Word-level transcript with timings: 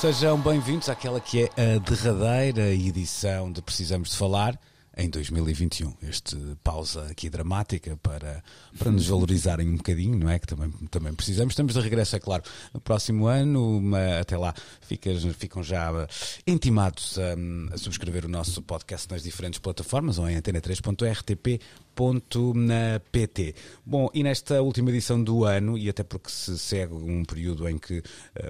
Sejam 0.00 0.38
bem-vindos 0.38 0.90
àquela 0.90 1.18
que 1.18 1.44
é 1.44 1.74
a 1.74 1.78
derradeira 1.78 2.68
edição 2.68 3.50
de 3.50 3.62
Precisamos 3.62 4.10
de 4.10 4.16
Falar 4.16 4.60
em 4.94 5.08
2021. 5.08 5.94
Este 6.02 6.36
pausa 6.62 7.06
aqui 7.10 7.30
dramática 7.30 7.96
para, 8.02 8.44
para 8.78 8.90
nos 8.90 9.06
valorizarem 9.06 9.66
um 9.66 9.76
bocadinho, 9.76 10.18
não 10.18 10.28
é? 10.28 10.38
Que 10.38 10.46
também, 10.46 10.70
também 10.90 11.14
precisamos. 11.14 11.52
Estamos 11.52 11.72
de 11.72 11.80
regresso, 11.80 12.14
é 12.14 12.20
claro, 12.20 12.42
no 12.74 12.80
próximo 12.80 13.26
ano. 13.26 13.78
Uma, 13.78 14.18
até 14.20 14.36
lá 14.36 14.54
ficas, 14.82 15.22
ficam 15.34 15.62
já 15.62 15.90
uh, 15.90 16.06
intimados 16.46 17.16
um, 17.16 17.68
a 17.72 17.78
subscrever 17.78 18.26
o 18.26 18.28
nosso 18.28 18.60
podcast 18.60 19.10
nas 19.10 19.22
diferentes 19.22 19.58
plataformas 19.58 20.18
ou 20.18 20.28
em 20.28 20.36
antena3.rtp 20.36 21.58
na 21.58 21.85
PT. 23.10 23.54
Bom, 23.84 24.10
e 24.12 24.22
nesta 24.22 24.60
última 24.60 24.90
edição 24.90 25.22
do 25.22 25.44
ano, 25.44 25.78
e 25.78 25.88
até 25.88 26.02
porque 26.02 26.28
se 26.28 26.58
segue 26.58 26.92
um 26.92 27.24
período 27.24 27.66
em 27.66 27.78
que 27.78 27.98
uh, 27.98 28.02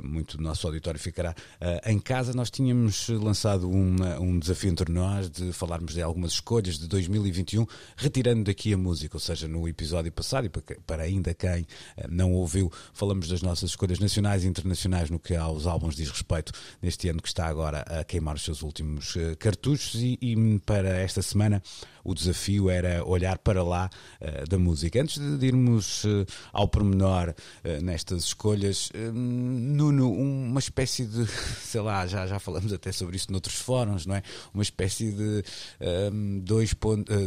muito 0.05 0.37
do 0.37 0.43
nosso 0.43 0.67
auditório 0.67 0.99
ficará 0.99 1.31
uh, 1.31 1.89
em 1.89 1.99
casa, 2.01 2.33
nós 2.33 2.51
tínhamos 2.51 3.09
lançado 3.09 3.71
uma, 3.71 4.19
um 4.19 4.39
desafio 4.39 4.71
entre 4.71 4.93
nós 4.93 5.31
de 5.31 5.53
falarmos 5.53 5.95
de 5.95 6.03
algumas 6.03 6.33
escolhas 6.33 6.79
de 6.79 6.89
2021, 6.89 7.65
retirando 7.97 8.45
daqui 8.45 8.73
a 8.73 8.77
música, 8.77 9.17
ou 9.17 9.21
seja, 9.21 9.47
no 9.47 9.69
episódio 9.69 10.11
passado, 10.11 10.47
e 10.47 10.79
para, 10.85 11.05
ainda 11.05 11.33
quem 11.33 11.63
uh, 11.63 11.67
não 12.09 12.33
ouviu, 12.33 12.71
falamos 12.93 13.29
das 13.29 13.43
nossas 13.43 13.71
escolhas 13.71 14.01
nacionais 14.01 14.43
e 14.43 14.49
internacionais 14.49 15.09
no 15.09 15.21
que 15.21 15.37
aos 15.37 15.67
álbuns 15.67 15.95
diz 15.95 16.11
respeito 16.11 16.53
neste 16.83 17.09
ano 17.09 17.23
que 17.23 17.29
está 17.29 17.47
agora 17.47 17.81
a 17.83 18.03
queimar 18.03 18.35
os 18.35 18.43
seus 18.43 18.63
últimos 18.63 19.15
cartuchos, 19.39 19.95
e, 19.95 20.19
e 20.21 20.59
para 20.67 20.89
esta 20.99 21.23
semana 21.23 21.63
o 22.09 22.15
desafio 22.15 22.71
era 22.71 23.05
olhar 23.05 23.39
para 23.39 23.63
lá 23.63 23.91
uh, 24.21 24.49
da 24.49 24.59
música. 24.59 25.01
Antes 25.03 25.19
de 25.19 25.47
irmos 25.47 26.05
uh, 26.05 26.25
ao 26.53 26.69
pormenor 26.69 27.31
uh, 27.65 27.83
nestas 27.85 28.25
escolhas, 28.25 28.91
Nuno, 29.13 30.13
uma 30.13 30.61
espécie 30.61 31.05
de, 31.07 31.27
sei 31.63 31.81
lá, 31.81 32.07
já, 32.07 32.27
já 32.27 32.39
falamos 32.39 32.73
até 32.73 32.93
sobre 32.93 33.17
isso 33.17 33.31
noutros 33.31 33.57
fóruns, 33.57 34.07
não 34.07 34.15
é? 34.15 34.23
Uma 34.55 34.63
espécie 34.63 35.11
de 35.13 35.43
um, 36.13 36.43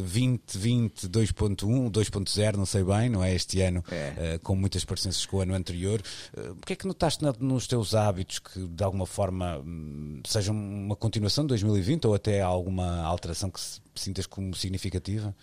20, 0.04 0.58
20, 0.58 1.08
2.1, 1.10 1.92
2.0, 1.92 2.56
não 2.56 2.66
sei 2.66 2.84
bem, 2.84 3.10
não 3.10 3.24
é? 3.24 3.34
Este 3.34 3.62
ano, 3.62 3.84
É. 3.92 4.38
com 4.44 4.56
muitas 4.56 4.86
parecenças 4.86 5.26
com 5.26 5.38
o 5.38 5.42
ano 5.42 5.54
anterior. 5.54 6.02
o 6.38 6.66
que 6.66 6.74
é 6.74 6.76
que 6.76 6.88
notaste 6.88 7.24
na- 7.24 7.34
nos 7.40 7.68
teus 7.68 7.94
hábitos 7.96 8.40
que 8.40 8.60
de 8.68 8.84
alguma 8.84 9.06
forma 9.06 9.60
hum, 9.60 10.22
sejam 10.26 10.56
uma 10.56 10.96
continuação 10.96 11.44
de 11.44 11.50
2020 11.50 12.06
ou 12.08 12.14
até 12.14 12.42
alguma 12.42 13.02
alteração 13.04 13.50
que 13.50 13.60
se- 13.60 13.82
sintas 14.00 14.26
como 14.26 14.54
significativa? 14.56 15.36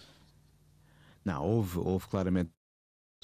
Não, 1.24 1.44
houve, 1.44 1.78
houve 1.78 2.06
claramente 2.06 2.50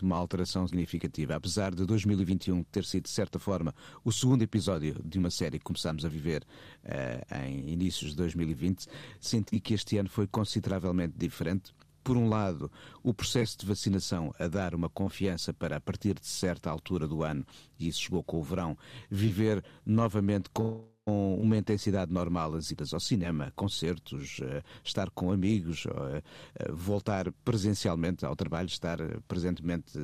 uma 0.01 0.17
alteração 0.17 0.67
significativa. 0.67 1.35
Apesar 1.37 1.75
de 1.75 1.85
2021 1.85 2.63
ter 2.65 2.85
sido, 2.85 3.05
de 3.05 3.11
certa 3.11 3.39
forma, 3.39 3.75
o 4.05 4.13
segundo 4.13 4.43
episódio 4.43 5.01
de 5.05 5.19
uma 5.19 5.31
série 5.31 5.59
que 5.59 5.65
começámos 5.65 6.05
a 6.05 6.09
viver 6.09 6.45
eh, 6.85 7.25
em 7.47 7.69
inícios 7.71 8.11
de 8.11 8.17
2020, 8.17 8.87
senti 9.21 9.61
que 9.61 9.75
este 9.75 9.99
ano 9.99 10.09
foi 10.09 10.27
consideravelmente 10.27 11.15
diferente. 11.17 11.73
Por 12.03 12.17
um 12.17 12.29
lado, 12.29 12.71
o 13.03 13.15
processo 13.15 13.57
de 13.59 13.67
vacinação 13.67 14.35
a 14.37 14.49
dar 14.49 14.75
uma 14.75 14.89
confiança 14.89 15.55
para, 15.55 15.77
a 15.77 15.81
partir 15.81 16.19
de 16.19 16.27
certa 16.27 16.69
altura 16.69 17.07
do 17.07 17.23
ano, 17.23 17.47
e 17.79 17.87
isso 17.87 18.01
chegou 18.01 18.25
com 18.25 18.39
o 18.41 18.43
verão, 18.43 18.77
viver 19.09 19.65
novamente 19.87 20.51
com 20.51 20.92
com 21.05 21.35
uma 21.35 21.57
intensidade 21.57 22.13
normal 22.13 22.55
as 22.55 22.71
idas 22.71 22.93
ao 22.95 23.01
cinema, 23.01 23.53
concertos, 23.57 24.39
eh, 24.41 24.63
estar 24.85 25.11
com 25.11 25.33
amigos, 25.33 25.85
eh, 25.87 26.23
eh, 26.61 26.73
voltar 26.73 27.33
presencialmente 27.45 28.25
ao 28.25 28.37
trabalho, 28.37 28.67
estar 28.67 28.99
presentemente 29.27 29.99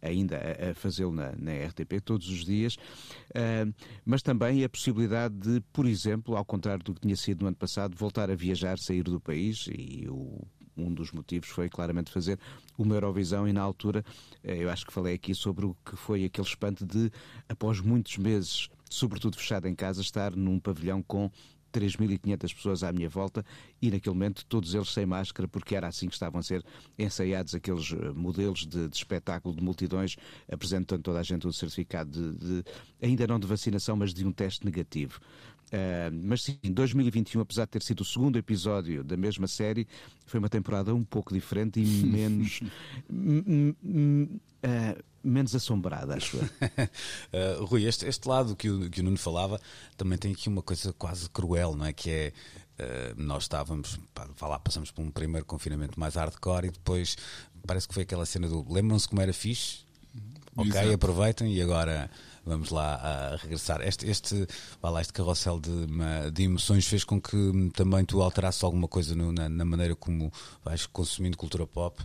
ainda 0.00 0.38
a, 0.70 0.74
fazê-lo 0.74 1.12
na, 1.12 1.32
na 1.32 1.52
RTP 1.66 2.00
todos 2.02 2.28
os 2.28 2.44
dias, 2.44 2.76
mas 4.04 4.22
também 4.22 4.64
a 4.64 4.68
possibilidade 4.68 5.34
de, 5.34 5.60
por 5.72 5.86
exemplo, 5.86 6.36
ao 6.36 6.44
contrário 6.44 6.82
do 6.82 6.94
que 6.94 7.00
tinha 7.00 7.16
sido 7.16 7.42
no 7.42 7.48
ano 7.48 7.56
passado, 7.56 7.96
voltar 7.96 8.30
a 8.30 8.34
viajar, 8.34 8.78
sair 8.78 9.02
do 9.02 9.20
país 9.20 9.66
e 9.68 10.06
o 10.08 10.40
um 10.76 10.92
dos 10.92 11.12
motivos 11.12 11.48
foi 11.50 11.68
claramente 11.68 12.10
fazer 12.10 12.36
uma 12.76 12.96
Eurovisão 12.96 13.46
e 13.46 13.52
na 13.52 13.62
altura 13.62 14.04
eu 14.42 14.68
acho 14.68 14.84
que 14.84 14.92
falei 14.92 15.14
aqui 15.14 15.32
sobre 15.32 15.64
o 15.66 15.76
que 15.84 15.94
foi 15.94 16.24
aquele 16.24 16.48
espanto 16.48 16.84
de, 16.84 17.12
após 17.48 17.80
muitos 17.80 18.18
meses, 18.18 18.68
sobretudo 18.94 19.36
fechado 19.36 19.66
em 19.68 19.74
casa, 19.74 20.00
estar 20.00 20.34
num 20.36 20.58
pavilhão 20.58 21.02
com 21.02 21.30
3.500 21.72 22.54
pessoas 22.54 22.84
à 22.84 22.92
minha 22.92 23.08
volta 23.08 23.44
e 23.82 23.90
naquele 23.90 24.14
momento 24.14 24.46
todos 24.46 24.74
eles 24.74 24.90
sem 24.92 25.04
máscara 25.04 25.48
porque 25.48 25.74
era 25.74 25.88
assim 25.88 26.06
que 26.06 26.14
estavam 26.14 26.38
a 26.38 26.42
ser 26.42 26.64
ensaiados 26.96 27.52
aqueles 27.52 27.90
eh, 27.92 28.12
modelos 28.12 28.60
de, 28.64 28.88
de 28.88 28.96
espetáculo 28.96 29.56
de 29.56 29.60
multidões 29.60 30.14
apresentando 30.48 31.02
toda 31.02 31.18
a 31.18 31.22
gente 31.24 31.48
o 31.48 31.52
certificado 31.52 32.10
de, 32.32 32.62
de- 32.62 32.64
ainda 33.02 33.26
não 33.26 33.40
de 33.40 33.46
vacinação 33.48 33.96
mas 33.96 34.14
de 34.14 34.24
um 34.24 34.30
teste 34.30 34.64
negativo. 34.64 35.18
Ah, 35.72 36.10
mas 36.12 36.42
sim, 36.42 36.56
2021, 36.62 37.40
apesar 37.40 37.64
de 37.64 37.70
ter 37.72 37.82
sido 37.82 38.02
o 38.02 38.04
segundo 38.04 38.38
episódio 38.38 39.02
da 39.02 39.16
mesma 39.16 39.48
série, 39.48 39.88
foi 40.26 40.38
uma 40.38 40.48
temporada 40.48 40.94
um 40.94 41.02
pouco 41.02 41.34
diferente 41.34 41.80
e 41.80 41.84
menos. 42.06 42.60
ah, 44.62 44.96
menos 45.24 45.54
assombrada, 45.54 46.14
acho 46.14 46.36
eu. 46.36 46.42
Uh, 46.42 47.64
Rui, 47.66 47.84
este, 47.84 48.06
este 48.06 48.28
lado 48.28 48.54
que 48.54 48.68
o, 48.68 48.90
que 48.90 49.00
o 49.00 49.04
Nuno 49.04 49.16
falava 49.16 49.60
também 49.96 50.18
tem 50.18 50.32
aqui 50.32 50.48
uma 50.48 50.62
coisa 50.62 50.92
quase 50.92 51.28
cruel, 51.30 51.74
não 51.74 51.86
é? 51.86 51.92
Que 51.92 52.10
é. 52.10 52.32
uh, 52.78 53.14
nós 53.22 53.44
estávamos, 53.44 53.98
pá, 54.14 54.28
vá 54.38 54.48
lá, 54.48 54.58
passamos 54.58 54.90
por 54.90 55.02
um 55.02 55.10
primeiro 55.10 55.46
confinamento 55.46 55.98
mais 55.98 56.14
hardcore 56.16 56.66
e 56.68 56.70
depois 56.70 57.16
parece 57.66 57.88
que 57.88 57.94
foi 57.94 58.02
aquela 58.02 58.26
cena 58.26 58.46
do 58.48 58.64
lembram-se 58.70 59.08
como 59.08 59.20
era 59.22 59.32
fixe? 59.32 59.78
Ok, 60.56 60.70
Exato. 60.70 60.92
aproveitem 60.92 61.52
e 61.52 61.60
agora 61.60 62.08
vamos 62.46 62.70
lá 62.70 62.94
a 62.94 63.36
regressar. 63.36 63.80
Este, 63.80 64.08
este, 64.08 64.46
vá 64.80 64.88
lá, 64.90 65.00
este 65.00 65.12
carrossel 65.12 65.58
de, 65.58 65.70
de 66.32 66.42
emoções 66.44 66.86
fez 66.86 67.02
com 67.02 67.20
que 67.20 67.36
também 67.74 68.04
tu 68.04 68.22
alterasses 68.22 68.62
alguma 68.62 68.86
coisa 68.86 69.16
no- 69.16 69.32
na, 69.32 69.48
na 69.48 69.64
maneira 69.64 69.96
como 69.96 70.32
vais 70.64 70.86
consumindo 70.86 71.36
cultura 71.36 71.66
pop. 71.66 72.00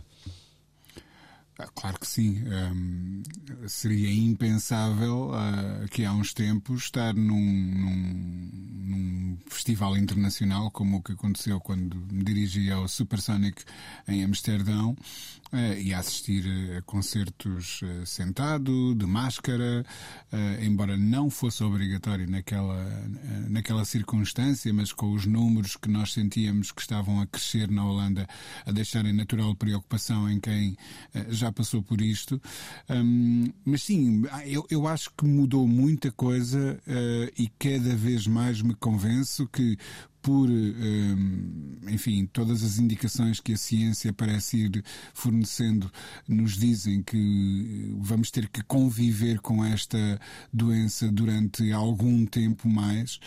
Ah, 1.62 1.68
Claro 1.74 1.98
que 1.98 2.06
sim. 2.06 2.42
Hum, 2.46 3.22
seria 3.68 4.10
impensável 4.12 5.30
ah, 5.34 5.86
que 5.90 6.04
há 6.04 6.12
uns 6.12 6.32
tempos 6.32 6.84
estar 6.84 7.14
num, 7.14 7.34
num- 7.40 8.50
num 8.86 9.38
festival 9.46 9.96
internacional 9.96 10.70
como 10.70 10.98
o 10.98 11.02
que 11.02 11.12
aconteceu 11.12 11.60
quando 11.60 11.96
me 12.10 12.24
dirigi 12.24 12.70
ao 12.70 12.88
Supersonic 12.88 13.62
em 14.08 14.24
Amsterdão 14.24 14.96
ah, 15.52 15.74
e 15.74 15.92
a 15.92 15.98
assistir 15.98 16.44
a 16.76 16.82
concertos 16.82 17.80
ah, 17.82 18.06
sentado, 18.06 18.94
de 18.94 19.06
máscara, 19.06 19.84
ah, 20.32 20.64
embora 20.64 20.96
não 20.96 21.30
fosse 21.30 21.62
obrigatório 21.62 22.28
naquela, 22.28 22.86
naquela 23.48 23.84
circunstância, 23.84 24.72
mas 24.72 24.92
com 24.92 25.12
os 25.12 25.26
números 25.26 25.76
que 25.76 25.88
nós 25.88 26.12
sentíamos 26.12 26.72
que 26.72 26.80
estavam 26.80 27.20
a 27.20 27.26
crescer 27.26 27.70
na 27.70 27.84
Holanda, 27.84 28.26
a 28.66 28.72
deixarem 28.72 29.12
natural 29.12 29.54
preocupação 29.54 30.28
em 30.30 30.40
quem 30.40 30.76
eh, 31.14 31.26
já 31.30 31.52
passou 31.52 31.82
por 31.82 32.00
isto. 32.00 32.40
Hum, 32.88 33.52
mas 33.64 33.82
sim, 33.82 34.24
ah, 34.30 34.46
eu, 34.46 34.66
eu 34.70 34.86
acho 34.86 35.10
que 35.16 35.24
mudou 35.24 35.66
muita 35.66 36.10
coisa 36.10 36.80
eh, 36.86 37.32
e 37.38 37.48
cada 37.58 37.94
vez 37.96 38.26
mais 38.26 38.62
me 38.62 38.74
convenço 38.74 39.46
que 39.48 39.76
por, 40.22 40.48
hum, 40.48 41.76
enfim, 41.88 42.26
todas 42.32 42.62
as 42.62 42.78
indicações 42.78 43.40
que 43.40 43.52
a 43.52 43.56
ciência 43.56 44.12
parece 44.12 44.64
ir 44.64 44.84
fornecendo 45.14 45.90
nos 46.28 46.56
dizem 46.56 47.02
que 47.02 47.94
vamos 47.98 48.30
ter 48.30 48.48
que 48.48 48.62
conviver 48.62 49.40
com 49.40 49.64
esta 49.64 50.20
doença 50.52 51.10
durante 51.10 51.72
algum 51.72 52.24
tempo 52.26 52.68
mais 52.68 53.20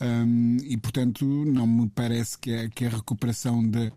Hum, 0.00 0.56
e, 0.64 0.76
portanto, 0.76 1.24
não 1.44 1.66
me 1.66 1.88
parece 1.88 2.38
que 2.38 2.52
a, 2.54 2.68
que 2.68 2.86
a 2.86 2.90
recuperação 2.90 3.68
da 3.68 3.92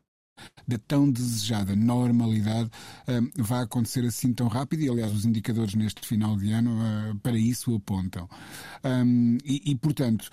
da 0.67 0.79
tão 0.79 1.09
desejada 1.09 1.75
normalidade 1.75 2.69
hum, 3.07 3.29
vai 3.38 3.63
acontecer 3.63 4.03
assim 4.03 4.33
tão 4.33 4.47
rápido 4.47 4.81
e 4.81 4.89
aliás 4.89 5.11
os 5.11 5.25
indicadores 5.25 5.75
neste 5.75 6.06
final 6.06 6.35
de 6.35 6.51
ano 6.51 6.75
ah, 6.81 7.15
para 7.21 7.38
isso 7.38 7.73
apontam. 7.75 8.27
Hum, 8.83 9.38
e, 9.45 9.71
e, 9.71 9.75
portanto 9.75 10.29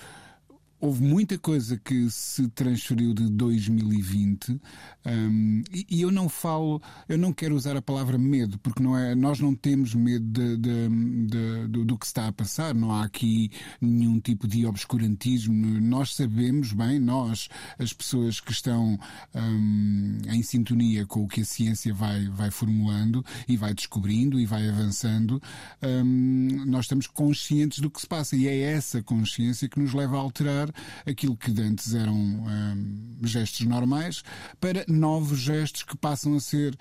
houve 0.80 1.02
muita 1.02 1.38
coisa 1.38 1.76
que 1.76 2.10
se 2.10 2.48
transferiu 2.48 3.12
de 3.12 3.28
2020 3.30 4.60
hum, 5.06 5.62
e, 5.72 5.86
e 5.90 6.02
eu 6.02 6.10
não 6.10 6.28
falo, 6.28 6.80
eu 7.08 7.18
não 7.18 7.32
quero 7.32 7.54
usar 7.54 7.76
a 7.76 7.82
palavra 7.82 8.16
medo, 8.18 8.58
porque 8.58 8.82
não 8.82 8.96
é, 8.96 9.14
nós 9.14 9.40
não 9.40 9.54
temos 9.54 9.94
medo 9.94 10.24
de, 10.26 10.56
de- 10.56 10.88
de- 11.26 11.68
do, 11.68 11.84
do, 11.84 11.98
que 11.98 12.06
está 12.06 12.28
a 12.28 12.32
passar. 12.32 12.74
Não 12.74 12.92
há 12.92 13.04
aqui 13.04 13.50
nenhum 13.80 14.18
tipo 14.20 14.48
de 14.48 14.64
obscurantismo. 14.66 15.54
Nós 15.80 16.14
sabemos 16.14 16.72
bem, 16.72 16.98
nós, 16.98 17.48
as 17.78 17.92
pessoas 17.92 18.40
que 18.40 18.52
estão 18.52 18.98
um, 19.34 20.18
em 20.28 20.42
sintonia 20.42 21.06
com 21.06 21.24
o 21.24 21.28
que 21.28 21.42
a 21.42 21.44
ciência 21.44 21.92
vai, 21.92 22.26
vai 22.28 22.50
formulando 22.50 23.24
e 23.48 23.56
vai 23.56 23.74
descobrindo 23.74 24.38
e 24.40 24.46
vai 24.46 24.68
avançando, 24.68 25.40
um, 25.82 26.64
nós 26.66 26.84
estamos 26.86 27.06
conscientes 27.06 27.80
do 27.80 27.90
que 27.90 28.00
se 28.00 28.06
passa 28.06 28.36
e 28.36 28.46
é 28.46 28.60
essa 28.60 29.02
consciência 29.02 29.68
que 29.68 29.78
nos 29.80 29.92
leva 29.92 30.16
a 30.16 30.20
alterar 30.20 30.69
aquilo 31.06 31.36
que 31.36 31.50
antes 31.60 31.94
eram 31.94 32.14
um, 32.14 33.16
gestos 33.22 33.66
normais 33.66 34.22
para 34.60 34.84
novos 34.88 35.38
gestos 35.38 35.82
que 35.82 35.96
passam 35.96 36.34
a 36.34 36.40
ser, 36.40 36.76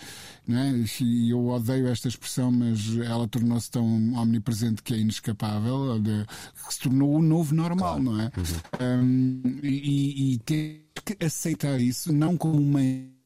não 0.47 0.57
é? 0.57 0.86
e 1.01 1.30
eu 1.30 1.47
odeio 1.47 1.88
esta 1.88 2.07
expressão, 2.07 2.51
mas 2.51 2.97
ela 2.97 3.27
tornou-se 3.27 3.69
tão 3.69 4.13
omnipresente 4.13 4.81
que 4.83 4.94
é 4.94 4.97
inescapável, 4.97 6.00
de, 6.00 6.25
que 6.68 6.74
se 6.74 6.80
tornou 6.80 7.15
o 7.15 7.21
novo 7.21 7.53
normal, 7.53 8.01
claro. 8.01 8.03
não 8.03 8.21
é? 8.21 8.31
Uhum. 8.36 9.01
Um, 9.01 9.59
e, 9.63 10.33
e 10.33 10.38
ter 10.39 10.85
que 11.06 11.25
aceitar 11.25 11.80
isso 11.80 12.12
não 12.12 12.38
como 12.38 12.59
uma 12.59 12.81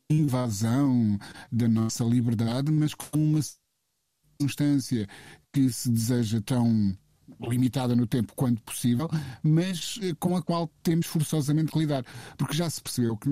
invasão 0.09 1.17
da 1.51 1.67
nossa 1.67 2.03
liberdade, 2.03 2.71
mas 2.71 2.93
como 2.93 3.23
uma 3.23 3.41
circunstância 3.41 5.07
que 5.51 5.71
se 5.71 5.89
deseja 5.89 6.41
tão 6.41 6.97
limitada 7.49 7.95
no 7.95 8.07
tempo 8.07 8.33
quanto 8.35 8.61
possível, 8.63 9.09
mas 9.41 9.99
eh, 10.01 10.13
com 10.19 10.35
a 10.35 10.41
qual 10.41 10.69
temos 10.81 11.05
forçosamente 11.05 11.71
que 11.71 11.79
lidar. 11.79 12.05
Porque 12.37 12.55
já 12.55 12.69
se 12.69 12.81
percebeu 12.81 13.17
que 13.17 13.29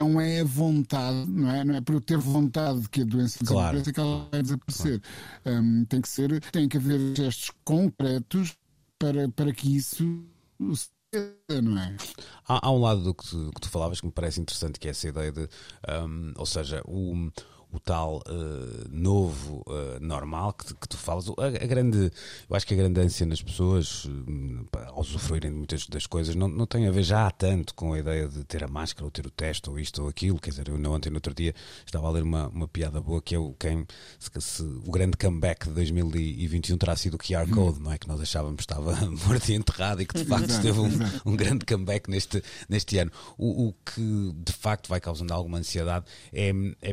não 0.00 0.20
é 0.20 0.40
a 0.40 0.44
vontade, 0.44 1.28
não 1.28 1.50
é? 1.50 1.64
Não 1.64 1.74
é 1.74 1.80
por 1.80 1.94
eu 1.94 2.00
ter 2.00 2.18
vontade 2.18 2.80
de 2.80 2.88
que 2.88 3.02
a 3.02 3.04
doença 3.04 3.38
claro. 3.44 3.78
desapareça 3.78 3.92
que 3.92 4.00
ela 4.00 4.28
vai 4.30 4.42
desaparecer. 4.42 5.00
Claro. 5.42 5.62
Um, 5.62 5.84
tem 5.84 6.00
que 6.00 6.08
ser, 6.08 6.40
tem 6.50 6.68
que 6.68 6.76
haver 6.76 7.16
gestos 7.16 7.50
concretos 7.64 8.56
para, 8.98 9.28
para 9.30 9.52
que 9.52 9.74
isso 9.74 10.22
não 11.62 11.78
é? 11.78 11.96
Há, 12.46 12.68
há 12.68 12.70
um 12.70 12.78
lado 12.78 13.02
do 13.02 13.14
que 13.14 13.28
tu, 13.28 13.50
que 13.54 13.60
tu, 13.62 13.68
falavas 13.68 14.00
que 14.00 14.06
me 14.06 14.12
parece 14.12 14.40
interessante, 14.40 14.78
que 14.78 14.86
é 14.86 14.92
essa 14.92 15.08
ideia 15.08 15.32
de, 15.32 15.48
um, 15.88 16.32
ou 16.36 16.46
seja, 16.46 16.82
o 16.84 17.30
o 17.72 17.78
tal 17.78 18.22
uh, 18.26 18.88
novo 18.90 19.62
uh, 19.66 20.00
normal 20.00 20.52
que, 20.52 20.74
que, 20.74 20.88
tu 20.88 20.96
falas. 20.96 21.28
A, 21.28 21.46
a, 21.46 21.66
grande, 21.66 22.10
eu 22.48 22.56
acho 22.56 22.66
que 22.66 22.74
a 22.74 22.76
grande 22.76 23.00
ânsia 23.00 23.24
nas 23.26 23.42
pessoas, 23.42 24.04
uh, 24.04 24.66
ao 24.88 25.00
usufruírem 25.00 25.50
de 25.50 25.56
muitas 25.56 25.86
das 25.86 26.06
coisas, 26.06 26.34
não, 26.34 26.48
não 26.48 26.66
tem 26.66 26.86
a 26.86 26.90
ver 26.90 27.02
já 27.02 27.30
tanto 27.30 27.74
com 27.74 27.92
a 27.92 27.98
ideia 27.98 28.28
de 28.28 28.44
ter 28.44 28.64
a 28.64 28.68
máscara 28.68 29.04
ou 29.04 29.10
ter 29.10 29.26
o 29.26 29.30
teste 29.30 29.70
ou 29.70 29.78
isto 29.78 30.02
ou 30.02 30.08
aquilo. 30.08 30.38
Quer 30.38 30.50
dizer, 30.50 30.68
eu 30.68 30.78
não 30.78 30.92
ontem, 30.92 31.10
no 31.10 31.16
outro 31.16 31.32
dia, 31.32 31.54
estava 31.86 32.08
a 32.08 32.10
ler 32.10 32.22
uma, 32.22 32.48
uma 32.48 32.68
piada 32.68 33.00
boa 33.00 33.22
que 33.22 33.34
é 33.34 33.38
o, 33.38 33.54
quem, 33.58 33.86
se, 34.18 34.30
se, 34.40 34.62
o 34.62 34.90
grande 34.90 35.16
comeback 35.16 35.68
de 35.68 35.74
2021 35.74 36.76
terá 36.76 36.96
sido 36.96 37.14
o 37.14 37.18
QR 37.18 37.44
hum. 37.44 37.50
Code, 37.50 37.80
não 37.80 37.92
é? 37.92 37.98
Que 37.98 38.08
nós 38.08 38.20
achávamos 38.20 38.56
que 38.56 38.62
estava 38.62 38.94
morto 39.26 39.48
e 39.48 39.54
enterrado 39.54 40.02
e 40.02 40.06
que 40.06 40.18
de 40.18 40.24
facto 40.24 40.60
teve 40.60 40.80
um, 40.80 40.90
um, 41.24 41.36
grande 41.36 41.64
comeback 41.64 42.10
neste, 42.10 42.42
neste 42.68 42.98
ano. 42.98 43.12
O, 43.38 43.68
o 43.68 43.72
que 43.72 44.34
de 44.36 44.52
facto 44.52 44.88
vai 44.88 45.00
causando 45.00 45.32
alguma 45.32 45.58
ansiedade 45.58 46.06
é, 46.32 46.52
é 46.82 46.92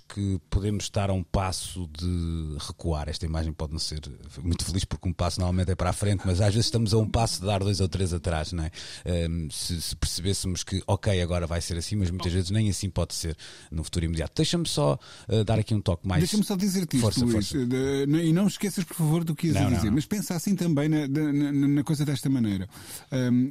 que 0.00 0.40
podemos 0.50 0.84
estar 0.84 1.10
a 1.10 1.12
um 1.12 1.22
passo 1.22 1.88
de 1.96 2.56
recuar. 2.58 3.08
Esta 3.08 3.26
imagem 3.26 3.52
pode 3.52 3.72
não 3.72 3.78
ser 3.78 4.00
muito 4.42 4.64
feliz 4.64 4.84
porque 4.84 5.08
um 5.08 5.12
passo 5.12 5.40
normalmente 5.40 5.70
é 5.70 5.74
para 5.74 5.90
a 5.90 5.92
frente, 5.92 6.22
mas 6.24 6.40
às 6.40 6.54
vezes 6.54 6.66
estamos 6.66 6.92
a 6.94 6.98
um 6.98 7.08
passo 7.08 7.40
de 7.40 7.46
dar 7.46 7.60
dois 7.60 7.80
ou 7.80 7.88
três 7.88 8.12
atrás, 8.12 8.52
não 8.52 8.64
é? 8.64 8.70
Um, 9.28 9.50
se, 9.50 9.80
se, 9.80 9.96
percebêssemos 9.96 10.64
que, 10.64 10.82
ok, 10.86 11.20
agora 11.20 11.46
vai 11.46 11.60
ser 11.60 11.76
assim, 11.76 11.96
mas 11.96 12.10
muitas 12.10 12.32
vezes 12.32 12.50
nem 12.50 12.68
assim 12.68 12.90
pode 12.90 13.14
ser 13.14 13.36
no 13.70 13.82
futuro 13.84 14.04
imediato. 14.04 14.32
Deixa-me 14.36 14.66
só 14.66 14.98
uh, 15.28 15.44
dar 15.44 15.58
aqui 15.58 15.74
um 15.74 15.80
toque 15.80 16.06
mais. 16.06 16.20
Deixa-me 16.20 16.44
só 16.44 16.56
dizer-te 16.56 16.96
isto, 16.96 17.04
força, 17.04 17.24
Luís, 17.24 17.48
força. 17.48 17.66
De, 17.66 18.06
e 18.06 18.32
não 18.32 18.46
esqueças, 18.46 18.84
por 18.84 18.94
favor, 18.94 19.24
do 19.24 19.34
que 19.34 19.48
ias 19.48 19.56
não, 19.56 19.70
dizer, 19.70 19.86
não, 19.86 19.94
mas 19.94 20.06
pensa 20.06 20.34
assim 20.34 20.54
também 20.54 20.88
na, 20.88 21.06
na, 21.08 21.52
na 21.52 21.84
coisa 21.84 22.04
desta 22.04 22.28
maneira. 22.28 22.68
Um, 23.12 23.50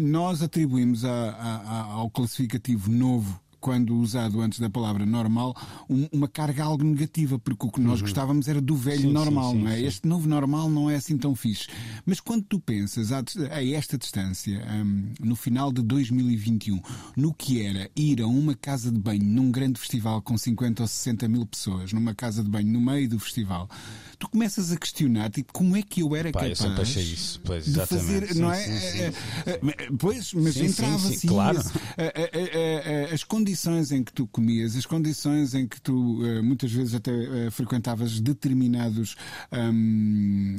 nós 0.00 0.42
atribuímos 0.42 1.04
a, 1.04 1.10
a, 1.10 1.56
a, 1.56 1.82
ao 1.92 2.10
classificativo 2.10 2.90
novo 2.90 3.40
quando 3.62 3.96
usado 3.96 4.40
antes 4.40 4.58
da 4.58 4.68
palavra 4.68 5.06
normal, 5.06 5.56
um, 5.88 6.08
uma 6.12 6.26
carga 6.26 6.64
algo 6.64 6.82
negativa, 6.82 7.38
porque 7.38 7.64
o 7.64 7.70
que 7.70 7.80
nós 7.80 8.00
uhum. 8.00 8.06
gostávamos 8.06 8.48
era 8.48 8.60
do 8.60 8.74
velho 8.74 9.02
sim, 9.02 9.12
normal, 9.12 9.52
sim, 9.52 9.58
sim, 9.58 9.64
não 9.64 9.70
é? 9.70 9.80
Este 9.80 10.08
novo 10.08 10.28
normal 10.28 10.68
não 10.68 10.90
é 10.90 10.96
assim 10.96 11.16
tão 11.16 11.34
fixe. 11.36 11.68
Mas 12.04 12.18
quando 12.18 12.42
tu 12.42 12.58
pensas 12.58 13.12
a, 13.12 13.22
a 13.52 13.64
esta 13.64 13.96
distância, 13.96 14.66
um, 14.68 15.12
no 15.20 15.36
final 15.36 15.72
de 15.72 15.80
2021, 15.80 16.82
no 17.16 17.32
que 17.32 17.62
era 17.62 17.88
ir 17.94 18.20
a 18.20 18.26
uma 18.26 18.56
casa 18.56 18.90
de 18.90 18.98
banho 18.98 19.24
num 19.24 19.52
grande 19.52 19.78
festival 19.78 20.20
com 20.20 20.36
50 20.36 20.82
ou 20.82 20.88
60 20.88 21.28
mil 21.28 21.46
pessoas, 21.46 21.92
numa 21.92 22.14
casa 22.14 22.42
de 22.42 22.50
banho 22.50 22.68
no 22.68 22.80
meio 22.80 23.08
do 23.08 23.20
festival, 23.20 23.70
tu 24.18 24.28
começas 24.28 24.72
a 24.72 24.76
questionar 24.76 25.30
tipo, 25.30 25.52
como 25.52 25.76
é 25.76 25.82
que 25.82 26.02
eu 26.02 26.16
era 26.16 26.32
Pá, 26.32 26.40
capaz 26.40 26.60
eu 26.60 26.82
achei 26.82 27.04
isso. 27.04 27.40
Pois, 27.44 27.64
de 27.64 27.86
fazer, 27.86 28.26
sim, 28.26 28.40
não 28.40 28.52
é? 28.52 28.64
Sim, 28.64 28.78
sim. 28.78 28.98
Eh, 28.98 29.12
eh, 29.46 29.60
eh, 29.62 29.88
pois, 29.96 30.34
mas 30.34 30.56
entrava 30.56 31.08
assim, 31.08 31.28
claro. 31.28 31.58
as, 31.58 33.12
as 33.12 33.24
condições 33.24 33.51
em 33.92 34.02
que 34.02 34.12
tu 34.12 34.26
comias, 34.26 34.76
as 34.76 34.86
condições 34.86 35.54
em 35.54 35.66
que 35.66 35.80
tu 35.80 36.20
muitas 36.42 36.72
vezes 36.72 36.94
até 36.94 37.50
frequentavas 37.50 38.20
determinados, 38.20 39.16
hum, 39.52 40.56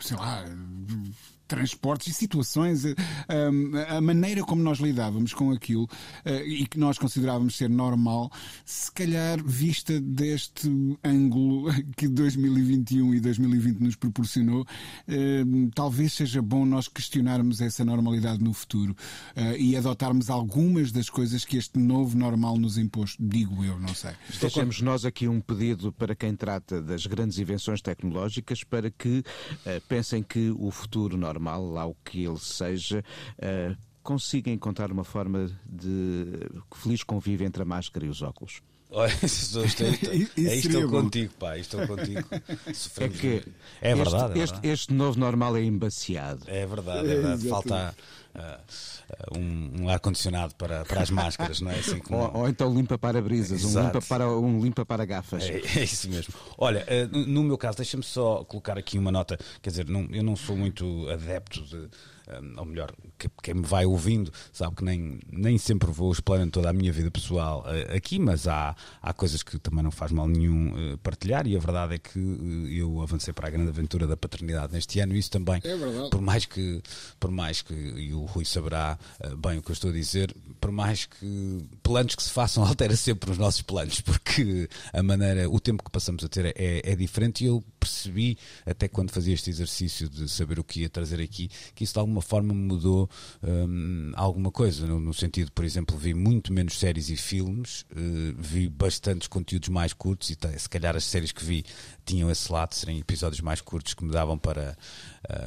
sei 0.00 0.16
lá 0.16 0.44
transportes 1.46 2.08
e 2.08 2.12
situações, 2.12 2.84
eh, 2.84 2.94
a 3.88 4.00
maneira 4.00 4.42
como 4.42 4.62
nós 4.62 4.78
lidávamos 4.78 5.32
com 5.32 5.50
aquilo 5.50 5.88
eh, 6.24 6.44
e 6.44 6.66
que 6.66 6.78
nós 6.78 6.98
considerávamos 6.98 7.56
ser 7.56 7.68
normal, 7.68 8.30
se 8.64 8.90
calhar 8.90 9.42
vista 9.44 10.00
deste 10.00 10.68
ângulo 11.04 11.70
que 11.96 12.08
2021 12.08 13.14
e 13.14 13.20
2020 13.20 13.80
nos 13.80 13.96
proporcionou, 13.96 14.66
talvez 15.74 16.12
seja 16.14 16.40
bom 16.40 16.64
nós 16.64 16.88
questionarmos 16.88 17.60
essa 17.60 17.84
normalidade 17.84 18.42
no 18.42 18.52
futuro 18.52 18.96
eh, 19.36 19.58
e 19.58 19.76
adotarmos 19.76 20.30
algumas 20.30 20.92
das 20.92 21.10
coisas 21.10 21.44
que 21.44 21.56
este 21.56 21.78
novo 21.78 22.16
normal 22.16 22.56
nos 22.56 22.78
impôs, 22.78 23.16
digo 23.18 23.64
eu, 23.64 23.78
não 23.78 23.94
sei. 23.94 24.12
Deixamos 24.40 24.80
nós 24.80 25.04
aqui 25.04 25.28
um 25.28 25.40
pedido 25.40 25.92
para 25.92 26.14
quem 26.14 26.34
trata 26.34 26.80
das 26.80 27.06
grandes 27.06 27.38
invenções 27.38 27.80
tecnológicas 27.82 28.64
para 28.64 28.90
que 28.90 29.22
pensem 29.88 30.22
que 30.22 30.50
o 30.58 30.70
futuro 30.70 31.16
normal 31.16 31.33
normal, 31.34 31.64
lá 31.70 31.86
o 31.86 31.94
que 32.04 32.24
ele 32.24 32.38
seja, 32.38 33.04
uh, 33.38 33.76
consiga 34.02 34.50
encontrar 34.50 34.92
uma 34.92 35.04
forma 35.04 35.50
de 35.66 36.38
feliz 36.74 37.02
convívio 37.02 37.46
entre 37.46 37.62
a 37.62 37.66
máscara 37.66 38.06
e 38.06 38.08
os 38.08 38.22
óculos. 38.22 38.62
Olha, 38.94 39.12
estou, 39.24 39.64
estou, 39.64 39.88
estou 40.36 40.88
contigo, 40.88 41.34
pá, 41.34 41.58
estou 41.58 41.86
contigo. 41.86 42.24
É, 42.98 43.08
que 43.08 43.42
é 43.80 43.94
verdade. 43.94 44.38
Este, 44.38 44.54
é 44.54 44.60
verdade. 44.60 44.68
este, 44.68 44.92
novo 44.92 45.18
normal 45.18 45.56
é 45.56 45.62
embaciado. 45.62 46.44
É 46.46 46.64
verdade, 46.64 47.10
é 47.10 47.14
verdade. 47.14 47.48
Falta 47.48 47.94
uh, 48.34 49.38
um, 49.38 49.88
ar-condicionado 49.88 50.54
para, 50.54 50.84
para 50.84 51.02
as 51.02 51.10
máscaras, 51.10 51.60
não 51.60 51.70
é? 51.70 51.78
Assim 51.78 52.00
ou, 52.08 52.48
então 52.48 52.72
limpa 52.72 52.96
para 52.96 53.20
brisas, 53.20 53.64
um 53.64 53.82
limpa 53.82 54.00
para, 54.00 54.30
um 54.30 54.60
limpa 54.60 54.86
para 54.86 55.04
gafas. 55.04 55.44
É, 55.44 55.60
é 55.80 55.84
isso 55.84 56.08
mesmo. 56.08 56.32
Olha, 56.56 56.84
uh, 56.84 57.16
no 57.16 57.42
meu 57.42 57.58
caso, 57.58 57.78
deixa-me 57.78 58.04
só 58.04 58.44
colocar 58.44 58.78
aqui 58.78 58.98
uma 58.98 59.10
nota. 59.10 59.36
Quer 59.60 59.70
dizer, 59.70 59.86
eu 59.88 60.22
não 60.22 60.36
sou 60.36 60.56
muito 60.56 61.08
adepto 61.10 61.62
de 61.62 61.88
ou 62.56 62.64
melhor, 62.64 62.92
que, 63.18 63.28
quem 63.42 63.54
me 63.54 63.62
vai 63.62 63.84
ouvindo 63.84 64.32
sabe 64.52 64.76
que 64.76 64.84
nem, 64.84 65.20
nem 65.30 65.58
sempre 65.58 65.90
vou 65.90 66.12
explorando 66.12 66.50
toda 66.52 66.70
a 66.70 66.72
minha 66.72 66.92
vida 66.92 67.10
pessoal 67.10 67.64
uh, 67.66 67.96
aqui, 67.96 68.18
mas 68.18 68.48
há, 68.48 68.74
há 69.02 69.12
coisas 69.12 69.42
que 69.42 69.58
também 69.58 69.82
não 69.82 69.90
faz 69.90 70.10
mal 70.10 70.26
nenhum 70.26 70.72
uh, 70.94 70.98
partilhar 70.98 71.46
e 71.46 71.56
a 71.56 71.58
verdade 71.58 71.94
é 71.94 71.98
que 71.98 72.18
uh, 72.18 72.68
eu 72.68 73.00
avancei 73.02 73.32
para 73.32 73.48
a 73.48 73.50
grande 73.50 73.68
aventura 73.68 74.06
da 74.06 74.16
paternidade 74.16 74.72
neste 74.72 75.00
ano 75.00 75.14
e 75.14 75.18
isso 75.18 75.30
também, 75.30 75.60
é 75.64 76.08
por 76.10 76.20
mais 76.20 76.46
que, 76.46 76.82
por 77.20 77.30
mais 77.30 77.62
que, 77.62 77.74
e 77.74 78.14
o 78.14 78.24
Rui 78.24 78.44
saberá 78.44 78.98
bem 79.38 79.58
o 79.58 79.62
que 79.62 79.70
eu 79.70 79.74
estou 79.74 79.90
a 79.90 79.92
dizer, 79.92 80.34
por 80.60 80.70
mais 80.70 81.06
que 81.06 81.64
planos 81.82 82.14
que 82.14 82.22
se 82.22 82.30
façam 82.30 82.64
altera 82.64 82.96
sempre 82.96 83.30
os 83.30 83.38
nossos 83.38 83.62
planos, 83.62 84.00
porque 84.00 84.68
a 84.92 85.02
maneira, 85.02 85.48
o 85.50 85.60
tempo 85.60 85.82
que 85.82 85.90
passamos 85.90 86.24
a 86.24 86.28
ter 86.28 86.46
é, 86.56 86.92
é 86.92 86.96
diferente 86.96 87.44
e 87.44 87.46
eu 87.46 87.62
percebi, 87.78 88.38
até 88.64 88.88
quando 88.88 89.10
fazia 89.10 89.34
este 89.34 89.50
exercício 89.50 90.08
de 90.08 90.28
saber 90.28 90.58
o 90.58 90.64
que 90.64 90.80
ia 90.80 90.88
trazer 90.88 91.20
aqui, 91.20 91.50
que 91.74 91.84
isso 91.84 91.92
de 91.92 91.98
alguma 91.98 92.13
forma 92.22 92.54
mudou 92.54 93.08
hum, 93.42 94.12
alguma 94.14 94.50
coisa. 94.50 94.86
No, 94.86 95.00
no, 95.00 95.14
sentido, 95.14 95.50
por 95.52 95.64
exemplo, 95.64 95.96
vi 95.96 96.14
muito 96.14 96.52
menos 96.52 96.78
séries 96.78 97.08
e 97.10 97.16
filmes, 97.16 97.82
uh, 97.92 98.34
vi 98.38 98.68
bastantes 98.68 99.28
conteúdos 99.28 99.68
mais 99.68 99.92
curtos 99.92 100.30
e 100.30 100.36
se 100.58 100.68
calhar 100.68 100.96
as 100.96 101.04
séries 101.04 101.32
que 101.32 101.44
vi 101.44 101.64
tinham 102.04 102.30
esse 102.30 102.52
lado, 102.52 102.74
serem 102.74 102.98
episódios 102.98 103.40
mais 103.40 103.60
curtos 103.60 103.94
que 103.94 104.04
me 104.04 104.12
davam 104.12 104.36
para, 104.36 104.76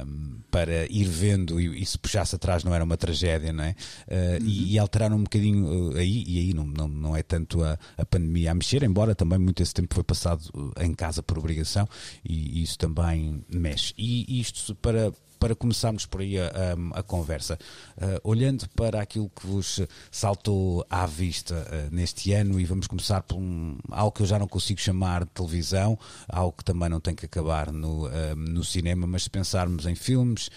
um, 0.04 0.40
para 0.50 0.86
ir 0.90 1.04
vendo 1.04 1.60
e, 1.60 1.82
e, 1.82 1.86
se 1.86 1.96
puxasse 1.98 2.34
atrás 2.34 2.64
não 2.64 2.74
era 2.74 2.84
uma 2.84 2.96
tragédia, 2.96 3.52
não 3.52 3.64
é? 3.64 3.70
Uh, 4.06 4.42
uhum. 4.42 4.48
e, 4.48 4.74
e, 4.74 4.78
alteraram 4.78 5.16
um 5.16 5.22
bocadinho 5.22 5.92
uh, 5.92 5.96
aí, 5.96 6.24
e 6.26 6.38
aí 6.38 6.54
não, 6.54 6.64
não, 6.66 6.88
não 6.88 7.16
é 7.16 7.22
tanto 7.22 7.62
a, 7.62 7.78
a 7.96 8.04
pandemia 8.04 8.50
a 8.50 8.54
mexer, 8.54 8.82
embora 8.82 9.14
também 9.14 9.38
muito 9.38 9.62
esse 9.62 9.72
tempo 9.72 9.94
foi 9.94 10.04
passado 10.04 10.42
em 10.80 10.94
casa 10.94 11.22
por 11.22 11.38
obrigação 11.38 11.88
e, 12.24 12.60
e 12.60 12.62
isso 12.62 12.78
também 12.78 13.44
mexe. 13.48 13.94
E 13.96 14.40
isto 14.40 14.74
para 14.74 15.12
para 15.38 15.54
começarmos 15.54 16.06
por 16.06 16.20
aí 16.20 16.38
a, 16.38 16.46
a, 16.46 17.00
a 17.00 17.02
conversa, 17.02 17.58
uh, 17.96 18.28
olhando 18.28 18.68
para 18.70 19.00
aquilo 19.00 19.30
que 19.30 19.46
vos 19.46 19.80
saltou 20.10 20.84
à 20.90 21.06
vista 21.06 21.54
uh, 21.54 21.94
neste 21.94 22.32
ano, 22.32 22.58
e 22.60 22.64
vamos 22.64 22.86
começar 22.86 23.22
por 23.22 23.36
um, 23.36 23.78
algo 23.90 24.12
que 24.12 24.22
eu 24.22 24.26
já 24.26 24.38
não 24.38 24.48
consigo 24.48 24.80
chamar 24.80 25.24
de 25.24 25.30
televisão, 25.30 25.98
algo 26.28 26.56
que 26.56 26.64
também 26.64 26.88
não 26.88 27.00
tem 27.00 27.14
que 27.14 27.26
acabar 27.26 27.72
no, 27.72 28.06
uh, 28.06 28.36
no 28.36 28.64
cinema, 28.64 29.06
mas 29.06 29.24
se 29.24 29.30
pensarmos 29.30 29.86
em 29.86 29.94
filmes, 29.94 30.50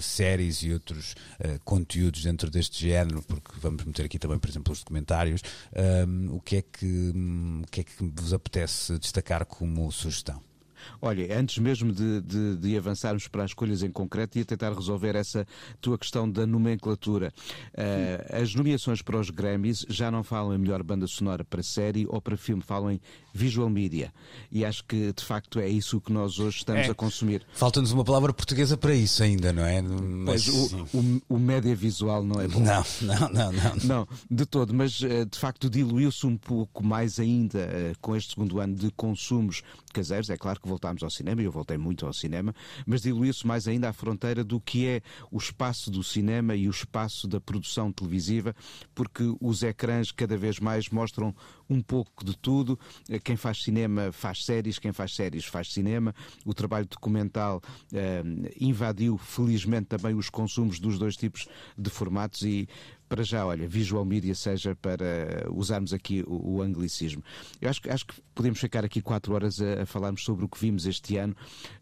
séries 0.00 0.62
e 0.62 0.72
outros 0.72 1.14
conteúdos 1.64 2.22
dentro 2.22 2.50
deste 2.50 2.86
género, 2.88 3.22
porque 3.22 3.52
vamos 3.60 3.84
meter 3.84 4.06
aqui 4.06 4.18
também, 4.18 4.38
por 4.38 4.48
exemplo, 4.48 4.72
os 4.72 4.80
documentários, 4.80 5.42
o, 6.30 6.40
que 6.40 6.56
é 6.56 6.62
que, 6.62 7.12
um, 7.14 7.62
o 7.64 7.70
que 7.70 7.80
é 7.80 7.84
que 7.84 7.92
vos 8.00 8.32
apetece 8.32 8.98
destacar 8.98 9.44
como 9.44 9.90
sugestão? 9.90 10.47
Olha, 11.00 11.38
antes 11.38 11.58
mesmo 11.58 11.92
de, 11.92 12.20
de, 12.20 12.56
de, 12.56 12.76
avançarmos 12.76 13.28
para 13.28 13.44
as 13.44 13.50
escolhas 13.50 13.82
em 13.82 13.90
concreto, 13.90 14.38
ia 14.38 14.44
tentar 14.44 14.72
resolver 14.72 15.14
essa 15.14 15.46
tua 15.80 15.98
questão 15.98 16.30
da 16.30 16.46
nomenclatura. 16.46 17.32
Uh, 17.74 18.42
as 18.42 18.54
nomeações 18.54 19.02
para 19.02 19.18
os 19.18 19.30
Grammys 19.30 19.84
já 19.88 20.10
não 20.10 20.22
falam 20.22 20.54
em 20.54 20.58
melhor 20.58 20.82
banda 20.82 21.06
sonora 21.06 21.44
para 21.44 21.62
série 21.62 22.06
ou 22.08 22.20
para 22.20 22.36
filme, 22.36 22.62
falam 22.62 22.92
em 22.92 23.00
visual 23.32 23.70
media. 23.70 24.12
E 24.50 24.64
acho 24.64 24.84
que 24.84 25.12
de 25.12 25.24
facto 25.24 25.60
é 25.60 25.68
isso 25.68 26.00
que 26.00 26.12
nós 26.12 26.38
hoje 26.38 26.58
estamos 26.58 26.86
é. 26.86 26.90
a 26.90 26.94
consumir. 26.94 27.46
Falta-nos 27.52 27.92
uma 27.92 28.04
palavra 28.04 28.32
portuguesa 28.32 28.76
para 28.76 28.94
isso 28.94 29.22
ainda, 29.22 29.52
não 29.52 29.64
é? 29.64 29.80
Mas, 29.80 30.46
mas 30.46 30.48
o, 30.48 30.88
o, 30.94 31.22
o, 31.28 31.38
média 31.38 31.74
visual 31.74 32.24
não 32.24 32.40
é 32.40 32.48
bom. 32.48 32.60
Não, 32.60 32.84
não, 33.02 33.28
não, 33.30 33.52
não. 33.52 33.76
Não, 33.84 34.08
de 34.30 34.44
todo, 34.44 34.74
mas 34.74 35.00
eh, 35.02 35.24
de 35.24 35.38
facto 35.38 35.70
diluiu-se 35.70 36.26
um 36.26 36.36
pouco 36.36 36.84
mais 36.84 37.18
ainda 37.20 37.60
eh, 37.60 37.92
com 38.00 38.16
este 38.16 38.30
segundo 38.30 38.60
ano 38.60 38.74
de 38.74 38.90
consumos 38.90 39.62
caseiros. 39.92 40.30
É 40.30 40.36
claro 40.36 40.60
que 40.60 40.68
voltámos 40.78 41.02
ao 41.02 41.10
cinema, 41.10 41.42
e 41.42 41.44
eu 41.44 41.52
voltei 41.52 41.76
muito 41.76 42.06
ao 42.06 42.12
cinema, 42.12 42.54
mas 42.86 43.02
diluiu-se 43.02 43.46
mais 43.46 43.66
ainda 43.66 43.88
à 43.88 43.92
fronteira 43.92 44.44
do 44.44 44.60
que 44.60 44.86
é 44.86 45.02
o 45.30 45.36
espaço 45.36 45.90
do 45.90 46.02
cinema 46.02 46.54
e 46.54 46.68
o 46.68 46.70
espaço 46.70 47.26
da 47.26 47.40
produção 47.40 47.92
televisiva, 47.92 48.54
porque 48.94 49.24
os 49.40 49.62
ecrãs 49.62 50.12
cada 50.12 50.36
vez 50.36 50.60
mais 50.60 50.88
mostram 50.88 51.34
um 51.68 51.82
pouco 51.82 52.24
de 52.24 52.36
tudo. 52.36 52.78
Quem 53.24 53.36
faz 53.36 53.62
cinema 53.62 54.10
faz 54.12 54.44
séries, 54.44 54.78
quem 54.78 54.92
faz 54.92 55.14
séries 55.14 55.44
faz 55.44 55.72
cinema. 55.72 56.14
O 56.44 56.54
trabalho 56.54 56.86
documental 56.86 57.60
eh, 57.92 58.22
invadiu, 58.60 59.18
felizmente, 59.18 59.86
também 59.86 60.14
os 60.14 60.30
consumos 60.30 60.78
dos 60.78 60.98
dois 60.98 61.16
tipos 61.16 61.46
de 61.76 61.90
formatos 61.90 62.42
e 62.42 62.68
para 63.08 63.22
já, 63.22 63.46
olha, 63.46 63.66
visual 63.66 64.04
media 64.04 64.34
seja 64.34 64.76
para 64.76 65.46
usarmos 65.50 65.92
aqui 65.92 66.22
o, 66.26 66.56
o 66.56 66.62
anglicismo. 66.62 67.22
Eu 67.60 67.70
acho, 67.70 67.80
acho, 67.88 68.06
que 68.06 68.14
podemos 68.34 68.58
ficar 68.60 68.84
aqui 68.84 69.00
quatro 69.00 69.34
horas 69.34 69.60
a, 69.60 69.82
a, 69.82 69.86
falarmos 69.86 70.22
sobre 70.22 70.44
o 70.44 70.48
que 70.48 70.58
vimos 70.58 70.86
este 70.86 71.16
ano, 71.16 71.34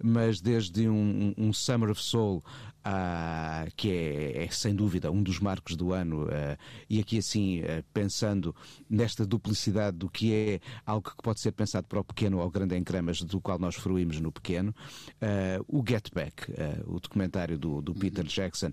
mas 0.03 0.41
desde 0.41 0.89
um, 0.89 1.35
um 1.37 1.53
Summer 1.53 1.91
of 1.91 2.01
Soul 2.01 2.43
ah, 2.89 3.67
que 3.77 3.91
é, 3.91 4.45
é, 4.45 4.49
sem 4.49 4.73
dúvida 4.73 5.11
um 5.11 5.21
dos 5.21 5.41
marcos 5.41 5.75
do 5.75 5.93
ano, 5.93 6.29
ah, 6.31 6.57
e 6.89 7.01
aqui 7.01 7.19
assim, 7.19 7.61
ah, 7.63 7.83
pensando 7.93 8.55
nesta 8.89 9.27
duplicidade 9.27 9.97
do 9.97 10.09
que 10.09 10.33
é 10.33 10.61
algo 10.87 11.11
que 11.11 11.21
pode 11.21 11.41
ser 11.41 11.51
pensado 11.51 11.89
para 11.89 11.99
o 11.99 12.05
pequeno 12.05 12.39
ou 12.39 12.49
grande 12.49 12.77
em 12.77 12.85
cremas, 12.85 13.21
do 13.23 13.41
qual 13.41 13.59
nós 13.59 13.75
fruímos 13.75 14.21
no 14.21 14.31
pequeno, 14.31 14.73
o 15.67 15.83
Get 15.87 16.11
Back, 16.15 16.53
o 16.87 17.01
documentário 17.01 17.59
do, 17.59 17.83
do 17.83 17.93
Peter 17.93 18.25
uhum. 18.25 18.31
Jackson, 18.31 18.71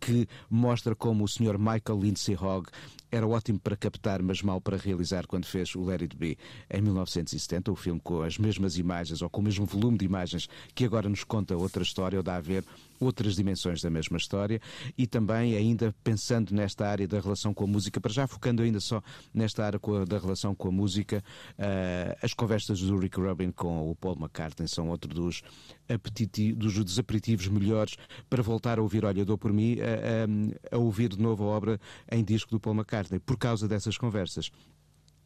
que 0.00 0.26
mostra 0.50 0.96
como 0.96 1.22
o 1.22 1.28
Sr. 1.28 1.58
Michael 1.58 2.00
Lindsay 2.00 2.34
Hogg 2.34 2.68
era 3.10 3.26
ótimo 3.26 3.58
para 3.58 3.76
captar, 3.76 4.22
mas 4.22 4.42
mal 4.42 4.60
para 4.60 4.76
realizar 4.76 5.26
quando 5.26 5.46
fez 5.46 5.74
o 5.74 5.84
Let 5.84 6.02
It 6.02 6.16
Be 6.16 6.36
em 6.70 6.82
1970, 6.82 7.70
o 7.70 7.76
filme 7.76 8.00
com 8.02 8.22
as 8.22 8.36
mesmas 8.36 8.76
imagens 8.76 9.22
ou 9.22 9.30
com 9.30 9.40
o 9.40 9.44
mesmo 9.44 9.64
volume 9.64 9.96
de 9.96 10.04
imagens 10.04 10.48
que 10.74 10.84
agora 10.84 11.08
nos 11.08 11.24
conta 11.24 11.56
outra 11.56 11.82
história 11.82 12.18
ou 12.18 12.22
dá 12.22 12.36
a 12.36 12.40
ver 12.40 12.64
outras 13.00 13.34
dimensões 13.34 13.82
da 13.82 13.90
mesma 13.90 14.16
história 14.16 14.60
e 14.96 15.06
também 15.06 15.56
ainda 15.56 15.94
pensando 16.02 16.54
nesta 16.54 16.86
área 16.86 17.06
da 17.06 17.20
relação 17.20 17.52
com 17.54 17.64
a 17.64 17.66
música, 17.66 18.00
para 18.00 18.12
já 18.12 18.26
focando 18.26 18.62
ainda 18.62 18.80
só 18.80 19.02
nesta 19.32 19.64
área 19.64 19.80
da 20.06 20.18
relação 20.18 20.54
com 20.54 20.68
a 20.68 20.72
música, 20.72 21.22
uh, 21.58 22.18
as 22.22 22.34
conversas 22.34 22.80
do 22.80 22.98
Rick 22.98 23.18
Rubin 23.18 23.50
com 23.50 23.90
o 23.90 23.94
Paul 23.94 24.16
McCartney 24.16 24.68
são 24.68 24.88
outro 24.88 25.12
dos, 25.12 25.42
dos, 26.56 26.74
dos 26.84 26.98
aperitivos 26.98 27.48
melhores 27.48 27.96
para 28.28 28.42
voltar 28.42 28.78
a 28.78 28.82
ouvir 28.82 29.04
Olha, 29.04 29.24
dou 29.24 29.38
por 29.38 29.52
mim, 29.52 29.76
a 30.70 30.76
ouvir 30.76 31.10
de 31.10 31.18
novo 31.18 31.44
a 31.44 31.46
obra 31.46 31.80
em 32.10 32.22
disco 32.22 32.50
do 32.50 32.60
Paul 32.60 32.76
McCartney, 32.76 33.18
por 33.20 33.36
causa 33.36 33.66
dessas 33.66 33.96
conversas. 33.96 34.50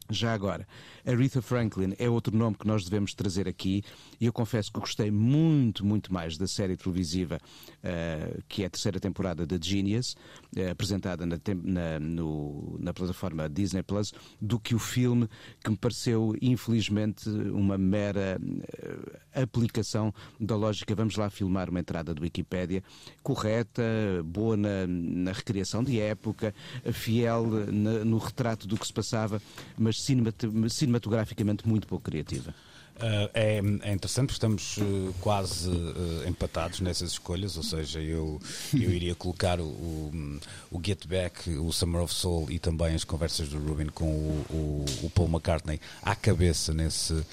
Já 0.09 0.33
agora, 0.33 0.67
Aretha 1.05 1.41
Franklin 1.41 1.93
é 1.97 2.09
outro 2.09 2.35
nome 2.35 2.55
que 2.57 2.67
nós 2.67 2.83
devemos 2.83 3.13
trazer 3.13 3.47
aqui 3.47 3.83
e 4.19 4.25
eu 4.25 4.33
confesso 4.33 4.71
que 4.71 4.79
gostei 4.79 5.09
muito, 5.09 5.85
muito 5.85 6.11
mais 6.11 6.37
da 6.37 6.47
série 6.47 6.75
televisiva 6.75 7.39
uh, 7.83 8.43
que 8.47 8.63
é 8.63 8.65
a 8.65 8.69
terceira 8.69 8.99
temporada 8.99 9.45
da 9.45 9.57
Genius, 9.59 10.15
uh, 10.57 10.71
apresentada 10.71 11.25
na, 11.25 11.37
na, 11.63 11.99
no, 11.99 12.77
na, 12.79 12.93
plataforma 12.93 13.49
Disney 13.49 13.83
Plus, 13.83 14.13
do 14.41 14.59
que 14.59 14.75
o 14.75 14.79
filme 14.79 15.27
que 15.63 15.69
me 15.69 15.77
pareceu, 15.77 16.35
infelizmente, 16.41 17.29
uma 17.29 17.77
mera 17.77 18.39
uh, 18.39 19.41
aplicação 19.41 20.13
da 20.39 20.55
lógica. 20.55 20.93
Vamos 20.95 21.15
lá 21.15 21.29
filmar 21.29 21.69
uma 21.69 21.79
entrada 21.79 22.13
do 22.13 22.21
Wikipédia 22.21 22.83
correta, 23.21 23.83
boa 24.25 24.55
na, 24.57 24.85
na 24.87 25.31
recriação 25.31 25.83
de 25.83 25.99
época, 25.99 26.53
fiel 26.91 27.45
na, 27.71 28.05
no 28.05 28.17
retrato 28.17 28.67
do 28.67 28.77
que 28.77 28.85
se 28.85 28.93
passava, 28.93 29.41
mas 29.77 29.92
cinematograficamente 29.93 31.67
muito 31.67 31.87
pouco 31.87 32.03
criativa. 32.03 32.53
Uh, 32.95 33.27
é, 33.33 33.57
é, 33.57 33.91
interessante 33.91 34.27
porque 34.27 34.33
estamos 34.33 34.77
uh, 34.77 35.13
quase 35.19 35.67
uh, 35.67 36.27
empatados 36.27 36.79
nessas 36.79 37.13
escolhas, 37.13 37.57
ou 37.57 37.63
seja, 37.63 37.99
eu, 37.99 38.39
eu 38.71 38.91
iria 38.91 39.15
colocar 39.15 39.59
o, 39.59 39.63
o, 39.63 40.39
o, 40.71 40.81
Get 40.81 41.07
Back, 41.07 41.49
o 41.49 41.73
Summer 41.73 42.03
of 42.03 42.13
Soul 42.13 42.51
e 42.51 42.59
também 42.59 42.93
as 42.93 43.03
conversas 43.03 43.49
do 43.49 43.57
Rubin 43.57 43.87
com 43.87 44.05
o, 44.05 44.85
o, 45.01 45.09
Paul 45.09 45.27
McCartney 45.27 45.81
à 46.03 46.15
cabeça 46.15 46.71
nesse, 46.71 47.25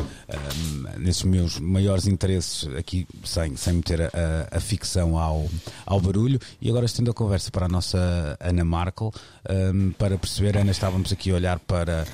nesses 0.98 1.24
meus 1.24 1.60
maiores 1.60 2.06
interesses 2.06 2.66
aqui, 2.74 3.06
sem, 3.22 3.54
sem 3.54 3.74
meter 3.74 4.02
a, 4.02 4.10
a, 4.50 4.60
ficção 4.60 5.18
ao, 5.18 5.46
ao 5.84 6.00
barulho. 6.00 6.40
E 6.60 6.70
agora 6.70 6.86
estendo 6.86 7.10
a 7.10 7.14
conversa 7.14 7.50
para 7.50 7.66
a 7.66 7.68
nossa 7.68 8.36
Ana 8.40 8.64
Markel, 8.64 9.12
um, 9.74 9.92
para 9.92 10.16
perceber, 10.16 10.56
Ana, 10.56 10.70
estávamos 10.70 11.12
aqui 11.12 11.30
a 11.30 11.34
olhar 11.34 11.58
para 11.58 12.06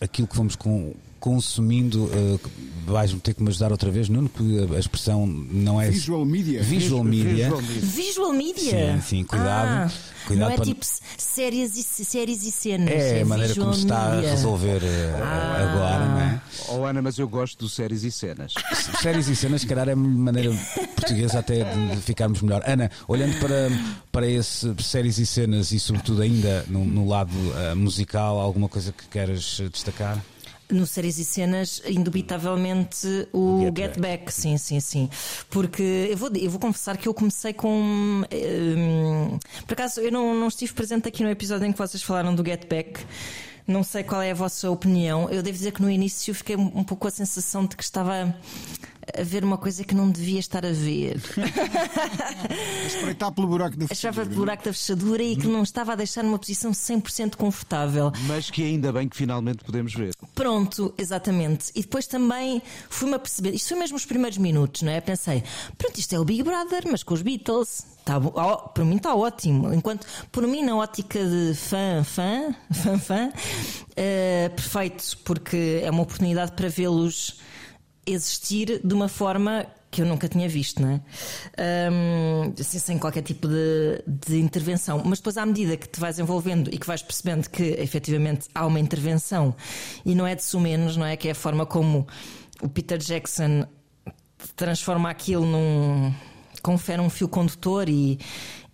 aquilo 0.00 0.28
que 0.28 0.36
vamos 0.36 0.54
com 0.54 0.94
consumindo, 1.24 2.04
uh, 2.04 2.40
vais-me 2.84 3.18
ter 3.18 3.32
que 3.32 3.42
me 3.42 3.48
ajudar 3.48 3.72
outra 3.72 3.90
vez, 3.90 4.10
Nuno, 4.10 4.28
que 4.28 4.74
a 4.76 4.78
expressão 4.78 5.26
não 5.26 5.80
é. 5.80 5.88
Visual 5.88 6.22
media. 6.22 6.62
Visual 6.62 7.02
media. 7.02 7.50
Visual 7.80 8.34
media. 8.34 8.92
Sim, 8.96 9.00
sim, 9.00 9.24
cuidado. 9.24 9.90
Ah, 9.90 9.90
cuidado 10.26 10.48
não 10.48 10.52
é 10.52 10.56
para... 10.56 10.66
tipo 10.66 10.84
séries 11.16 11.78
e, 11.78 11.82
séries 11.82 12.42
e 12.44 12.52
cenas. 12.52 12.90
É, 12.90 13.20
é 13.20 13.22
a 13.22 13.24
maneira 13.24 13.54
como 13.54 13.72
se 13.72 13.80
está 13.80 13.96
a 13.96 14.20
resolver 14.20 14.82
uh, 14.82 15.22
ah. 15.22 15.72
agora, 15.72 16.08
não 16.08 16.20
é? 16.20 16.42
Oh, 16.68 16.84
Ana, 16.84 17.00
mas 17.00 17.18
eu 17.18 17.26
gosto 17.26 17.58
do 17.58 17.70
séries 17.70 18.04
e 18.04 18.12
cenas. 18.12 18.52
séries 19.00 19.26
e 19.26 19.34
cenas, 19.34 19.62
se 19.62 19.66
calhar 19.66 19.88
é 19.88 19.94
maneira 19.94 20.52
portuguesa 20.94 21.38
até 21.38 21.64
de 21.64 22.02
ficarmos 22.02 22.42
melhor. 22.42 22.62
Ana, 22.66 22.90
olhando 23.08 23.40
para, 23.40 23.70
para 24.12 24.28
esse 24.28 24.74
séries 24.82 25.16
e 25.16 25.24
cenas 25.24 25.72
e 25.72 25.80
sobretudo 25.80 26.20
ainda 26.20 26.66
no, 26.68 26.84
no 26.84 27.08
lado 27.08 27.32
uh, 27.32 27.74
musical, 27.74 28.38
alguma 28.38 28.68
coisa 28.68 28.92
que 28.92 29.08
queres 29.08 29.62
destacar? 29.72 30.22
No 30.74 30.86
Séries 30.86 31.18
e 31.18 31.24
Cenas, 31.24 31.82
indubitavelmente 31.86 33.28
o 33.32 33.60
Get, 33.60 33.76
Get 33.76 33.98
Back. 33.98 34.24
Back. 34.24 34.32
sim, 34.32 34.58
sim, 34.58 34.80
sim. 34.80 35.08
Porque 35.48 36.08
eu 36.10 36.16
vou, 36.16 36.30
eu 36.34 36.50
vou 36.50 36.60
confessar 36.60 36.96
que 36.96 37.08
eu 37.08 37.14
comecei 37.14 37.52
com. 37.52 38.22
Um, 38.32 39.38
por 39.66 39.74
acaso, 39.74 40.00
eu 40.00 40.10
não, 40.10 40.34
não 40.34 40.48
estive 40.48 40.72
presente 40.72 41.08
aqui 41.08 41.22
no 41.22 41.30
episódio 41.30 41.66
em 41.66 41.72
que 41.72 41.78
vocês 41.78 42.02
falaram 42.02 42.34
do 42.34 42.44
Get 42.44 42.68
Back. 42.68 43.00
Não 43.66 43.82
sei 43.82 44.02
qual 44.02 44.20
é 44.20 44.30
a 44.30 44.34
vossa 44.34 44.70
opinião. 44.70 45.30
Eu 45.30 45.42
devo 45.42 45.56
dizer 45.56 45.72
que 45.72 45.80
no 45.80 45.90
início 45.90 46.34
fiquei 46.34 46.54
um 46.56 46.84
pouco 46.84 47.02
com 47.02 47.08
a 47.08 47.10
sensação 47.10 47.64
de 47.64 47.74
que 47.76 47.82
estava 47.82 48.36
a 49.18 49.22
ver 49.22 49.44
uma 49.44 49.58
coisa 49.58 49.84
que 49.84 49.94
não 49.94 50.10
devia 50.10 50.40
estar 50.40 50.64
a 50.64 50.72
ver. 50.72 51.20
Espreitar 52.86 53.32
pelo 53.32 53.46
buraco 53.46 53.76
da 53.76 53.88
fechadura. 53.88 54.10
Achava 54.10 54.28
pelo 54.28 54.40
buraco 54.40 54.64
da 54.64 54.72
fechadura 54.72 55.22
e 55.22 55.36
que 55.36 55.46
não 55.46 55.62
estava 55.62 55.92
a 55.92 55.96
deixar 55.96 56.22
numa 56.22 56.38
posição 56.38 56.72
100% 56.72 57.36
confortável. 57.36 58.12
Mas 58.26 58.50
que 58.50 58.62
ainda 58.62 58.92
bem 58.92 59.08
que 59.08 59.16
finalmente 59.16 59.64
podemos 59.64 59.94
ver. 59.94 60.12
Pronto, 60.34 60.94
exatamente. 60.98 61.70
E 61.74 61.82
depois 61.82 62.06
também 62.06 62.62
fui-me 62.88 63.14
a 63.14 63.18
perceber, 63.18 63.54
isto 63.54 63.68
foi 63.68 63.78
mesmo 63.78 63.96
os 63.96 64.04
primeiros 64.04 64.38
minutos, 64.38 64.82
não 64.82 64.92
é? 64.92 65.00
Pensei, 65.00 65.42
pronto, 65.76 65.98
isto 65.98 66.14
é 66.14 66.18
o 66.18 66.24
Big 66.24 66.42
Brother, 66.42 66.84
mas 66.90 67.02
com 67.02 67.14
os 67.14 67.22
Beatles. 67.22 67.86
Tá, 68.04 68.18
oh, 68.18 68.68
para 68.68 68.84
mim 68.84 68.96
está 68.96 69.14
ótimo. 69.14 69.72
Enquanto, 69.72 70.06
por 70.30 70.46
mim, 70.46 70.62
na 70.62 70.76
ótica 70.76 71.18
de 71.24 71.54
fã, 71.54 72.04
fã, 72.04 72.54
fã, 72.70 72.98
fã, 72.98 73.28
uh, 73.28 74.50
perfeito, 74.54 75.18
porque 75.24 75.80
é 75.82 75.90
uma 75.90 76.02
oportunidade 76.02 76.52
para 76.52 76.68
vê-los 76.68 77.38
existir 78.06 78.80
de 78.84 78.94
uma 78.94 79.08
forma 79.08 79.66
que 79.94 80.02
eu 80.02 80.06
nunca 80.06 80.28
tinha 80.28 80.48
visto, 80.48 80.82
não 80.82 80.90
é? 80.90 81.00
Um, 81.92 82.52
assim, 82.58 82.80
sem 82.80 82.98
qualquer 82.98 83.22
tipo 83.22 83.46
de, 83.46 84.02
de, 84.06 84.40
intervenção. 84.40 85.00
Mas 85.04 85.18
depois, 85.18 85.38
à 85.38 85.46
medida 85.46 85.76
que 85.76 85.88
te 85.88 86.00
vais 86.00 86.18
envolvendo 86.18 86.68
e 86.72 86.78
que 86.78 86.86
vais 86.86 87.00
percebendo 87.00 87.48
que 87.48 87.62
efetivamente 87.62 88.48
há 88.52 88.66
uma 88.66 88.80
intervenção 88.80 89.54
e 90.04 90.16
não 90.16 90.26
é 90.26 90.34
de 90.34 90.42
sumenos, 90.42 90.96
não 90.96 91.06
é? 91.06 91.16
Que 91.16 91.28
é 91.28 91.30
a 91.30 91.34
forma 91.34 91.64
como 91.64 92.08
o 92.60 92.68
Peter 92.68 92.98
Jackson 92.98 93.66
transforma 94.56 95.08
aquilo 95.10 95.46
num 95.46 96.12
confere 96.60 97.00
um 97.00 97.10
fio 97.10 97.28
condutor 97.28 97.88
e, 97.88 98.18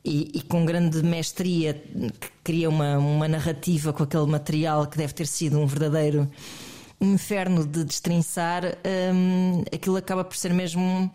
e, 0.05 0.31
e, 0.35 0.43
com 0.43 0.65
grande 0.65 1.03
mestria 1.03 1.83
cria 2.45 2.69
uma, 2.69 2.99
uma 2.99 3.27
narrativa 3.27 3.93
com 3.93 4.05
aquele 4.05 4.27
material 4.27 4.87
que 4.87 4.97
deve 4.97 5.13
ter 5.13 5.27
sido 5.27 5.59
um 5.59 5.67
verdadeiro 5.67 6.31
inferno 7.01 7.67
de 7.67 7.85
destrinçar, 7.85 8.65
um, 9.15 9.63
aquilo 9.73 9.97
acaba 9.97 10.25
por 10.25 10.37
ser 10.37 10.53
mesmo 10.53 11.11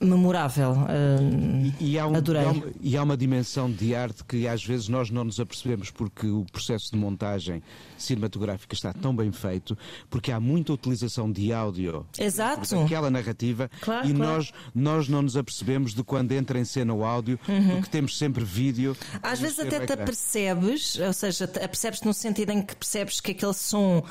memorável. 0.00 0.72
Uh, 0.72 1.72
e, 1.80 1.98
há 1.98 2.06
um, 2.06 2.14
adorei. 2.14 2.42
E 2.42 2.44
há, 2.44 2.50
uma, 2.50 2.64
e 2.82 2.96
há, 2.98 3.02
uma, 3.02 3.16
dimensão 3.16 3.70
de 3.70 3.94
arte 3.94 4.24
que 4.24 4.46
às 4.46 4.62
vezes 4.64 4.88
nós 4.88 5.10
não 5.10 5.24
nos 5.24 5.40
apercebemos 5.40 5.90
porque 5.90 6.26
o 6.26 6.44
processo 6.52 6.90
de 6.92 6.98
montagem 6.98 7.62
cinematográfica 7.96 8.74
está 8.74 8.92
tão 8.92 9.16
bem 9.16 9.32
feito, 9.32 9.76
porque 10.10 10.30
há 10.30 10.38
muita 10.38 10.72
utilização 10.72 11.32
de 11.32 11.50
áudio 11.50 12.06
Exato. 12.18 12.78
aquela 12.78 13.10
narrativa 13.10 13.70
claro, 13.80 14.06
e 14.06 14.12
claro. 14.12 14.32
Nós, 14.34 14.52
nós 14.74 15.08
não 15.08 15.22
nos 15.22 15.36
apercebemos 15.36 15.94
de 15.94 16.04
quando 16.04 16.32
entra 16.32 16.58
em 16.58 16.64
cena 16.64 16.92
o 16.92 17.02
áudio, 17.02 17.38
uhum. 17.48 17.76
porque 17.76 17.90
temos 17.90 18.18
sempre 18.18 18.44
vídeo. 18.44 18.94
Às 19.22 19.40
vezes 19.40 19.58
até 19.58 19.86
te 19.86 19.92
apercebes, 19.94 20.98
ou 20.98 21.12
seja, 21.12 21.44
apercebes 21.44 22.02
no 22.02 22.12
sentido 22.12 22.50
em 22.50 22.60
que 22.60 22.76
percebes 22.76 23.20
que 23.20 23.30
aquele 23.30 23.54
som 23.54 24.04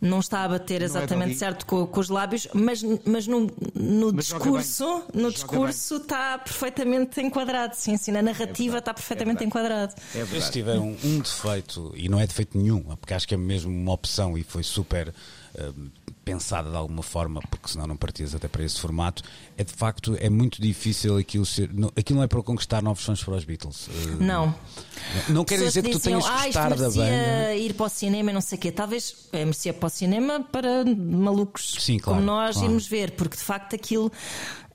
não 0.00 0.20
está 0.20 0.44
a 0.44 0.48
bater 0.48 0.82
exatamente 0.82 1.32
é 1.32 1.36
certo 1.36 1.64
com, 1.64 1.86
com, 1.86 2.00
os 2.00 2.08
lábios, 2.08 2.46
mas, 2.52 2.82
mas 3.04 3.26
no, 3.26 3.50
no 3.74 4.12
mas 4.12 4.26
discurso, 4.26 5.02
no 5.14 5.30
discurso 5.30 5.96
está 5.96 6.38
perfeitamente 6.38 7.20
enquadrado. 7.20 7.74
Sim, 7.74 7.96
sim, 7.96 8.12
na 8.12 8.22
narrativa 8.22 8.76
é 8.76 8.78
está 8.78 8.92
perfeitamente 8.92 9.42
é 9.42 9.46
enquadrado. 9.46 9.94
É 10.14 10.40
Se 10.40 10.52
tiver 10.52 10.78
um, 10.78 10.96
um, 11.02 11.18
defeito, 11.18 11.92
e 11.96 12.08
não 12.08 12.20
é 12.20 12.26
defeito 12.26 12.58
nenhum, 12.58 12.82
porque 12.96 13.14
acho 13.14 13.26
que 13.26 13.34
é 13.34 13.38
mesmo 13.38 13.72
uma 13.72 13.92
opção 13.92 14.36
e 14.36 14.42
foi 14.42 14.62
super. 14.62 15.14
Uh, 15.58 15.90
pensada 16.24 16.68
de 16.68 16.76
alguma 16.76 17.04
forma, 17.04 17.40
porque 17.48 17.68
senão 17.68 17.86
não 17.86 17.96
partias 17.96 18.34
até 18.34 18.48
para 18.48 18.64
esse 18.64 18.80
formato, 18.80 19.22
é 19.56 19.62
de 19.62 19.72
facto 19.72 20.16
é 20.18 20.28
muito 20.28 20.60
difícil 20.60 21.16
aquilo 21.16 21.46
ser. 21.46 21.72
Não, 21.72 21.88
aquilo 21.96 22.16
não 22.18 22.24
é 22.24 22.26
para 22.26 22.42
conquistar 22.42 22.82
novos 22.82 23.04
fãs 23.04 23.22
para 23.22 23.36
os 23.36 23.44
Beatles. 23.44 23.86
Uh, 23.86 23.90
não. 24.18 24.52
Não 25.28 25.44
quer 25.44 25.58
dizer 25.60 25.82
que, 25.82 25.90
tu 25.90 26.00
tenhas 26.00 26.24
que 26.24 26.30
ah, 26.30 26.46
gostar 26.46 26.70
da 26.70 26.90
banda. 26.90 27.54
ir 27.54 27.74
para 27.74 27.86
o 27.86 27.88
cinema 27.88 28.30
e 28.32 28.34
não 28.34 28.40
sei 28.40 28.58
o 28.58 28.60
quê. 28.60 28.72
Talvez 28.72 29.28
é, 29.32 29.44
merecia 29.44 29.72
para 29.72 29.86
o 29.86 29.90
cinema 29.90 30.40
para 30.40 30.84
malucos 30.84 31.76
Sim, 31.78 31.98
claro, 31.98 32.18
como 32.18 32.26
nós 32.26 32.56
claro. 32.56 32.68
irmos 32.68 32.88
ver, 32.88 33.12
porque 33.12 33.36
de 33.36 33.44
facto 33.44 33.76
aquilo. 33.76 34.10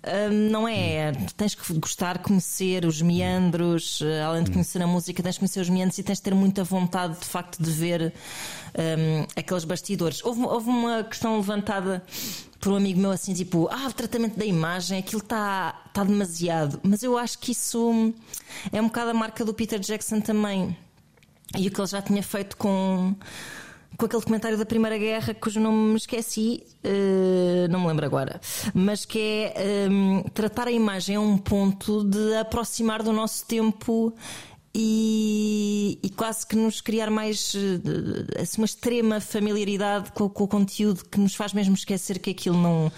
Hum, 0.03 0.49
não 0.49 0.67
é, 0.67 1.11
tens 1.37 1.53
que 1.53 1.73
gostar, 1.73 2.17
conhecer 2.19 2.85
os 2.85 3.01
meandros, 3.01 4.01
eh, 4.01 4.21
além 4.21 4.43
de 4.43 4.49
conhecer 4.51 4.81
a 4.81 4.87
música, 4.87 5.21
tens 5.21 5.35
que 5.35 5.39
conhecer 5.41 5.59
os 5.59 5.69
meandros 5.69 5.97
e 5.99 6.03
tens 6.03 6.17
de 6.17 6.23
ter 6.23 6.33
muita 6.33 6.63
vontade 6.63 7.19
de 7.19 7.25
facto 7.25 7.61
de 7.61 7.69
ver 7.69 8.13
aqueles 9.35 9.63
bastidores. 9.65 10.23
Houve, 10.23 10.41
houve 10.43 10.69
uma 10.69 11.03
questão 11.03 11.35
levantada 11.37 12.03
por 12.61 12.71
um 12.71 12.75
amigo 12.75 12.99
meu 12.99 13.11
assim, 13.11 13.33
tipo, 13.33 13.67
ah, 13.71 13.87
o 13.87 13.93
tratamento 13.93 14.37
da 14.37 14.45
imagem, 14.45 14.99
aquilo 14.99 15.21
está 15.21 15.73
tá 15.91 16.03
demasiado. 16.03 16.79
Mas 16.83 17.01
eu 17.01 17.17
acho 17.17 17.39
que 17.39 17.51
isso 17.51 18.13
é 18.71 18.79
um 18.79 18.85
bocado 18.85 19.09
a 19.09 19.13
marca 19.13 19.43
do 19.43 19.53
Peter 19.53 19.79
Jackson 19.79 20.21
também. 20.21 20.77
E 21.57 21.67
o 21.67 21.71
que 21.71 21.81
ele 21.81 21.87
já 21.87 22.01
tinha 22.01 22.23
feito 22.23 22.55
com 22.55 23.15
com 23.97 24.05
aquele 24.05 24.21
comentário 24.23 24.57
da 24.57 24.65
Primeira 24.65 24.97
Guerra, 24.97 25.33
cujo 25.33 25.59
nome 25.59 25.91
me 25.91 25.97
esqueci, 25.97 26.63
uh, 26.83 27.67
não 27.69 27.81
me 27.81 27.87
lembro 27.87 28.05
agora, 28.05 28.39
mas 28.73 29.05
que 29.05 29.51
é 29.53 29.87
um, 29.89 30.23
tratar 30.33 30.67
a 30.67 30.71
imagem 30.71 31.15
a 31.15 31.19
um 31.19 31.37
ponto 31.37 32.03
de 32.03 32.35
aproximar 32.35 33.03
do 33.03 33.11
nosso 33.11 33.45
tempo 33.45 34.13
e, 34.73 35.99
e, 36.01 36.09
quase 36.09 36.47
que 36.47 36.55
nos 36.55 36.79
criar 36.79 37.09
mais 37.09 37.53
assim, 38.39 38.61
uma 38.61 38.65
extrema 38.65 39.19
familiaridade 39.19 40.11
com, 40.13 40.29
com, 40.29 40.45
o 40.45 40.47
conteúdo 40.47 41.03
que 41.03 41.19
nos 41.19 41.35
faz 41.35 41.51
mesmo 41.51 41.75
esquecer 41.75 42.19
que 42.19 42.29
aquilo 42.29 42.57
não. 42.57 42.91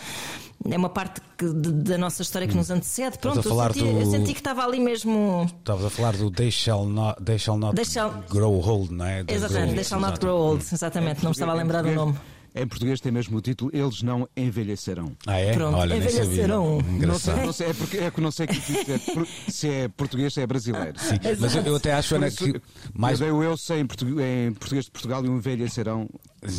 É 0.70 0.78
uma 0.78 0.90
parte 0.90 1.22
que, 1.38 1.46
de, 1.46 1.72
da 1.72 1.98
nossa 1.98 2.22
história 2.22 2.48
que 2.48 2.56
nos 2.56 2.70
antecede. 2.70 3.18
Pronto, 3.18 3.40
a 3.40 3.44
falar 3.44 3.72
eu, 3.72 3.74
senti, 3.74 3.94
do... 3.94 4.00
eu 4.00 4.06
senti 4.06 4.34
que 4.34 4.40
estava 4.40 4.64
ali 4.64 4.80
mesmo. 4.80 5.46
Estavas 5.60 5.86
a 5.86 5.90
falar 5.90 6.16
do 6.16 6.32
They 6.32 6.52
Shall 6.52 6.86
Not, 6.86 7.24
they 7.24 7.38
shall 7.38 7.58
not 7.58 7.76
they 7.76 7.86
shall... 7.86 8.24
Grow 8.30 8.54
Old, 8.54 8.94
não 8.94 9.06
é? 9.06 9.24
Exatamente, 9.28 9.76
They 9.76 9.84
Shall 9.84 10.00
Not 10.00 10.20
Grow 10.20 10.38
Old, 10.38 10.64
exatamente, 10.72 11.24
não 11.24 11.32
me 11.32 11.36
estava 11.36 11.52
a 11.52 11.56
lembrar 11.56 11.82
do 11.82 11.92
nome. 11.92 12.16
Em 12.56 12.68
português 12.68 13.02
tem 13.02 13.12
mesmo 13.12 13.38
o 13.38 13.42
título 13.42 13.72
Eles 13.74 14.04
Não 14.04 14.30
Envelhecerão. 14.38 15.12
Ah, 15.26 15.40
é? 15.40 15.54
Pronto, 15.54 15.76
Olha, 15.76 15.96
envelhecerão. 15.96 16.80
Não 16.82 17.18
sei, 17.18 17.36
não 17.38 17.52
sei, 17.52 17.70
é, 17.70 17.74
porque, 17.74 17.98
é 17.98 18.12
que 18.12 18.22
não 18.22 18.32
sei 18.32 18.46
que 18.46 19.52
se 19.52 19.70
é 19.70 19.88
português 19.88 20.38
ou 20.38 20.44
é 20.44 20.46
brasileiro. 20.46 20.94
Sim, 21.00 21.16
mas 21.40 21.56
eu, 21.56 21.64
eu, 21.64 21.76
até 21.76 21.94
acho, 21.94 22.16
Ana, 22.16 22.30
que 22.30 22.62
mais. 22.94 23.20
Eu, 23.20 23.42
eu 23.42 23.58
sei 23.58 23.80
em 23.80 23.88
português, 23.88 24.20
em 24.20 24.54
português 24.54 24.86
de 24.86 24.92
Portugal 24.92 25.26
e 25.26 25.30
o 25.30 25.36
envelhecerão 25.36 26.08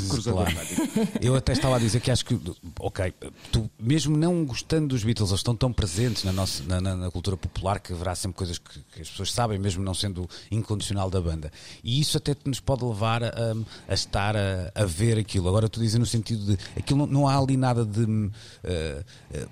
cruzador 0.09 0.51
claro. 0.51 1.09
Eu 1.20 1.35
até 1.35 1.53
estava 1.53 1.77
a 1.77 1.79
dizer 1.79 2.01
que 2.01 2.11
acho 2.11 2.25
que, 2.25 2.38
ok, 2.81 3.12
tu, 3.53 3.70
mesmo 3.79 4.16
não 4.16 4.44
gostando 4.44 4.88
dos 4.88 5.05
Beatles, 5.05 5.31
eles 5.31 5.40
estão 5.40 5.55
tão 5.55 5.73
presentes 5.73 6.25
na, 6.25 6.33
nossa, 6.33 6.62
na, 6.64 6.81
na, 6.81 6.97
na 6.97 7.11
cultura 7.11 7.37
popular 7.37 7.81
que 7.81 7.92
haverá 7.92 8.14
sempre 8.14 8.37
coisas 8.37 8.59
que, 8.59 8.81
que, 8.92 9.03
as 9.03 9.11
pessoas 9.11 9.33
sabem, 9.33 9.59
mesmo 9.59 9.83
não 9.83 9.94
sendo 9.94 10.29
incondicional 10.51 11.11
da 11.11 11.20
banda. 11.20 11.53
E 11.83 12.01
isso 12.01 12.16
até 12.16 12.37
nos 12.44 12.61
pode 12.61 12.85
levar 12.85 13.23
a, 13.23 13.31
a 13.88 13.94
estar 13.94 14.37
a, 14.37 14.73
a, 14.75 14.85
ver 14.85 15.18
aquilo. 15.18 15.49
Agora, 15.49 15.68
tu 15.68 15.81
dizes 15.81 15.99
no 15.99 16.07
sentido 16.07 16.44
de 16.44 16.59
aquilo 16.77 17.01
não, 17.01 17.07
não 17.07 17.29
há 17.29 17.38
ali 17.38 17.57
nada 17.57 17.85
de. 17.85 18.03
Uh, 18.05 18.31
uh, 19.35 19.49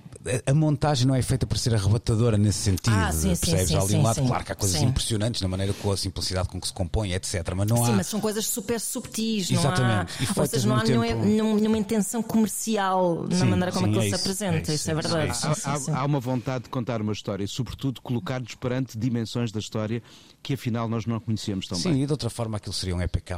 a 0.46 0.54
montagem 0.54 1.06
não 1.06 1.14
é 1.14 1.22
feita 1.22 1.46
para 1.46 1.58
ser 1.58 1.74
arrebatadora 1.74 2.38
nesse 2.38 2.58
sentido, 2.58 2.94
ah, 2.94 3.12
sim, 3.12 3.28
percebes? 3.28 3.68
Sim, 3.68 3.76
ali 3.76 3.88
sim, 3.88 3.96
um 3.96 4.02
lado, 4.02 4.14
sim, 4.14 4.26
claro 4.26 4.44
que 4.44 4.52
há 4.52 4.54
coisas 4.54 4.80
impressionantes 4.80 5.42
na 5.42 5.48
maneira 5.48 5.72
com 5.74 5.90
a 5.90 5.96
simplicidade 5.96 6.48
com 6.48 6.60
que 6.60 6.66
se 6.66 6.72
compõe, 6.72 7.12
etc. 7.12 7.42
Mas 7.56 7.66
não 7.66 7.84
sim, 7.84 7.92
há. 7.92 7.96
mas 7.96 8.06
são 8.06 8.20
coisas 8.20 8.46
super 8.46 8.80
subtis, 8.80 9.50
Exatamente. 9.50 10.12
não 10.20 10.21
há. 10.21 10.21
Ou 10.36 10.46
seja, 10.46 10.68
não 10.68 10.76
há 10.76 10.84
nenhuma, 10.84 11.54
nenhuma, 11.54 11.78
intenção 11.78 12.22
comercial 12.22 13.26
na 13.28 13.44
maneira 13.44 13.72
como 13.72 13.86
sim, 13.86 13.92
aquilo 13.92 14.04
é 14.04 14.08
se 14.08 14.14
apresenta, 14.14 14.56
é 14.56 14.60
isso, 14.60 14.72
isso, 14.72 14.90
é 14.90 14.94
verdade. 14.94 15.38
Há, 15.42 15.96
há, 15.96 16.00
há 16.00 16.04
uma 16.04 16.20
vontade 16.20 16.64
de 16.64 16.70
contar 16.70 17.00
uma 17.00 17.12
história 17.12 17.44
e, 17.44 17.48
sobretudo, 17.48 18.00
colocar-nos 18.00 18.54
perante 18.54 18.98
dimensões 18.98 19.50
da 19.50 19.58
história 19.58 20.02
que 20.42 20.54
afinal 20.54 20.88
nós 20.88 21.06
não 21.06 21.20
conhecíamos 21.20 21.66
tão 21.66 21.78
Sim, 21.78 21.92
bem. 21.92 22.02
e 22.02 22.06
de 22.06 22.12
outra 22.12 22.28
forma 22.28 22.56
aquilo 22.56 22.72
seria 22.72 22.96
um 22.96 23.00
EPK 23.00 23.34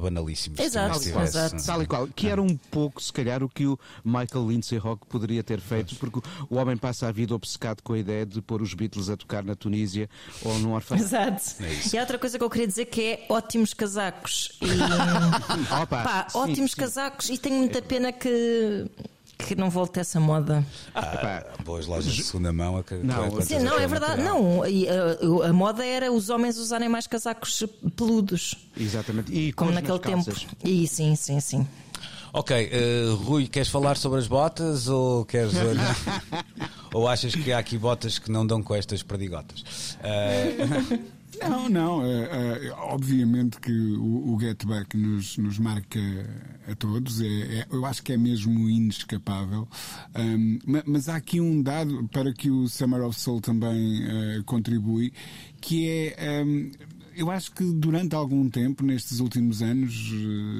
banalíssimo. 0.00 0.56
Exato, 0.58 1.00
tivesse, 1.00 1.38
exato. 1.38 1.64
Tal 1.64 1.82
e 1.82 1.86
qual. 1.86 2.06
Que 2.08 2.28
era 2.28 2.42
um 2.42 2.56
pouco, 2.56 3.02
se 3.02 3.12
calhar, 3.12 3.42
o 3.42 3.48
que 3.48 3.66
o 3.66 3.78
Michael 4.04 4.48
Lindsay 4.48 4.78
Rock 4.78 5.06
poderia 5.06 5.42
ter 5.42 5.60
feito, 5.60 5.94
porque 5.96 6.20
o 6.50 6.56
homem 6.56 6.76
passa 6.76 7.08
a 7.08 7.12
vida 7.12 7.34
obcecado 7.34 7.82
com 7.82 7.94
a 7.94 7.98
ideia 7.98 8.26
de 8.26 8.42
pôr 8.42 8.60
os 8.60 8.74
Beatles 8.74 9.08
a 9.08 9.16
tocar 9.16 9.42
na 9.42 9.54
Tunísia 9.54 10.08
ou 10.44 10.58
num 10.58 10.74
orfanato. 10.74 11.06
Exato. 11.06 11.62
É 11.62 11.94
e 11.94 11.98
há 11.98 12.00
outra 12.02 12.18
coisa 12.18 12.38
que 12.38 12.44
eu 12.44 12.50
queria 12.50 12.66
dizer 12.66 12.86
que 12.86 13.02
é 13.02 13.26
ótimos 13.28 13.72
casacos. 13.72 14.58
E, 14.60 14.66
Opa, 15.82 16.02
pá, 16.02 16.26
sim, 16.28 16.38
ótimos 16.38 16.72
sim. 16.72 16.76
casacos 16.76 17.28
e 17.30 17.38
tenho 17.38 17.56
muita 17.56 17.80
pena 17.80 18.12
que 18.12 18.86
que 19.46 19.54
não 19.54 19.70
volte 19.70 20.00
essa 20.00 20.18
moda. 20.20 20.64
Ah, 20.94 21.44
boas 21.64 21.86
lojas 21.86 22.12
de 22.12 22.22
segunda 22.22 22.52
mão. 22.52 22.76
A, 22.76 22.94
Não, 23.02 23.40
Sim, 23.42 23.60
não, 23.60 23.78
é 23.78 23.86
verdade. 23.86 24.22
Não, 24.22 24.66
e, 24.66 24.86
uh, 24.86 25.42
a 25.42 25.52
moda 25.52 25.84
era 25.84 26.12
os 26.12 26.30
homens 26.30 26.56
usarem 26.58 26.88
mais 26.88 27.06
casacos 27.06 27.64
peludos, 27.96 28.56
Exatamente. 28.76 29.32
E 29.32 29.52
como 29.52 29.70
naquele 29.70 29.98
nas 29.98 30.24
tempo. 30.24 30.40
E 30.64 30.86
sim, 30.86 31.14
sim, 31.16 31.40
sim. 31.40 31.66
Ok, 32.34 32.56
eh, 32.72 33.04
Rui, 33.24 33.46
queres 33.46 33.68
falar 33.68 33.98
sobre 33.98 34.18
as 34.18 34.26
botas 34.26 34.88
ou 34.88 35.22
queres. 35.26 35.52
ou 36.94 37.06
achas 37.06 37.34
que 37.34 37.52
há 37.52 37.58
aqui 37.58 37.76
botas 37.76 38.18
que 38.18 38.30
não 38.30 38.46
dão 38.46 38.62
com 38.62 38.74
estas 38.74 39.02
perdigotas? 39.02 39.98
Eh, 40.02 40.56
Não, 41.40 41.68
não. 41.68 42.04
é, 42.04 42.66
é, 42.66 42.72
obviamente 42.72 43.58
que 43.60 43.72
o, 43.72 44.34
o 44.34 44.40
Get 44.40 44.64
Back 44.66 44.96
nos, 44.96 45.36
nos 45.38 45.58
marca 45.58 45.98
a 46.70 46.74
todos. 46.74 47.20
É, 47.20 47.26
é- 47.26 47.66
eu 47.70 47.84
acho 47.86 48.02
que 48.02 48.12
é 48.12 48.16
mesmo 48.16 48.68
inescapável. 48.68 49.66
Ma- 50.66 50.82
mas 50.86 51.08
há 51.08 51.16
aqui 51.16 51.40
um 51.40 51.62
dado 51.62 52.08
para 52.12 52.32
que 52.32 52.50
o 52.50 52.68
Summer 52.68 53.02
of 53.02 53.18
Soul 53.18 53.40
também 53.40 54.02
eh, 54.04 54.42
contribui, 54.44 55.12
que 55.60 55.88
é. 55.88 56.40
ahm, 56.40 56.70
eu 57.16 57.30
acho 57.30 57.52
que 57.52 57.64
durante 57.64 58.14
algum 58.14 58.48
tempo, 58.48 58.84
nestes 58.84 59.20
últimos 59.20 59.62
anos, 59.62 60.10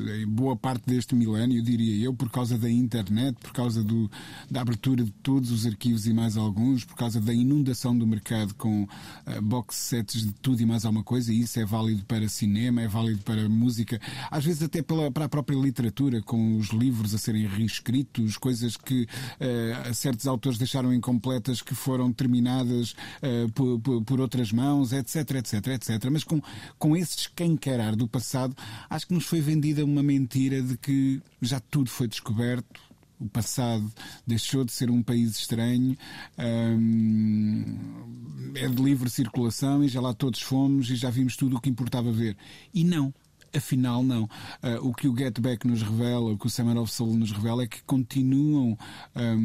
eh, 0.08 0.22
em 0.22 0.26
boa 0.26 0.56
parte 0.56 0.84
deste 0.86 1.14
milénio, 1.14 1.62
diria 1.62 2.04
eu, 2.04 2.12
por 2.14 2.30
causa 2.30 2.58
da 2.58 2.70
internet, 2.70 3.36
por 3.40 3.52
causa 3.52 3.82
do, 3.82 4.10
da 4.50 4.60
abertura 4.60 5.04
de 5.04 5.10
todos 5.10 5.50
os 5.50 5.64
arquivos 5.66 6.06
e 6.06 6.12
mais 6.12 6.36
alguns, 6.36 6.84
por 6.84 6.96
causa 6.96 7.20
da 7.20 7.32
inundação 7.32 7.96
do 7.96 8.06
mercado 8.06 8.54
com 8.54 8.86
eh, 9.26 9.40
box 9.40 9.76
sets 9.76 10.22
de 10.26 10.32
tudo 10.34 10.60
e 10.60 10.66
mais 10.66 10.84
alguma 10.84 11.04
coisa, 11.04 11.32
e 11.32 11.40
isso 11.40 11.58
é 11.60 11.64
válido 11.64 12.04
para 12.04 12.28
cinema, 12.28 12.82
é 12.82 12.88
válido 12.88 13.22
para 13.22 13.48
música, 13.48 14.00
às 14.30 14.44
vezes 14.44 14.62
até 14.62 14.82
pela, 14.82 15.10
para 15.10 15.24
a 15.26 15.28
própria 15.28 15.56
literatura, 15.56 16.20
com 16.22 16.56
os 16.58 16.68
livros 16.70 17.14
a 17.14 17.18
serem 17.18 17.46
reescritos, 17.46 18.36
coisas 18.36 18.76
que 18.76 19.06
eh, 19.40 19.90
certos 19.94 20.26
autores 20.26 20.58
deixaram 20.58 20.92
incompletas 20.92 21.62
que 21.62 21.74
foram 21.74 22.12
terminadas 22.12 22.94
eh, 23.22 23.46
por, 23.54 23.78
por- 23.80 24.02
por 24.02 24.20
outras 24.20 24.52
mãos, 24.52 24.92
etc, 24.92 25.30
etc, 25.36 25.66
etc. 25.68 26.10
Mas 26.10 26.24
com, 26.24 26.41
com 26.78 26.96
esse 26.96 27.16
escancarar 27.16 27.96
do 27.96 28.08
passado, 28.08 28.56
acho 28.88 29.06
que 29.06 29.14
nos 29.14 29.26
foi 29.26 29.40
vendida 29.40 29.84
uma 29.84 30.02
mentira 30.02 30.62
de 30.62 30.76
que 30.76 31.20
já 31.40 31.60
tudo 31.60 31.90
foi 31.90 32.08
descoberto, 32.08 32.80
o 33.22 33.28
passado 33.28 33.90
deixou 34.26 34.64
de 34.64 34.72
ser 34.72 34.90
um 34.90 35.02
país 35.02 35.38
estranho, 35.38 35.96
hum, 36.38 38.52
é 38.54 38.68
de 38.68 38.82
livre 38.82 39.08
circulação 39.08 39.84
e 39.84 39.88
já 39.88 40.00
lá 40.00 40.12
todos 40.12 40.42
fomos 40.42 40.90
e 40.90 40.96
já 40.96 41.08
vimos 41.08 41.36
tudo 41.36 41.56
o 41.56 41.60
que 41.60 41.70
importava 41.70 42.10
ver. 42.10 42.36
E 42.74 42.82
não. 42.82 43.14
Afinal 43.56 44.02
não. 44.02 44.24
Uh, 44.62 44.88
o 44.88 44.94
que 44.94 45.08
o 45.08 45.16
Get 45.16 45.38
Back 45.40 45.66
nos 45.66 45.82
revela, 45.82 46.32
o 46.32 46.38
que 46.38 46.46
o 46.46 46.50
Summer 46.50 46.76
of 46.78 46.92
Soul 46.92 47.16
nos 47.16 47.32
revela 47.32 47.62
é 47.62 47.66
que 47.66 47.82
continuam 47.82 48.78
um, 49.14 49.38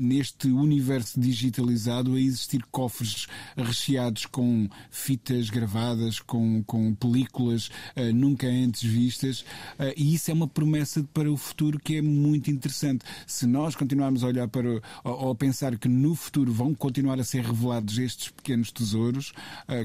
neste 0.00 0.48
universo 0.48 1.20
digitalizado 1.20 2.14
a 2.14 2.20
existir 2.20 2.64
cofres 2.70 3.26
recheados 3.56 4.26
com 4.26 4.68
fitas 4.90 5.50
gravadas, 5.50 6.20
com, 6.20 6.62
com 6.64 6.94
películas 6.94 7.68
uh, 7.96 8.12
nunca 8.14 8.46
antes 8.46 8.82
vistas, 8.82 9.40
uh, 9.78 9.92
e 9.96 10.14
isso 10.14 10.30
é 10.30 10.34
uma 10.34 10.48
promessa 10.48 11.04
para 11.12 11.30
o 11.30 11.36
futuro 11.36 11.78
que 11.78 11.96
é 11.96 12.02
muito 12.02 12.50
interessante. 12.50 13.04
Se 13.26 13.46
nós 13.46 13.74
continuarmos 13.74 14.24
a 14.24 14.28
olhar 14.28 14.48
para 14.48 14.68
ou, 14.68 14.80
ou 15.04 15.30
a 15.30 15.34
pensar 15.34 15.76
que 15.76 15.88
no 15.88 16.14
futuro 16.14 16.52
vão 16.52 16.74
continuar 16.74 17.20
a 17.20 17.24
ser 17.24 17.42
revelados 17.42 17.98
estes 17.98 18.30
pequenos 18.30 18.70
tesouros, 18.72 19.32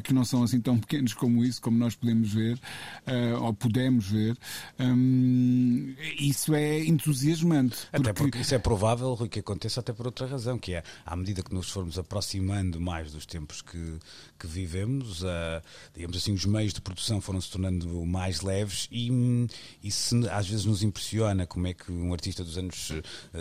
que 0.03 0.13
não 0.13 0.23
são 0.23 0.43
assim 0.43 0.59
tão 0.59 0.77
pequenos 0.79 1.13
como 1.13 1.43
isso, 1.43 1.61
como 1.61 1.77
nós 1.77 1.95
podemos 1.95 2.33
ver, 2.33 2.59
ou 3.39 3.53
podemos 3.53 4.07
ver, 4.07 4.37
um, 4.79 5.95
isso 6.19 6.53
é 6.53 6.83
entusiasmante. 6.85 7.77
Porque... 7.91 8.09
Até 8.09 8.13
porque 8.13 8.37
isso 8.39 8.55
é 8.55 8.59
provável 8.59 9.15
que 9.29 9.39
aconteça 9.39 9.79
até 9.79 9.93
por 9.93 10.05
outra 10.05 10.27
razão, 10.27 10.57
que 10.57 10.73
é 10.73 10.83
à 11.05 11.15
medida 11.15 11.41
que 11.41 11.53
nos 11.53 11.69
formos 11.69 11.97
aproximando 11.97 12.79
mais 12.79 13.11
dos 13.11 13.25
tempos 13.25 13.61
que, 13.61 13.99
que 14.39 14.47
vivemos, 14.47 15.23
uh, 15.23 15.61
digamos 15.93 16.17
assim, 16.17 16.33
os 16.33 16.45
meios 16.45 16.73
de 16.73 16.81
produção 16.81 17.21
foram 17.21 17.39
se 17.39 17.49
tornando 17.49 18.05
mais 18.05 18.41
leves 18.41 18.87
e, 18.91 19.09
e 19.83 19.91
se 19.91 20.27
às 20.29 20.47
vezes 20.47 20.65
nos 20.65 20.83
impressiona 20.83 21.45
como 21.45 21.67
é 21.67 21.73
que 21.73 21.91
um 21.91 22.13
artista 22.13 22.43
dos 22.43 22.57
anos 22.57 22.91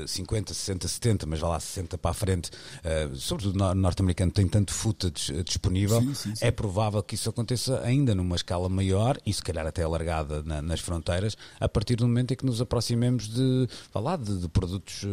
50, 0.06 0.54
60, 0.54 0.88
70, 0.88 1.26
mas 1.26 1.40
vá 1.40 1.48
lá 1.48 1.60
60 1.60 1.98
para 1.98 2.10
a 2.10 2.14
frente, 2.14 2.50
uh, 2.50 3.14
sobretudo 3.16 3.74
norte-americano, 3.74 4.30
tem 4.32 4.46
tanto 4.46 4.72
footage 4.72 5.42
disponível, 5.42 6.00
sim, 6.00 6.14
sim, 6.14 6.34
sim. 6.34 6.44
é 6.44 6.50
provável 6.50 7.02
que 7.02 7.14
isso 7.14 7.28
aconteça 7.28 7.80
ainda 7.80 8.14
numa 8.14 8.36
escala 8.36 8.68
maior 8.68 9.18
e 9.24 9.32
se 9.32 9.42
calhar 9.42 9.66
até 9.66 9.81
alargada 9.82 10.42
na, 10.42 10.62
nas 10.62 10.80
fronteiras, 10.80 11.36
a 11.60 11.68
partir 11.68 11.96
do 11.96 12.06
momento 12.06 12.32
em 12.32 12.36
que 12.36 12.46
nos 12.46 12.60
aproximemos 12.60 13.28
de, 13.28 13.68
vá 13.92 14.16
de, 14.16 14.38
de 14.38 14.48
produtos 14.48 15.06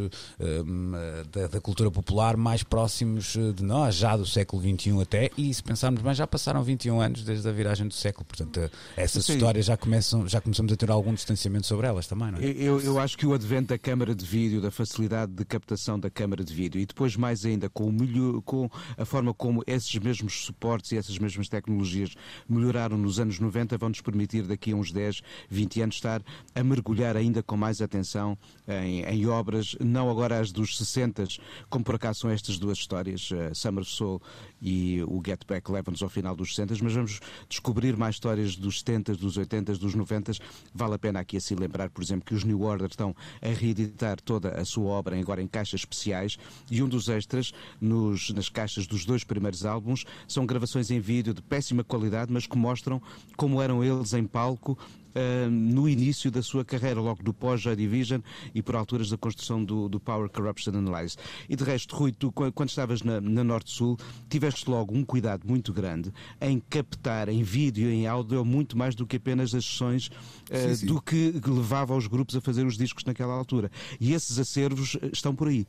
da, 1.31 1.47
da, 1.47 1.61
cultura 1.61 1.91
popular 1.91 2.35
mais 2.35 2.63
próximos 2.63 3.35
de 3.55 3.63
nós, 3.63 3.95
já 3.95 4.17
do 4.17 4.25
século 4.25 4.61
XXI 4.61 5.01
até, 5.01 5.29
e 5.37 5.53
se 5.53 5.61
pensarmos 5.61 6.01
bem, 6.01 6.13
já 6.13 6.25
passaram 6.25 6.63
21 6.63 6.99
anos 6.99 7.23
desde 7.23 7.47
a 7.47 7.51
viragem 7.51 7.87
do 7.87 7.93
século, 7.93 8.25
portanto 8.25 8.69
essas 8.95 9.27
histórias 9.27 9.65
já, 9.65 9.77
começam, 9.77 10.27
já 10.27 10.41
começamos 10.41 10.71
a 10.71 10.75
ter 10.75 10.89
algum 10.89 11.13
distanciamento 11.13 11.67
sobre 11.67 11.87
elas 11.87 12.07
também, 12.07 12.31
não 12.31 12.39
é? 12.39 12.45
Eu, 12.45 12.79
eu 12.81 12.99
acho 12.99 13.17
que 13.17 13.25
o 13.25 13.33
advento 13.33 13.69
da 13.69 13.77
câmara 13.77 14.15
de 14.15 14.25
vídeo, 14.25 14.61
da 14.61 14.71
facilidade 14.71 15.31
de 15.31 15.45
captação 15.45 15.99
da 15.99 16.09
câmara 16.09 16.43
de 16.43 16.53
vídeo 16.53 16.81
e 16.81 16.85
depois 16.85 17.15
mais 17.15 17.45
ainda 17.45 17.69
com, 17.69 17.85
o 17.85 17.91
melhor, 17.91 18.41
com 18.41 18.69
a 18.97 19.05
forma 19.05 19.33
como 19.33 19.63
esses 19.67 19.93
mesmos 19.95 20.45
suportes 20.45 20.91
e 20.91 20.97
essas 20.97 21.17
mesmas 21.17 21.47
tecnologias 21.47 22.13
melhoraram 22.47 22.97
nos 22.97 23.19
anos 23.19 23.39
90 23.39 23.77
vão 23.77 23.89
nos 23.89 24.01
permitir 24.01 24.43
daqui 24.43 24.58
a 24.67 24.75
uns 24.75 24.91
10, 24.91 25.21
20 25.49 25.81
anos 25.81 25.95
estar 25.95 26.21
a 26.53 26.63
mergulhar 26.63 27.15
ainda 27.15 27.41
com 27.41 27.55
mais 27.55 27.81
atenção 27.81 28.37
em, 28.67 29.03
em 29.03 29.25
obras, 29.27 29.75
não 29.79 30.09
agora 30.09 30.39
as 30.39 30.51
dos 30.51 30.77
60, 30.77 31.25
como 31.69 31.83
por 31.83 31.95
acaso 31.95 32.19
são 32.21 32.29
estas 32.29 32.57
duas 32.57 32.77
histórias, 32.77 33.31
uh, 33.31 33.53
Summer 33.53 33.83
Soul 33.83 34.21
e 34.61 35.01
o 35.03 35.21
Get 35.25 35.45
Back 35.47 35.71
levam-nos 35.71 36.01
ao 36.01 36.09
final 36.09 36.35
dos 36.35 36.55
60, 36.55 36.75
mas 36.83 36.93
vamos 36.93 37.19
descobrir 37.47 37.95
mais 37.95 38.15
histórias 38.15 38.55
dos 38.55 38.79
70, 38.79 39.15
dos 39.15 39.37
80, 39.37 39.73
dos 39.75 39.95
90. 39.95 40.33
Vale 40.73 40.95
a 40.95 40.99
pena 40.99 41.19
aqui 41.19 41.37
assim 41.37 41.55
lembrar, 41.55 41.89
por 41.89 42.03
exemplo, 42.03 42.25
que 42.25 42.33
os 42.33 42.43
New 42.43 42.61
Order 42.61 42.87
estão 42.89 43.15
a 43.41 43.47
reeditar 43.47 44.19
toda 44.21 44.49
a 44.49 44.65
sua 44.65 44.85
obra 44.91 45.19
agora 45.19 45.41
em 45.41 45.47
caixas 45.47 45.81
especiais 45.81 46.37
e 46.69 46.81
um 46.81 46.87
dos 46.87 47.09
extras 47.09 47.53
nos, 47.79 48.29
nas 48.31 48.49
caixas 48.49 48.87
dos 48.87 49.05
dois 49.05 49.23
primeiros 49.23 49.65
álbuns 49.65 50.05
são 50.27 50.45
gravações 50.45 50.91
em 50.91 50.99
vídeo 50.99 51.33
de 51.33 51.41
péssima 51.41 51.83
qualidade, 51.83 52.31
mas 52.31 52.47
que 52.47 52.57
mostram 52.57 53.01
como 53.37 53.61
eram 53.61 53.83
eles 53.83 54.13
em 54.13 54.25
palco 54.25 54.77
uh, 55.15 55.49
no 55.49 55.87
início 55.87 56.31
da 56.31 56.41
sua 56.41 56.63
carreira, 56.63 56.99
logo 56.99 57.23
do 57.23 57.33
pós-Joy 57.33 57.75
Division 57.75 58.21
e 58.53 58.61
por 58.61 58.75
alturas 58.75 59.09
da 59.09 59.17
construção 59.17 59.63
do, 59.63 59.89
do 59.89 59.99
Power 59.99 60.29
Corruption 60.29 60.73
Analyze. 60.73 61.17
E 61.47 61.55
de 61.55 61.63
resto, 61.63 61.95
Rui, 61.95 62.11
tu 62.11 62.31
quando 62.31 62.69
estavas 62.69 63.01
na, 63.01 63.19
na 63.21 63.43
Norte-Sul, 63.43 63.97
tiveste 64.29 64.69
logo 64.69 64.95
um 64.95 65.03
cuidado 65.03 65.47
muito 65.47 65.73
grande 65.73 66.11
em 66.41 66.59
captar 66.59 67.29
em 67.29 67.43
vídeo, 67.43 67.89
em 67.89 68.07
áudio, 68.07 68.43
muito 68.45 68.77
mais 68.77 68.95
do 68.95 69.05
que 69.05 69.17
apenas 69.17 69.53
as 69.53 69.65
sessões 69.65 70.07
uh, 70.07 70.69
sim, 70.69 70.75
sim. 70.75 70.85
do 70.85 71.01
que 71.01 71.33
levava 71.45 71.95
os 71.95 72.07
grupos 72.07 72.35
a 72.35 72.41
fazer 72.41 72.65
os 72.65 72.77
discos 72.77 73.03
naquela 73.05 73.33
altura. 73.33 73.71
E 73.99 74.13
esses 74.13 74.39
acervos 74.39 74.97
estão 75.11 75.35
por 75.35 75.47
aí. 75.47 75.65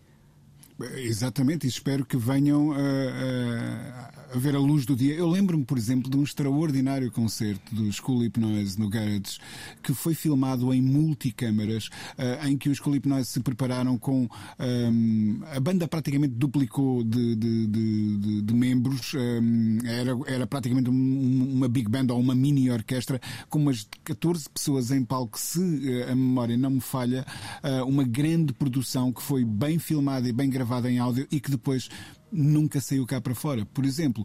Exatamente, 0.96 1.66
e 1.66 1.68
espero 1.68 2.04
que 2.04 2.16
venham 2.16 2.72
a, 2.72 2.76
a, 2.76 4.34
a, 4.34 4.38
ver 4.38 4.54
a 4.54 4.58
luz 4.58 4.86
do 4.86 4.96
dia. 4.96 5.14
Eu 5.14 5.28
lembro-me, 5.28 5.64
por 5.64 5.76
exemplo, 5.76 6.10
de 6.10 6.16
um 6.16 6.22
extraordinário 6.22 7.10
concerto 7.10 7.74
do 7.74 7.90
School 7.92 8.20
Hypnosis 8.20 8.76
no 8.76 8.88
Garage, 8.88 9.38
que 9.82 9.92
foi 9.92 10.14
filmado 10.14 10.72
em 10.72 10.80
multicâmaras, 10.80 11.88
uh, 12.18 12.46
em 12.46 12.56
que 12.56 12.70
os 12.70 12.78
School 12.78 12.94
Hypnosis 12.94 13.28
se 13.28 13.40
prepararam 13.40 13.98
com. 13.98 14.28
Um, 14.58 15.40
a 15.54 15.60
banda 15.60 15.86
praticamente 15.86 16.34
duplicou 16.34 17.04
de, 17.04 17.36
de, 17.36 17.66
de, 17.66 18.09
de 18.50 18.56
membros, 18.56 19.14
um, 19.14 19.78
era, 19.86 20.12
era 20.26 20.46
praticamente 20.46 20.90
um, 20.90 21.54
uma 21.54 21.68
big 21.68 21.88
band 21.88 22.06
ou 22.10 22.20
uma 22.20 22.34
mini 22.34 22.70
orquestra, 22.70 23.20
com 23.48 23.58
umas 23.58 23.88
14 24.04 24.48
pessoas 24.50 24.90
em 24.90 25.04
palco, 25.04 25.38
se 25.38 25.60
uh, 25.60 26.10
a 26.10 26.14
memória 26.14 26.56
não 26.56 26.70
me 26.70 26.80
falha, 26.80 27.24
uh, 27.62 27.84
uma 27.86 28.04
grande 28.04 28.52
produção 28.52 29.12
que 29.12 29.22
foi 29.22 29.44
bem 29.44 29.78
filmada 29.78 30.28
e 30.28 30.32
bem 30.32 30.50
gravada 30.50 30.90
em 30.90 30.98
áudio 30.98 31.26
e 31.30 31.40
que 31.40 31.50
depois 31.50 31.88
nunca 32.32 32.80
saiu 32.80 33.06
cá 33.06 33.20
para 33.20 33.34
fora. 33.34 33.64
Por 33.66 33.84
exemplo, 33.84 34.24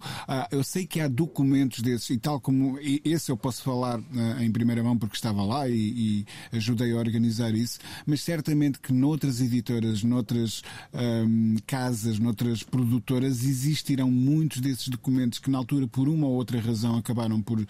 eu 0.52 0.64
sei 0.64 0.86
que 0.86 1.00
há 1.00 1.08
documentos 1.08 1.82
desses 1.82 2.10
e 2.10 2.18
tal 2.18 2.40
como 2.40 2.78
esse 3.04 3.32
eu 3.32 3.38
posso 3.38 3.64
falar 3.64 4.00
ah, 4.00 4.44
em 4.44 4.52
primeira 4.52 4.84
mão 4.84 4.98
porque 4.98 5.16
estava 5.16 5.44
lá 5.44 5.68
e, 5.68 6.26
e 6.52 6.58
ajudei 6.58 6.92
a 6.92 6.98
organizar 6.98 7.54
isso, 7.54 7.80
mas 8.06 8.22
certamente 8.22 8.80
que 8.80 8.94
noutras 8.94 9.42
editoras, 9.42 10.04
noutras 10.04 10.62
um, 10.94 11.56
casas, 11.66 12.20
noutras 12.20 12.64
produtoras 12.64 13.44
existirão 13.44 14.10
muitos 14.10 14.62
desses 14.62 14.88
documentos 14.88 15.40
que 15.40 15.50
na 15.50 15.58
altura 15.58 15.88
por 15.88 16.08
uma 16.08 16.28
ou 16.28 16.34
outra 16.34 16.60
razão 16.60 16.98
acabaram 16.98 17.42
por 17.42 17.60
um, 17.60 17.66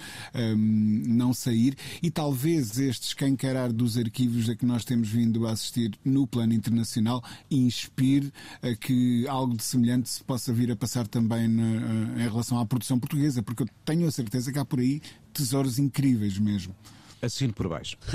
não 1.08 1.34
sair 1.34 1.76
e 2.02 2.10
talvez 2.10 2.78
este 2.80 3.08
escancarar 3.08 3.71
dos 3.71 3.98
arquivos 3.98 4.50
a 4.50 4.56
que 4.56 4.65
nós 4.65 4.84
temos 4.84 5.10
vindo 5.10 5.48
a 5.48 5.52
assistir 5.52 5.98
no 6.04 6.28
plano 6.28 6.54
internacional 6.54 7.24
inspire 7.50 8.32
a 8.62 8.76
que 8.76 9.28
algo 9.28 9.56
de 9.56 9.63
semelhante 9.63 10.10
se 10.10 10.24
possa 10.25 10.51
vir 10.51 10.71
a 10.71 10.75
passar 10.75 11.07
também 11.07 11.47
na, 11.47 12.23
em 12.23 12.29
relação 12.29 12.59
à 12.59 12.65
produção 12.65 12.99
portuguesa, 12.99 13.41
porque 13.43 13.63
eu 13.63 13.67
tenho 13.83 14.07
a 14.07 14.11
certeza 14.11 14.51
que 14.51 14.59
há 14.59 14.65
por 14.65 14.79
aí 14.79 15.01
tesouros 15.33 15.79
incríveis 15.79 16.38
mesmo. 16.38 16.75
Assino 17.21 17.53
por 17.53 17.67
baixo. 17.67 17.97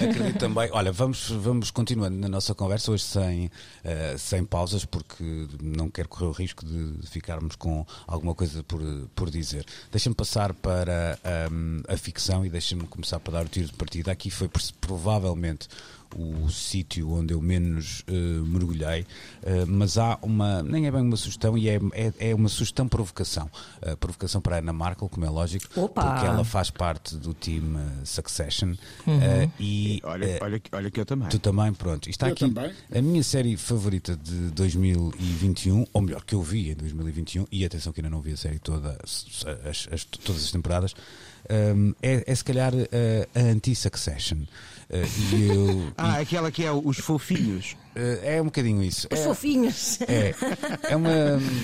Acredito 0.00 0.38
também. 0.38 0.68
Olha, 0.72 0.92
vamos, 0.92 1.30
vamos 1.30 1.70
continuando 1.70 2.16
na 2.16 2.28
nossa 2.28 2.54
conversa 2.54 2.92
hoje 2.92 3.02
sem, 3.02 3.46
uh, 3.46 4.18
sem 4.18 4.44
pausas, 4.44 4.84
porque 4.84 5.48
não 5.60 5.90
quero 5.90 6.08
correr 6.08 6.26
o 6.26 6.32
risco 6.32 6.64
de 6.64 7.06
ficarmos 7.08 7.56
com 7.56 7.84
alguma 8.06 8.34
coisa 8.34 8.62
por, 8.62 8.80
por 9.14 9.30
dizer. 9.30 9.64
Deixa-me 9.90 10.14
passar 10.14 10.52
para 10.54 11.18
um, 11.50 11.82
a 11.88 11.96
ficção 11.96 12.44
e 12.46 12.50
deixa-me 12.50 12.86
começar 12.86 13.18
para 13.18 13.34
dar 13.34 13.46
o 13.46 13.48
tiro 13.48 13.66
de 13.66 13.74
partida. 13.74 14.12
Aqui 14.12 14.30
foi 14.30 14.48
provavelmente 14.80 15.68
o 16.16 16.48
sítio 16.50 17.10
onde 17.10 17.34
eu 17.34 17.40
menos 17.40 18.04
uh, 18.08 18.46
mergulhei, 18.46 19.02
uh, 19.02 19.66
mas 19.66 19.98
há 19.98 20.18
uma, 20.22 20.62
nem 20.62 20.86
é 20.86 20.90
bem 20.90 21.02
uma 21.02 21.16
sugestão, 21.16 21.56
e 21.56 21.68
é, 21.68 21.78
é, 21.92 22.30
é 22.30 22.34
uma 22.34 22.48
sugestão 22.48 22.88
provocação. 22.88 23.50
Uh, 23.82 23.96
provocação 23.96 24.40
para 24.40 24.56
a 24.56 24.58
Ana 24.58 24.72
Markle, 24.72 25.08
como 25.08 25.24
é 25.24 25.30
lógico, 25.30 25.66
Opa. 25.80 26.02
porque 26.02 26.26
ela 26.26 26.44
faz 26.44 26.70
parte 26.70 27.16
do 27.16 27.34
time 27.34 27.78
Succession. 28.04 28.74
Uhum. 29.06 29.50
e 29.58 30.00
olha, 30.04 30.38
olha, 30.40 30.62
olha 30.72 30.90
que 30.90 31.00
eu 31.00 31.06
também. 31.06 31.28
Tu 31.28 31.38
também, 31.38 31.72
pronto. 31.72 32.08
Está 32.08 32.28
eu 32.28 32.32
aqui 32.32 32.48
também. 32.48 32.72
a 32.94 33.02
minha 33.02 33.22
série 33.22 33.56
favorita 33.56 34.16
de 34.16 34.50
2021, 34.50 35.86
ou 35.92 36.02
melhor, 36.02 36.24
que 36.24 36.34
eu 36.34 36.42
vi 36.42 36.70
em 36.70 36.74
2021, 36.74 37.46
e 37.50 37.64
atenção 37.64 37.92
que 37.92 38.00
ainda 38.00 38.10
não 38.10 38.20
vi 38.20 38.32
a 38.32 38.36
série 38.36 38.58
toda, 38.58 38.98
as, 39.02 39.44
as, 39.90 40.04
todas 40.04 40.44
as 40.44 40.50
temporadas. 40.52 40.94
Um, 41.50 41.94
é, 42.02 42.24
é 42.26 42.34
se 42.34 42.44
calhar 42.44 42.72
a 43.34 43.38
anti-succession. 43.40 44.38
Uh, 44.90 45.34
e 45.34 45.48
eu, 45.48 45.92
ah, 45.96 46.18
e... 46.18 46.22
aquela 46.22 46.50
que 46.50 46.64
é 46.64 46.72
os 46.72 46.98
fofinhos. 46.98 47.76
Uh, 47.96 48.20
é 48.22 48.40
um 48.40 48.46
bocadinho 48.46 48.82
isso. 48.82 49.08
Os 49.12 49.18
é, 49.20 49.24
fofinhos. 49.24 49.98
É, 50.02 50.34
é 50.90 50.96
uma, 50.96 51.10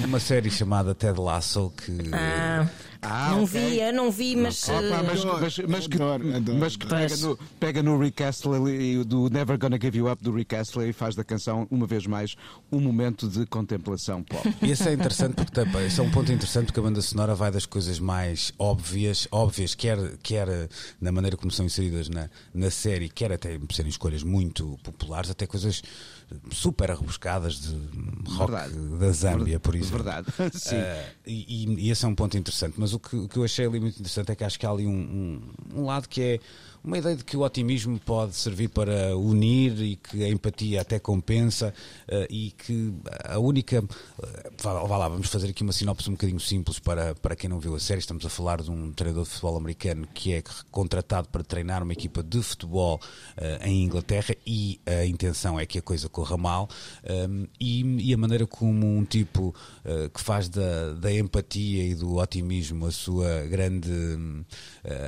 uma 0.05 0.21
série 0.21 0.51
chamada 0.51 0.95
Ted 0.95 1.19
Lasso 1.21 1.73
que. 1.77 2.11
Ah. 2.13 2.67
Ah, 3.03 3.31
não 3.31 3.45
okay. 3.45 3.71
vi, 3.71 3.81
eu 3.81 3.93
não 3.93 4.11
vi, 4.11 4.37
mas. 4.37 4.69
Mas, 4.69 5.25
mas, 5.25 5.59
mas, 5.67 5.87
que, 5.87 5.97
adoro, 5.97 6.37
adoro. 6.37 6.59
mas 6.59 6.77
que 6.77 6.87
pega, 6.87 7.17
no, 7.17 7.39
pega 7.59 7.83
no 7.83 7.99
Rick 7.99 8.23
Astley 8.23 9.05
do 9.05 9.31
Never 9.31 9.59
Gonna 9.59 9.79
Give 9.81 9.99
You 9.99 10.13
Up 10.13 10.23
do 10.23 10.33
Rick 10.33 10.55
Astley 10.55 10.91
e 10.91 10.93
faz 10.93 11.15
da 11.15 11.25
canção, 11.25 11.67
uma 11.71 11.87
vez 11.87 12.07
mais, 12.07 12.37
um 12.71 12.79
momento 12.79 13.27
de 13.27 13.47
contemplação 13.47 14.23
pop. 14.23 14.55
E 14.63 14.71
esse 14.71 14.87
é 14.89 14.93
interessante 14.93 15.35
porque 15.35 15.51
também, 15.53 15.87
esse 15.87 15.99
é 15.99 16.03
um 16.03 16.11
ponto 16.11 16.31
interessante 16.31 16.67
porque 16.67 16.81
a 16.81 16.83
banda 16.83 17.01
sonora 17.01 17.35
vai 17.35 17.51
das 17.51 17.65
coisas 17.65 17.99
mais 17.99 18.53
óbvias, 18.59 19.27
óbvias, 19.31 19.75
quer, 19.75 19.99
quer 20.23 20.69
na 21.01 21.11
maneira 21.11 21.37
como 21.37 21.51
são 21.51 21.65
inseridas 21.65 22.09
na, 22.09 22.29
na 22.53 22.71
série, 22.71 23.09
quer 23.09 23.33
até 23.33 23.59
serem 23.71 23.89
escolhas 23.89 24.23
muito 24.23 24.79
populares, 24.83 25.31
até 25.31 25.47
coisas 25.47 25.83
super 26.51 26.91
rebuscadas 26.91 27.61
de 27.61 27.75
rock 28.31 28.53
Verdade. 28.53 28.75
da 28.99 29.13
Zâmbia, 29.13 29.61
por 29.61 29.75
exemplo. 29.75 30.05
Verdade, 30.05 30.27
sim. 30.59 30.77
Uh, 30.77 31.13
e, 31.27 31.87
e, 31.87 31.91
esse 31.91 32.05
é 32.05 32.09
um 32.09 32.15
ponto 32.15 32.37
interessante. 32.37 32.75
Mas 32.77 32.93
o 32.93 32.99
que, 32.99 33.17
o 33.17 33.29
que 33.29 33.37
eu 33.37 33.45
achei 33.45 33.67
ali 33.67 33.81
muito 33.81 33.95
interessante 33.95 34.33
é 34.33 34.35
que 34.35 34.45
acho 34.45 34.59
que 34.59 34.67
há 34.67 34.71
ali 34.71 34.87
um, 34.87 34.91
um, 35.75 35.81
um 35.81 35.85
lado 35.87 36.09
que 36.09 36.23
é 36.23 36.41
uma 36.83 36.99
ideia 36.99 37.15
de 37.15 37.25
que 37.25 37.37
o 37.37 37.41
otimismo 37.41 37.99
pode 38.01 38.35
servir 38.35 38.69
para 38.69 39.17
unir 39.17 39.79
e 39.81 39.97
que 39.97 40.25
a 40.25 40.29
empatia 40.29 40.81
até 40.81 40.99
compensa 40.99 41.75
uh, 42.09 42.27
e 42.31 42.53
que 42.53 42.93
a 43.25 43.39
única. 43.39 43.83
Uh, 43.83 43.87
vá, 44.63 44.73
lá, 44.73 45.09
vamos 45.09 45.29
fazer 45.29 45.51
aqui 45.51 45.63
uma 45.63 45.73
sinopse 45.73 46.09
um 46.09 46.13
bocadinho 46.13 46.41
simples 46.41 46.79
para, 46.79 47.15
para 47.15 47.37
quem 47.37 47.51
não 47.51 47.61
viu 47.61 47.75
a 47.75 47.81
série. 47.81 48.01
Estamos 48.01 48.25
a 48.25 48.31
falar 48.31 48.63
de 48.63 48.71
um 48.71 48.93
treinador 48.93 49.25
de 49.25 49.31
futebol 49.31 49.57
americano 49.57 50.09
que 50.15 50.33
é 50.33 50.43
contratado 50.71 51.29
para 51.29 51.43
treinar 51.43 51.83
uma 51.83 51.93
equipa 51.93 52.23
de 52.23 52.43
futebol 52.43 52.99
uh, 53.37 53.67
em 53.67 53.85
Inglaterra 53.85 54.35
e 54.47 54.81
a 54.87 55.05
intenção 55.05 55.61
é 55.61 55.67
que 55.67 55.79
a 55.79 55.83
coisa 55.83 56.09
corra 56.09 56.37
mal. 56.37 56.69
Um, 57.29 57.47
e, 57.61 58.11
e, 58.11 58.15
a 58.15 58.17
maneira 58.17 58.47
como 58.47 58.87
um 58.87 59.05
tipo 59.05 59.55
que 60.15 60.21
faz 60.21 60.49
da, 60.49 60.93
da 60.95 61.13
empatia 61.13 61.85
e 61.85 61.95
do 61.95 62.17
otimismo 62.17 62.87
a 62.87 62.93
sua 62.93 63.47
grande 63.47 63.91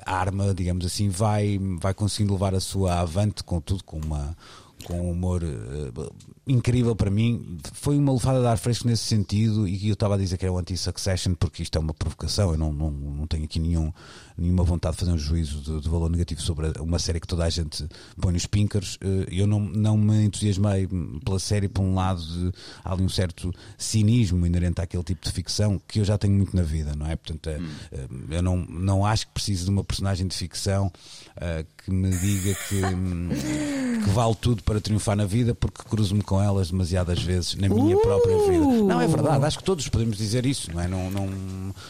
arma, 0.05 0.55
digamos 0.55 0.85
assim, 0.85 1.09
vai 1.09 1.59
vai 1.81 1.95
conseguindo 1.95 2.33
levar 2.33 2.55
a 2.55 2.61
sua 2.61 3.01
avante 3.01 3.43
com 3.45 3.61
tudo, 3.61 3.85
com 3.85 3.99
uma 3.99 4.37
com 4.85 5.01
um 5.01 5.11
humor 5.11 5.43
uh, 5.43 6.15
incrível 6.47 6.95
para 6.95 7.11
mim. 7.11 7.59
Foi 7.73 7.97
uma 7.99 8.13
levada 8.13 8.41
de 8.41 8.47
ar 8.47 8.59
fresco 8.59 8.87
nesse 8.87 9.05
sentido. 9.05 9.67
E 9.67 9.89
eu 9.89 9.95
estava 9.95 10.15
a 10.15 10.19
dizer 10.19 10.37
que 10.37 10.47
é 10.47 10.51
o 10.51 10.59
anti-succession, 10.59 11.35
porque 11.35 11.63
isto 11.63 11.77
é 11.77 11.81
uma 11.81 11.95
provocação. 11.95 12.53
Eu 12.53 12.59
não, 12.59 12.73
não, 12.73 12.91
não 12.91 13.27
tenho 13.27 13.45
aqui 13.45 13.59
nenhum, 13.59 13.93
nenhuma 14.37 14.65
vontade 14.65 14.97
de 14.97 15.01
fazer 15.01 15.13
um 15.13 15.19
juízo 15.19 15.61
de, 15.61 15.81
de, 15.81 15.89
valor 15.89 16.11
negativo 16.11 16.41
sobre 16.41 16.73
uma 16.81 16.99
série 16.99 17.21
que 17.21 17.27
toda 17.27 17.45
a 17.45 17.51
gente 17.51 17.87
põe 18.21 18.33
nos 18.33 18.47
pinkers. 18.47 18.97
Uh, 18.97 19.27
eu 19.31 19.47
não, 19.47 19.61
não 19.61 19.97
me 19.97 20.25
entusiasmei 20.25 20.89
pela 21.25 21.39
série, 21.39 21.69
por 21.69 21.83
um 21.83 21.95
lado, 21.95 22.21
de, 22.21 22.53
há 22.85 22.93
ali 22.93 23.03
um 23.03 23.09
certo 23.09 23.53
cinismo 23.79 24.47
inerente 24.47 24.81
àquele 24.81 25.03
tipo 25.03 25.25
de 25.25 25.33
ficção 25.33 25.81
que 25.87 26.01
eu 26.01 26.05
já 26.05 26.19
tenho 26.19 26.35
muito 26.35 26.55
na 26.57 26.63
vida, 26.63 26.95
não 26.97 27.07
é? 27.07 27.17
Portanto, 27.17 27.49
uh, 27.49 27.99
hum. 28.11 28.27
eu 28.31 28.43
não, 28.43 28.57
não 28.57 29.07
acho 29.07 29.27
que 29.27 29.33
precise 29.33 29.65
de 29.65 29.71
uma 29.71 29.85
personagem 29.85 30.27
de 30.27 30.37
ficção 30.37 30.93
que 31.85 31.91
me 31.91 32.11
diga 32.11 32.55
que, 32.69 32.81
que 34.05 34.11
vale 34.11 34.37
tudo 34.41 34.63
para 34.63 34.81
triunfar 34.81 35.17
na 35.17 35.25
vida 35.25 35.53
porque 35.53 35.83
cruzo-me 35.83 36.23
com 36.23 36.41
elas 36.41 36.71
demasiadas 36.71 37.21
vezes 37.21 37.57
na 37.57 37.69
minha 37.69 37.97
uh! 37.97 38.01
própria 38.01 38.39
vida. 38.39 38.65
Não, 38.65 39.01
é 39.01 39.07
verdade, 39.09 39.45
acho 39.45 39.59
que 39.59 39.65
todos 39.65 39.89
podemos 39.89 40.17
dizer 40.17 40.47
isso, 40.47 40.73
não 40.73 40.81
é? 40.81 40.87
Não, 40.87 41.11
não, 41.11 41.29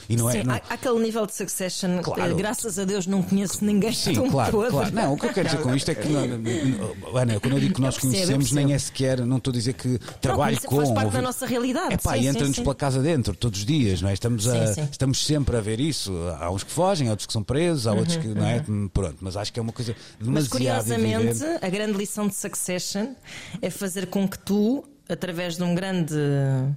e 0.09 0.16
não 0.16 0.31
é, 0.31 0.33
Sim, 0.33 0.38
é 0.38 0.44
não... 0.44 0.55
Há, 0.55 0.61
aquele 0.70 0.98
nível 0.98 1.26
de 1.26 1.35
succession, 1.35 2.00
claro. 2.02 2.35
graças 2.35 2.78
a 2.78 2.85
Deus 2.85 3.07
não 3.07 3.22
conheço 3.22 3.62
ninguém 3.62 3.92
Sim, 3.92 4.14
tão 4.14 4.31
claro, 4.31 4.52
podre. 4.52 4.70
claro. 4.70 4.94
Não, 4.94 5.12
o 5.12 5.18
que 5.18 5.26
eu 5.26 5.33
quero 5.33 5.48
dizer 5.48 5.62
com 5.62 5.74
isto 5.74 5.90
é 5.90 5.94
que, 5.94 6.09
Ana, 7.14 7.38
quando 7.40 7.55
eu 7.55 7.61
digo 7.61 7.74
que 7.74 7.81
nós 7.83 7.98
conhecemos, 7.98 8.50
nem 8.52 8.72
é 8.72 8.78
sequer, 8.78 9.20
não 9.26 9.37
estou 9.37 9.50
a 9.50 9.55
dizer 9.55 9.74
que 9.74 9.98
trabalho 10.22 10.57
não, 10.57 10.70
com. 10.70 10.76
Faz 10.76 10.90
parte 10.90 11.12
da 11.12 11.22
nossa 11.22 11.44
realidade. 11.44 11.92
É 11.94 11.96
pá, 11.98 12.16
entra-nos 12.16 12.59
pela 12.59 12.74
casa 12.74 13.02
dentro 13.02 13.37
todos 13.37 13.61
os 13.61 13.66
dias, 13.66 14.00
não 14.00 14.09
é? 14.09 14.14
Estamos, 14.14 14.48
a, 14.48 14.64
estamos 14.90 15.24
sempre 15.24 15.55
a 15.55 15.61
ver 15.61 15.81
isso. 15.81 16.12
Há 16.40 16.50
uns 16.50 16.64
que 16.64 16.70
fogem, 16.70 17.09
há 17.09 17.11
outros 17.11 17.26
que 17.26 17.33
são 17.33 17.42
presos, 17.42 17.87
há 17.87 17.92
outros 17.92 18.16
que, 18.16 18.28
não 18.28 18.46
é? 18.46 18.64
Uhum. 18.66 18.88
Pronto, 18.88 19.16
mas 19.20 19.37
acho 19.37 19.52
que 19.52 19.59
é 19.59 19.62
uma 19.62 19.72
coisa 19.72 19.82
demasiado. 19.87 19.97
Mas 20.21 20.49
curiosamente, 20.49 21.45
evidente. 21.45 21.64
a 21.64 21.68
grande 21.68 21.99
lição 21.99 22.29
de 22.29 22.35
Succession 22.35 23.14
é 23.61 23.71
fazer 23.71 24.07
com 24.07 24.29
que 24.29 24.38
tu, 24.38 24.85
através 25.09 25.57
de 25.57 25.62
um 25.62 25.75
grande. 25.75 26.14
Uh, 26.14 26.73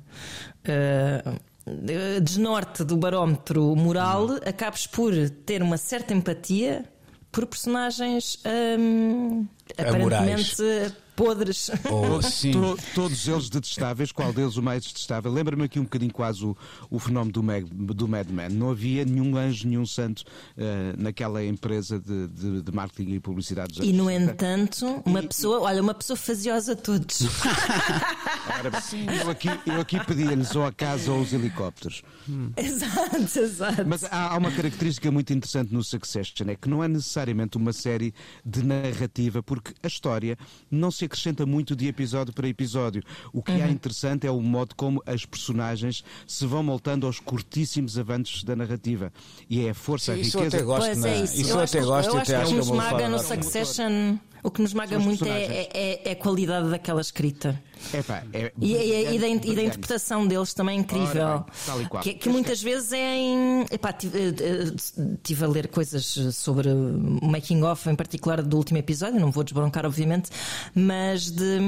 desnorte 2.22 2.84
do 2.84 2.96
barómetro 2.96 3.76
moral, 3.76 4.28
hum. 4.28 4.40
acabes 4.46 4.86
por 4.86 5.12
ter 5.48 5.64
uma 5.64 5.78
certa 5.78 6.14
empatia 6.14 6.86
por 7.32 7.48
personagens 7.48 8.38
um, 8.80 9.48
aparentemente 9.78 10.94
podres. 11.16 11.72
Oh, 11.90 12.20
to, 12.52 12.78
todos 12.94 13.28
eles 13.28 13.50
detestáveis, 13.50 14.12
qual 14.12 14.34
deles 14.34 14.58
o 14.58 14.62
mais 14.62 14.84
detestável? 14.84 15.32
Lembra-me 15.32 15.64
aqui 15.64 15.80
um 15.80 15.84
bocadinho 15.84 16.12
quase 16.12 16.46
o, 16.46 16.56
o 16.90 17.00
fenómeno 17.00 17.32
do, 17.32 17.42
Mag, 17.42 17.66
do 17.66 18.08
Mad 18.08 18.30
Men. 18.30 18.50
Não 18.50 18.70
havia 18.70 19.06
nenhum 19.06 19.36
anjo, 19.38 19.68
nenhum 19.68 19.86
santo 19.86 20.24
uh, 20.58 21.02
naquela 21.02 21.44
empresa 21.44 22.00
de, 22.00 22.28
de, 22.28 22.62
de, 22.62 22.72
marketing 22.72 23.14
e 23.14 23.20
publicidade. 23.20 23.82
E 23.82 23.94
no 23.94 24.12
entanto, 24.12 25.02
uma 25.06 25.22
e, 25.22 25.28
pessoa, 25.28 25.62
olha, 25.62 25.82
uma 25.82 25.94
pessoa 25.94 26.18
faziosa 26.18 26.74
a 26.74 26.76
todos. 26.76 27.22
Ora, 28.60 28.82
Sim. 28.82 29.06
Eu 29.22 29.30
aqui, 29.30 29.50
eu 29.66 29.82
aqui 29.82 30.04
pedia-lhes 30.06 30.56
ou 30.56 30.66
a 30.66 30.72
casa 30.72 31.12
ou 31.12 31.22
os 31.22 31.34
helicópteros. 31.34 32.04
Hum. 32.30 32.52
Exato, 32.58 33.40
exato. 33.40 33.86
Mas 33.88 34.04
há, 34.04 34.34
há 34.34 34.38
uma 34.38 34.52
característica 34.52 35.12
muito 35.12 35.32
interessante 35.34 35.74
no 35.74 35.84
Succession, 35.84 36.50
é 36.50 36.56
que 36.56 36.70
não 36.70 36.84
é 36.84 36.88
necessariamente 36.88 37.58
uma 37.58 37.74
série 37.74 38.14
de 38.46 38.64
narrativa, 38.64 39.42
porque 39.62 39.76
a 39.84 39.88
história 39.88 40.38
não 40.70 40.92
se 40.92 41.06
acrescenta 41.06 41.46
muito 41.46 41.76
de 41.76 41.88
episódio 41.88 42.34
para 42.34 42.48
episódio. 42.48 43.04
O 43.34 43.42
que 43.42 43.52
uhum. 43.52 43.64
é 43.64 43.70
interessante 43.70 44.28
é 44.28 44.32
o 44.32 44.42
modo 44.42 44.76
como 44.76 45.02
as 45.06 45.26
personagens 45.26 46.04
se 46.28 46.46
vão 46.46 46.64
montando 46.64 47.06
aos 47.06 47.20
curtíssimos 47.20 47.98
avanços 47.98 48.44
da 48.44 48.56
narrativa. 48.56 49.12
E 49.50 49.66
é 49.66 49.72
a 49.72 49.74
força, 49.74 50.14
Sim, 50.14 50.22
a 50.22 50.24
riqueza. 50.24 50.38
Isso 50.48 50.56
até 50.56 50.64
gosto, 50.64 50.86
pois 50.86 51.06
é 51.06 51.24
isso. 51.24 51.42
Isso 51.42 51.50
eu, 51.52 51.56
eu 51.58 51.64
até 51.64 51.82
gosto. 51.82 52.10
Eu 52.14 52.20
acho 52.20 52.50
que 52.50 52.54
nos 52.54 52.68
esmaga 52.68 53.10
no 53.10 53.20
Succession 53.20 54.18
o 54.46 54.52
que 54.52 54.62
nos 54.62 54.76
maga 54.76 55.00
muito 55.00 55.26
é, 55.26 55.44
é, 55.44 55.70
é, 55.74 56.10
é, 56.10 56.12
a 56.12 56.16
qualidade 56.16 56.70
daquela 56.70 57.02
escrita. 57.02 57.60
Epá, 57.92 58.24
é, 58.32 58.54
e, 58.62 58.74
e, 58.74 59.16
e, 59.16 59.20
da, 59.20 59.28
e, 59.28 59.56
da, 59.56 59.64
interpretação 59.64 60.28
deles 60.28 60.54
também 60.54 60.78
é 60.78 60.82
incrível. 60.82 61.24
Ora, 61.24 61.46
bem, 61.76 62.02
que, 62.02 62.14
que, 62.14 62.30
muitas 62.30 62.62
vezes 62.62 62.94
é 62.94 63.18
em. 63.18 63.66
Epá, 63.72 63.92
tive, 63.92 64.20
eh, 64.20 64.34
eh, 64.40 65.18
tive, 65.24 65.44
a 65.44 65.48
ler 65.48 65.68
coisas 65.68 66.06
sobre 66.36 66.70
o 66.70 67.20
making 67.24 67.64
of, 67.64 67.90
em 67.90 67.96
particular 67.96 68.44
do 68.44 68.56
último 68.56 68.78
episódio, 68.78 69.20
não 69.20 69.32
vou 69.32 69.44
desbroncar, 69.44 69.84
obviamente, 69.84 70.30
mas 70.76 71.32
de, 71.32 71.60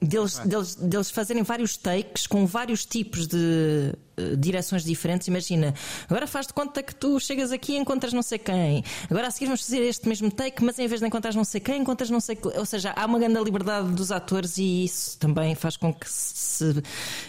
deles, 0.00 0.38
deles, 0.38 0.74
deles 0.76 1.10
fazerem 1.10 1.42
vários 1.42 1.76
takes 1.76 2.26
com 2.26 2.46
vários 2.46 2.86
tipos 2.86 3.26
de 3.26 3.92
direções 4.36 4.84
diferentes. 4.84 5.28
Imagina, 5.28 5.74
agora 6.08 6.26
faz 6.26 6.46
de 6.46 6.52
conta 6.52 6.82
que 6.82 6.94
tu 6.94 7.18
chegas 7.20 7.52
aqui 7.52 7.72
e 7.72 7.76
encontras 7.76 8.12
não 8.12 8.22
sei 8.22 8.38
quem. 8.38 8.84
Agora 9.10 9.28
a 9.28 9.30
seguir 9.30 9.46
vamos 9.46 9.62
fazer 9.62 9.82
este 9.82 10.08
mesmo 10.08 10.30
take, 10.30 10.62
mas 10.62 10.78
em 10.78 10.86
vez 10.86 11.00
de 11.00 11.06
encontrar 11.06 11.34
não 11.34 11.44
sei 11.44 11.60
quem, 11.60 11.80
encontras 11.80 12.10
não 12.10 12.20
sei. 12.20 12.38
Ou 12.56 12.66
seja, 12.66 12.92
há 12.96 13.06
uma 13.06 13.18
grande 13.18 13.42
liberdade 13.42 13.90
dos 13.92 14.10
atores 14.10 14.58
e 14.58 14.84
isso 14.84 15.18
também 15.18 15.54
faz 15.54 15.76
com 15.76 15.92
que 15.92 16.08
se 16.08 16.82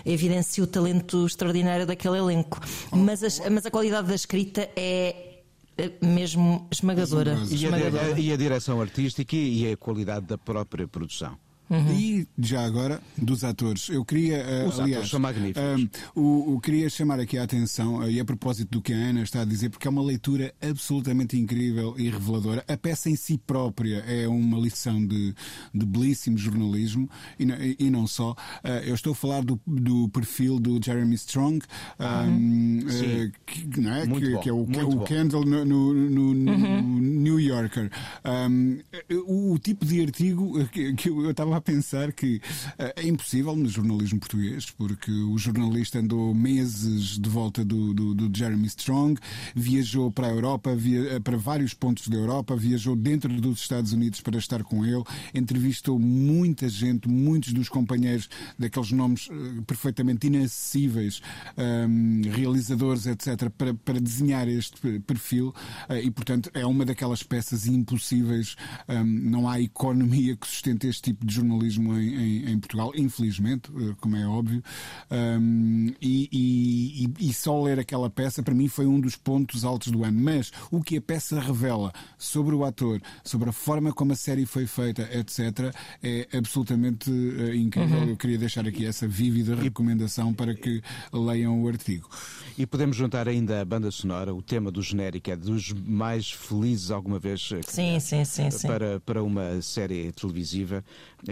evidencie 0.05 0.63
o 0.63 0.67
talento 0.67 1.25
extraordinário 1.25 1.85
daquele 1.85 2.17
elenco. 2.17 2.59
Mas, 2.91 3.23
a, 3.23 3.49
mas 3.49 3.65
a 3.65 3.71
qualidade 3.71 4.07
da 4.07 4.15
escrita 4.15 4.69
é 4.75 5.35
mesmo 6.01 6.67
esmagadora. 6.71 7.37
E 7.49 7.67
a, 7.67 8.19
e 8.19 8.31
a 8.31 8.37
direção 8.37 8.79
artística 8.81 9.35
e 9.35 9.71
a 9.71 9.77
qualidade 9.77 10.25
da 10.25 10.37
própria 10.37 10.87
produção. 10.87 11.37
Uhum. 11.69 11.93
E 11.93 12.27
já 12.37 12.63
agora, 12.63 13.01
dos 13.17 13.43
atores, 13.43 13.89
eu 13.89 14.05
queria. 14.05 14.45
Uh, 14.65 14.69
Os 14.69 14.79
aliás, 14.79 15.09
são 15.09 15.19
magníficos. 15.19 15.63
Uh, 16.15 16.19
o, 16.19 16.55
o, 16.55 16.61
queria 16.61 16.89
chamar 16.89 17.19
aqui 17.19 17.37
a 17.37 17.43
atenção, 17.43 17.97
uh, 17.97 18.09
e 18.09 18.19
a 18.19 18.25
propósito 18.25 18.69
do 18.69 18.81
que 18.81 18.93
a 18.93 18.95
Ana 18.95 19.23
está 19.23 19.41
a 19.41 19.45
dizer, 19.45 19.69
porque 19.69 19.87
é 19.87 19.89
uma 19.91 20.03
leitura 20.03 20.53
absolutamente 20.61 21.37
incrível 21.37 21.95
e 21.97 22.09
reveladora. 22.09 22.63
A 22.67 22.77
peça 22.77 23.09
em 23.09 23.15
si 23.15 23.37
própria 23.37 23.97
é 24.07 24.27
uma 24.27 24.59
lição 24.59 25.05
de, 25.05 25.33
de 25.73 25.85
belíssimo 25.85 26.37
jornalismo 26.37 27.09
e, 27.39 27.43
e, 27.43 27.75
e 27.79 27.89
não 27.89 28.05
só. 28.05 28.35
eu 28.85 28.93
estou 28.93 29.13
a 29.13 29.15
falar 29.15 29.43
do, 29.43 29.59
do 29.65 30.07
perfil 30.09 30.59
do 30.59 30.79
Jeremy 30.83 31.15
Strong, 31.15 31.65
um, 31.99 32.79
que, 33.45 33.79
não 33.79 33.93
é? 33.93 34.07
que, 34.07 34.37
que, 34.39 34.49
é 34.49 34.53
o, 34.53 34.65
que 34.65 34.79
é 34.79 34.83
o 34.83 34.99
Kendall 34.99 35.45
no, 35.45 35.65
no, 35.65 35.93
no, 35.93 36.21
uhum. 36.21 36.81
no 36.81 36.99
New 36.99 37.39
Yorker. 37.39 37.89
Um, 38.23 38.79
o, 39.25 39.53
o, 39.53 39.59
tipo 39.59 39.85
de 39.85 40.01
artigo 40.01 40.65
que, 40.67 40.93
que 40.93 41.09
eu 41.09 41.31
estava 41.31 41.54
a 41.57 41.61
pensar 41.61 42.11
que 42.11 42.37
uh, 42.37 42.93
é 42.95 43.07
impossível 43.07 43.55
no 43.55 43.67
jornalismo 43.67 44.19
português, 44.19 44.69
porque 44.71 45.11
o 45.11 45.37
jornalista 45.37 45.99
andou 45.99 46.33
meses 46.33 47.17
de 47.19 47.29
volta 47.29 47.63
do, 47.63 47.93
do, 47.93 48.13
do 48.13 48.37
Jeremy 48.37 48.67
Strong, 48.67 49.19
viajou 49.55 50.11
para 50.11 50.27
a 50.27 50.29
Europa, 50.29 50.75
via, 50.75 51.15
eh, 51.15 51.19
para 51.19 51.37
vários 51.37 51.73
pontos 51.73 52.07
da 52.07 52.17
Europa, 52.17 52.55
viajou 52.55 52.95
dentro 52.95 53.29
dos 53.41 53.61
Estados 53.61 53.93
Unidos 53.93 54.21
para 54.21 54.37
estar 54.37 54.63
com 54.63 54.85
ele, 54.85 55.03
entrevistou 55.33 55.99
muita 55.99 56.67
gente, 56.67 57.07
muitos 57.07 57.53
dos 57.53 57.69
companheiros 57.69 58.29
daqueles 58.57 58.91
nomes 58.91 59.27
uh, 59.27 59.61
perfeitamente 59.65 60.27
inacessíveis, 60.27 61.21
um, 61.57 62.21
realizadores, 62.31 63.05
etc., 63.05 63.49
para, 63.57 63.73
para 63.73 63.99
desenhar 63.99 64.47
este 64.47 64.99
perfil 65.01 65.53
e, 66.03 66.11
portanto, 66.11 66.49
é 66.53 66.65
uma 66.65 66.85
daquelas 66.85 67.23
peças 67.23 67.67
impossíveis. 67.67 68.55
Um, 68.87 69.03
não 69.03 69.47
há 69.47 69.59
economia 69.59 70.35
que 70.35 70.47
sustente 70.47 70.87
este 70.87 71.01
tipo 71.03 71.25
de 71.25 71.33
jornalismo 71.33 71.44
jornalismo 71.45 71.97
em, 71.97 72.15
em, 72.15 72.51
em 72.51 72.59
Portugal, 72.59 72.91
infelizmente, 72.95 73.71
eh, 73.75 73.95
como 73.99 74.15
é 74.15 74.27
óbvio, 74.27 74.63
um, 75.11 75.93
e, 76.01 76.29
e, 77.19 77.29
e, 77.29 77.33
só 77.33 77.61
ler 77.61 77.79
aquela 77.79 78.09
peça 78.09 78.41
para 78.41 78.53
mim 78.53 78.67
foi 78.67 78.85
um 78.85 78.99
dos 78.99 79.15
pontos 79.15 79.63
altos 79.63 79.91
do 79.91 80.03
ano. 80.03 80.19
Mas 80.19 80.51
o 80.71 80.81
que 80.81 80.97
a 80.97 81.01
peça 81.01 81.39
revela 81.39 81.93
sobre 82.17 82.55
o 82.55 82.63
ator, 82.63 83.01
sobre 83.23 83.49
a 83.49 83.53
forma 83.53 83.93
como 83.93 84.13
a 84.13 84.15
série 84.15 84.45
foi 84.45 84.65
feita, 84.65 85.03
etc., 85.13 85.73
é 86.01 86.27
absolutamente 86.33 87.09
uh, 87.09 87.53
incrível. 87.53 87.99
Uhum. 87.99 88.09
Eu 88.09 88.17
queria 88.17 88.37
deixar 88.37 88.67
aqui 88.67 88.85
essa 88.85 89.07
vívida 89.07 89.55
recomendação 89.55 90.33
para 90.33 90.53
que 90.53 90.81
leiam 91.13 91.61
o 91.61 91.67
artigo. 91.67 92.09
E 92.57 92.65
podemos 92.65 92.95
juntar 92.95 93.27
ainda 93.27 93.61
a 93.61 93.65
banda 93.65 93.91
sonora, 93.91 94.33
o 94.33 94.41
tema 94.41 94.71
do 94.71 94.81
genérico 94.81 95.29
é 95.29 95.35
dos 95.35 95.71
mais 95.73 96.31
felizes 96.31 96.91
alguma 96.91 97.19
vez 97.19 97.49
eh, 97.51 97.61
sim, 97.67 97.99
sim, 97.99 98.23
sim, 98.23 98.49
para, 98.67 98.93
sim. 98.95 99.01
para 99.05 99.23
uma 99.23 99.61
série 99.61 100.11
televisiva. 100.11 100.83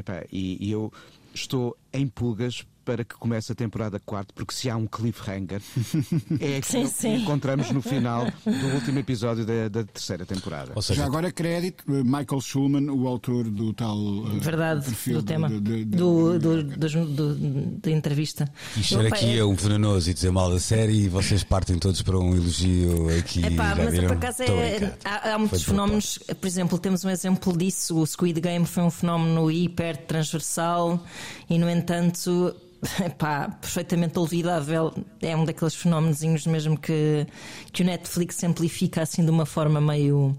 Epá, 0.03 0.25
e, 0.29 0.57
e 0.59 0.69
eu 0.69 0.91
estou 1.33 1.77
em 1.93 2.07
pulgas 2.07 2.65
para 2.83 3.03
que 3.03 3.15
comece 3.15 3.51
a 3.51 3.55
temporada 3.55 3.99
4, 4.05 4.33
porque 4.33 4.53
se 4.53 4.69
há 4.69 4.75
um 4.75 4.85
cliffhanger, 4.87 5.61
é 6.39 6.57
aquilo 6.57 6.83
Sim, 6.87 6.93
que 6.93 7.01
sim. 7.01 7.15
encontramos 7.15 7.71
no 7.71 7.81
final 7.81 8.25
do 8.45 8.67
último 8.75 8.99
episódio 8.99 9.45
da, 9.45 9.67
da 9.69 9.83
terceira 9.83 10.25
temporada. 10.25 10.71
Ou 10.75 10.81
seja, 10.81 11.01
Já 11.01 11.05
agora 11.07 11.31
crédito, 11.31 11.83
Michael 11.87 12.41
Schulman, 12.41 12.89
o 12.91 13.07
autor 13.07 13.45
do 13.49 13.73
tal 13.73 13.97
eh, 13.97 14.39
Verdade, 14.39 14.85
perfil 14.85 15.17
do 15.17 15.23
tema. 15.23 15.49
de- 15.49 15.59
de- 15.61 15.85
de- 15.85 15.97
do, 15.97 16.39
do, 16.39 16.63
do- 16.63 17.35
da 17.81 17.91
entrevista. 17.91 18.51
quis 18.73 18.87
ser 18.89 19.05
aqui 19.07 19.37
é- 19.37 19.43
um 19.45 19.55
venenoso 19.55 20.09
e 20.09 20.13
dizer 20.13 20.31
mal 20.31 20.51
da 20.51 20.59
série 20.59 20.93
e 21.05 21.07
vocês 21.09 21.43
partem 21.43 21.77
todos 21.77 22.01
para 22.01 22.17
um 22.19 22.35
elogio 22.35 23.07
aqui. 23.17 23.45
Epá, 23.45 23.75
mas 23.75 23.91
viram? 23.91 24.07
por 24.07 24.17
acaso 24.17 24.43
é, 24.43 24.93
há, 25.05 25.33
há 25.33 25.37
muitos 25.39 25.63
Foi 25.63 25.73
fenómenos. 25.73 26.19
Por 26.39 26.47
exemplo, 26.47 26.77
temos 26.77 27.03
um 27.05 27.09
exemplo 27.09 27.55
disso. 27.57 27.97
O 27.97 28.05
Squid 28.05 28.39
Game 28.41 28.65
foi 28.65 28.83
um 28.83 28.91
fenómeno 28.91 29.49
hiper 29.51 29.97
transversal 30.05 31.03
e, 31.49 31.57
no 31.59 31.69
entanto, 31.69 32.55
epá, 33.05 33.49
perfeitamente 33.49 34.17
olvidável. 34.19 34.93
É 35.21 35.35
um 35.35 35.45
daqueles 35.45 35.75
fenómenos 35.75 36.21
mesmo 36.45 36.77
que, 36.77 37.25
que 37.71 37.81
o 37.81 37.85
Netflix 37.85 38.43
amplifica 38.43 39.01
assim 39.01 39.23
de 39.23 39.31
uma 39.31 39.45
forma 39.45 39.79
meio 39.79 40.37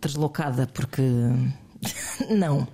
deslocada, 0.00 0.66
porque 0.66 1.02
não. 2.30 2.66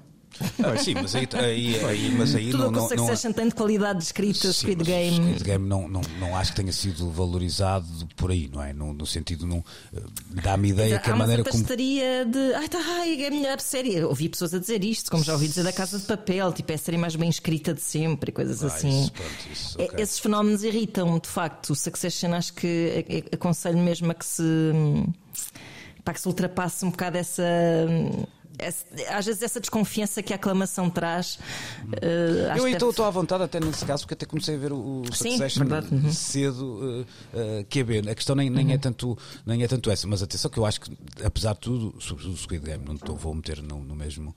Ah, 0.62 0.76
sim, 0.76 0.94
mas 0.94 1.14
aí, 1.14 1.28
aí, 1.34 1.84
aí- 1.84 2.14
mas 2.16 2.34
aí 2.34 2.50
Tudo 2.50 2.58
não, 2.64 2.68
o 2.68 2.72
que 2.72 2.78
o 2.78 2.82
não, 2.82 2.88
não, 2.88 3.06
Succession 3.06 3.32
tem 3.32 3.48
de 3.48 3.54
qualidade 3.54 3.98
de 3.98 4.04
escrita, 4.04 4.52
Sim, 4.52 4.52
Squid 4.52 4.84
Game. 4.84 5.16
Squid 5.16 5.44
Game 5.44 5.66
não, 5.68 5.88
não, 5.88 6.00
não 6.18 6.36
acho 6.36 6.50
que 6.52 6.56
tenha 6.56 6.72
sido 6.72 7.10
valorizado 7.10 7.86
por 8.16 8.30
aí, 8.30 8.48
não 8.52 8.62
é? 8.62 8.72
No, 8.72 8.92
no 8.92 9.06
sentido, 9.06 9.46
não, 9.46 9.64
eh, 9.94 10.00
dá-me 10.42 10.70
ideia 10.70 10.98
que 10.98 11.10
Há 11.10 11.14
a 11.14 11.16
maneira 11.16 11.42
como. 11.44 11.54
fantastaria 11.54 12.24
de 12.24 12.54
ai, 12.54 12.68
tá, 12.68 12.78
ai, 13.00 13.22
é 13.22 13.28
a 13.28 13.30
melhor 13.30 13.60
série. 13.60 13.94
Eu 13.94 14.08
ouvi 14.08 14.28
pessoas 14.28 14.54
a 14.54 14.58
dizer 14.58 14.82
isto, 14.84 15.10
como 15.10 15.22
já 15.24 15.32
ouvi 15.32 15.48
dizer 15.48 15.62
da 15.64 15.72
Casa 15.72 15.98
de 15.98 16.04
Papel, 16.06 16.52
tipo, 16.52 16.70
é 16.72 16.74
a 16.74 16.78
série 16.78 16.98
mais 16.98 17.16
bem 17.16 17.28
escrita 17.30 17.72
de 17.74 17.80
sempre 17.80 18.30
e 18.30 18.32
coisas 18.32 18.62
Ah, 18.62 18.66
assim. 18.68 19.02
isso, 19.02 19.12
pronto, 19.12 19.30
isso, 19.52 19.80
É- 19.80 19.84
ok. 19.84 20.02
Esses 20.02 20.18
fenómenos 20.18 20.62
irritam-me, 20.64 21.20
de 21.20 21.28
facto. 21.28 21.70
O 21.70 21.74
Succession 21.74 22.32
acho 22.34 22.52
que 22.54 22.66
é- 23.08 23.16
é- 23.18 23.24
aconselho 23.34 23.78
mesmo 23.78 24.10
a 24.10 24.14
que 24.14 24.24
se. 24.26 24.42
para 26.04 26.14
que 26.14 26.20
se 26.20 26.26
ultrapasse 26.26 26.84
um 26.84 26.90
bocado 26.90 27.16
essa. 27.16 27.42
Essa- 28.62 28.84
às 29.10 29.26
vezes 29.26 29.42
essa 29.42 29.60
desconfiança 29.60 30.22
que 30.22 30.32
a 30.32 30.36
aclamação 30.36 30.88
traz. 30.90 31.38
acho 32.50 32.58
Eu 32.66 32.68
estou 32.68 32.92
deve- 32.92 33.02
à 33.02 33.10
vontade, 33.10 33.42
até 33.44 33.60
nesse 33.60 33.84
caso, 33.84 34.02
porque 34.04 34.14
até 34.14 34.26
comecei 34.26 34.54
a 34.54 34.58
ver 34.58 34.72
o, 34.72 35.02
o 35.02 35.04
Sim, 35.14 35.30
Succession 35.32 35.64
verdade, 35.66 35.94
uhum. 35.94 36.12
cedo 36.12 36.64
uh, 36.64 37.00
uh, 37.02 37.64
é. 38.06 38.10
A 38.10 38.14
questão 38.14 38.34
nem, 38.36 38.48
nem, 38.50 38.66
Uhum. 38.66 38.72
é 38.72 38.78
tanto, 38.78 39.18
nem 39.46 39.62
é 39.62 39.68
tanto 39.68 39.90
essa, 39.90 40.06
mas 40.06 40.22
atenção 40.22 40.50
que 40.50 40.58
eu 40.58 40.66
acho 40.66 40.80
que, 40.80 40.96
apesar 41.24 41.54
de 41.54 41.60
tudo, 41.60 41.94
sobre 42.00 42.26
o 42.26 42.36
Squid 42.36 42.64
Game, 42.64 42.84
não 42.84 42.94
estou, 42.94 43.16
vou 43.16 43.34
meter 43.34 43.62
no, 43.62 43.82
no 43.82 43.94
mesmo. 43.94 44.34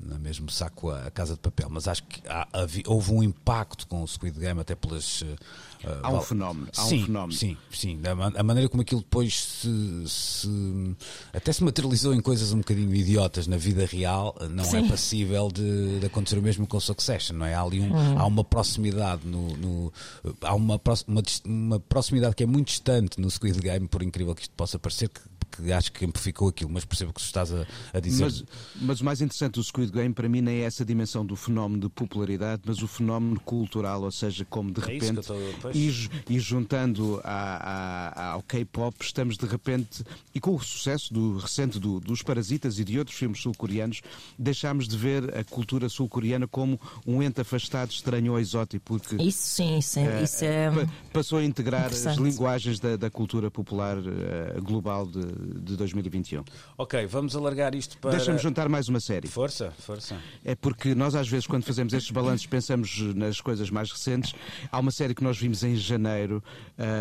No 0.00 0.18
mesmo 0.18 0.50
saco 0.50 0.90
a, 0.90 1.10
Casa 1.10 1.34
de 1.34 1.40
Papel, 1.40 1.68
mas 1.70 1.86
acho 1.86 2.02
que 2.04 2.26
há- 2.26 2.48
havi- 2.54 2.82
houve 2.86 3.12
um 3.12 3.22
impacto 3.22 3.86
com 3.86 4.02
o 4.02 4.08
Squid 4.08 4.36
Game, 4.36 4.58
até 4.58 4.74
pelas. 4.74 5.20
uh, 5.20 5.26
uh, 5.26 5.88
Há 6.02 6.08
um 6.08 6.12
val- 6.14 6.22
fenómeno, 6.22 6.68
há 6.76 6.82
um 6.84 6.88
sim, 6.88 7.04
fenómeno. 7.04 7.32
Sim, 7.38 7.56
sim. 7.70 8.00
A, 8.34 8.40
a 8.40 8.42
maneira 8.42 8.68
como 8.70 8.80
aquilo 8.82 9.02
depois 9.02 9.38
se, 9.38 10.04
se- 10.08 10.96
até 11.32 11.52
se 11.52 11.62
materializou 11.62 12.14
em 12.14 12.20
coisas 12.22 12.52
um 12.52 12.58
bocadinho 12.58 12.92
idiotas 12.94 13.46
na 13.52 13.58
vida 13.58 13.84
real, 13.86 14.34
não 14.50 14.64
é 14.64 14.66
Sim. 14.66 14.88
passível 14.88 15.48
de, 15.52 16.00
de 16.00 16.06
acontecer 16.06 16.38
o 16.38 16.42
mesmo 16.42 16.66
com 16.66 16.78
o 16.78 16.80
Succession, 16.80 17.36
não 17.36 17.46
é? 17.46 17.54
Há 17.54 17.62
ali 17.62 17.80
um- 17.80 17.92
Uhum. 17.92 18.18
há 18.18 18.26
uma 18.26 18.42
proximidade 18.42 19.26
no, 19.26 19.56
no- 19.56 19.92
há 20.40 20.54
uma, 20.54 20.80
uma, 21.06 21.22
uma 21.44 21.80
proximidade 21.80 22.34
que 22.34 22.42
é 22.42 22.46
muito 22.46 22.68
distante 22.68 23.20
no 23.20 23.30
Squid 23.30 23.60
Game, 23.60 23.86
por 23.86 24.02
incrível 24.02 24.34
que 24.34 24.42
isto 24.42 24.54
possa 24.56 24.78
parecer, 24.78 25.08
que, 25.08 25.20
que 25.56 25.72
acho 25.72 25.92
que 25.92 26.04
amplificou 26.04 26.48
aquilo, 26.48 26.70
mas 26.70 26.84
percebo 26.84 27.10
o 27.10 27.14
que 27.14 27.20
tu 27.20 27.24
estás 27.24 27.52
a, 27.52 27.66
a 27.92 28.00
dizer. 28.00 28.24
Mas, 28.24 28.44
mas 28.80 29.00
o 29.00 29.04
mais 29.04 29.20
interessante 29.20 29.54
do 29.54 29.62
Squid 29.62 29.92
Game 29.92 30.14
para 30.14 30.28
mim 30.28 30.40
nem 30.40 30.56
é 30.60 30.62
essa 30.62 30.84
dimensão 30.84 31.24
do 31.26 31.36
fenómeno 31.36 31.82
de 31.82 31.88
popularidade, 31.88 32.62
mas 32.64 32.82
o 32.82 32.88
fenómeno 32.88 33.38
cultural, 33.40 34.02
ou 34.02 34.10
seja, 34.10 34.44
como 34.44 34.70
de 34.72 34.80
É 34.80 34.86
repente, 34.86 35.20
estou- 35.20 35.38
e, 35.74 36.08
e 36.28 36.40
juntando 36.40 37.20
à- 37.24 38.12
à- 38.14 38.30
ao 38.32 38.42
K-pop, 38.42 38.96
estamos 39.00 39.36
de 39.36 39.46
repente, 39.46 40.02
e 40.34 40.40
com 40.40 40.54
o 40.54 40.60
sucesso 40.60 41.12
do, 41.12 41.38
recente 41.38 41.78
do- 41.78 42.00
dos 42.00 42.22
Parasitas 42.22 42.78
e 42.78 42.84
de 42.84 42.98
outros 42.98 43.16
filmes 43.16 43.40
sul-coreanos, 43.40 44.00
deixámos 44.38 44.88
de 44.88 44.96
ver 44.96 45.36
a 45.36 45.44
cultura 45.44 45.88
sul-coreana 45.88 46.46
como 46.48 46.80
um 47.06 47.22
ente 47.22 47.40
afastado, 47.40 47.90
estranho 47.90 48.32
ou 48.32 48.40
exótico, 48.40 48.84
porque 48.84 49.16
Isso 49.16 49.42
sim, 49.56 49.78
isso 49.78 49.98
é. 49.98 50.22
Isso 50.22 50.44
é 50.44 50.70
pa- 50.70 50.92
passou 51.12 51.38
a 51.38 51.44
integrar 51.44 51.86
as 51.86 52.16
linguagens 52.16 52.78
da, 52.80 52.96
da 52.96 53.10
cultura 53.10 53.50
popular 53.50 53.96
eh, 53.98 54.60
global 54.60 55.06
de, 55.06 55.20
de 55.42 55.76
2021. 55.76 56.44
Ok, 56.78 57.06
vamos 57.06 57.34
alargar 57.36 57.74
isto 57.74 57.98
para. 57.98 58.12
Deixa-me 58.12 58.38
juntar 58.38 58.68
mais 58.68 58.88
uma 58.88 59.00
série. 59.00 59.28
Força, 59.28 59.72
força. 59.78 60.16
É 60.44 60.54
porque 60.54 60.94
nós, 60.94 61.14
às 61.14 61.28
vezes, 61.28 61.46
quando 61.46 61.64
fazemos 61.64 61.92
estes 61.92 62.10
balanços, 62.10 62.46
pensamos 62.46 62.98
nas 63.14 63.40
coisas 63.40 63.70
mais 63.70 63.90
recentes. 63.90 64.34
Há 64.70 64.78
uma 64.78 64.90
série 64.90 65.14
que 65.14 65.22
nós 65.24 65.38
vimos 65.38 65.62
em 65.62 65.76
janeiro, 65.76 66.42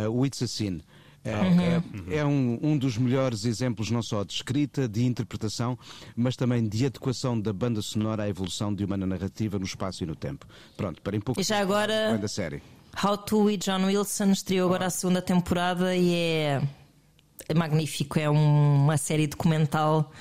uh, 0.05 0.09
o 0.09 0.25
It's 0.25 0.41
a 0.41 0.47
Sin. 0.47 0.81
É, 1.23 1.33
é- 2.13 2.17
é 2.17 2.25
um, 2.25 2.57
um 2.63 2.75
dos 2.75 2.97
melhores 2.97 3.45
exemplos, 3.45 3.91
não 3.91 4.01
só 4.01 4.23
de 4.23 4.33
escrita, 4.33 4.87
de 4.89 5.05
interpretação, 5.05 5.77
mas 6.15 6.35
também 6.35 6.67
de 6.67 6.87
adequação 6.87 7.39
da 7.39 7.53
banda 7.53 7.79
sonora 7.79 8.23
à 8.23 8.27
evolução 8.29 8.73
de 8.73 8.83
uma 8.83 8.97
narrativa 8.97 9.59
no 9.59 9.65
espaço 9.65 10.03
e 10.03 10.07
no 10.07 10.15
tempo. 10.15 10.47
Pronto, 10.75 10.99
para 10.99 11.15
em 11.15 11.19
pouco 11.21 11.39
E 11.39 11.43
já 11.43 11.59
agora- 11.59 12.17
da 12.17 12.27
série. 12.27 12.63
How 13.05 13.17
to 13.19 13.51
e 13.51 13.55
John 13.57 13.85
Wilson 13.85 14.31
estreou 14.31 14.67
agora 14.67 14.87
a 14.87 14.89
segunda 14.89 15.21
temporada 15.21 15.95
e 15.95 16.11
é, 16.13 16.53
é 16.55 16.61
magnífico. 17.53 18.19
É 18.19 18.29
um- 18.29 18.83
uma 18.83 18.97
série 18.97 19.27
documental 19.27 20.11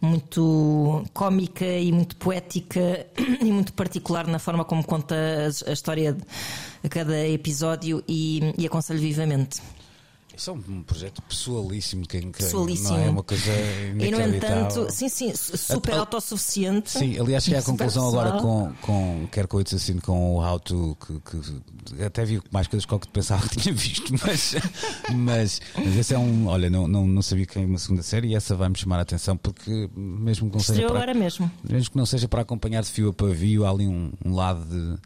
muito 0.00 1.04
cómica 1.14 1.64
e 1.64 1.92
muito 1.92 2.16
poética 2.16 3.06
e 3.40 3.44
muito 3.52 3.72
particular 3.72 4.26
na 4.26 4.38
forma 4.40 4.64
como 4.64 4.82
conta 4.84 5.14
a, 5.14 5.70
a 5.70 5.72
história 5.72 6.12
de 6.12 6.22
a 6.84 6.88
cada 6.88 7.28
episódio 7.28 8.02
e, 8.08 8.40
e 8.58 8.66
aconselho 8.66 8.98
vivamente. 8.98 9.60
Isso 10.42 10.50
é 10.50 10.54
um 10.54 10.82
projeto 10.82 11.22
pessoalíssimo, 11.22 12.04
que, 12.04 12.20
que 12.20 12.26
Pessoalíssimo. 12.42 12.88
não 12.88 12.98
é 12.98 13.10
uma 13.10 13.22
coisa 13.22 13.52
E 13.96 14.10
no 14.10 14.20
entanto, 14.20 14.88
sim, 14.90 15.08
sim, 15.08 15.32
super 15.36 15.94
A- 15.94 15.98
autossuficiente. 16.00 16.90
Sim, 16.90 17.16
aliás, 17.16 17.44
cheguei 17.44 17.60
à 17.60 17.62
conclusão 17.62 18.08
agora 18.08 18.40
com, 18.40 18.72
com 18.80 19.28
quer 19.30 19.46
com 19.46 19.60
isso 19.60 19.76
assim, 19.76 20.00
com 20.00 20.34
o 20.34 20.44
How 20.44 20.58
to, 20.58 20.96
que, 21.06 21.20
que 21.20 22.02
até 22.02 22.24
vi 22.24 22.42
mais 22.50 22.66
coisas 22.66 22.84
que 22.84 22.92
eu 22.92 22.98
pensava 22.98 23.48
que 23.48 23.56
tinha 23.56 23.72
visto, 23.72 24.12
mas, 24.26 24.56
mas, 25.14 25.60
mas 25.76 25.96
esse 25.96 26.12
é 26.12 26.18
um, 26.18 26.48
olha, 26.48 26.68
não, 26.68 26.88
não, 26.88 27.06
não 27.06 27.22
sabia 27.22 27.46
que 27.46 27.60
é 27.60 27.64
uma 27.64 27.78
segunda 27.78 28.02
série 28.02 28.30
e 28.30 28.34
essa 28.34 28.56
vai-me 28.56 28.76
chamar 28.76 28.98
a 28.98 29.02
atenção 29.02 29.36
porque 29.36 29.88
mesmo 29.94 30.50
que 30.50 30.56
não 30.56 30.60
seja 30.64 30.88
para, 30.88 31.14
mesmo. 31.14 31.48
mesmo 31.62 31.88
que 31.92 31.96
não 31.96 32.04
seja 32.06 32.26
para 32.26 32.42
acompanhar 32.42 32.82
de 32.82 32.90
fio 32.90 33.10
a 33.10 33.12
pavio, 33.12 33.64
há 33.64 33.70
ali 33.70 33.86
um, 33.86 34.10
um 34.24 34.34
lado 34.34 34.64
de 34.64 34.98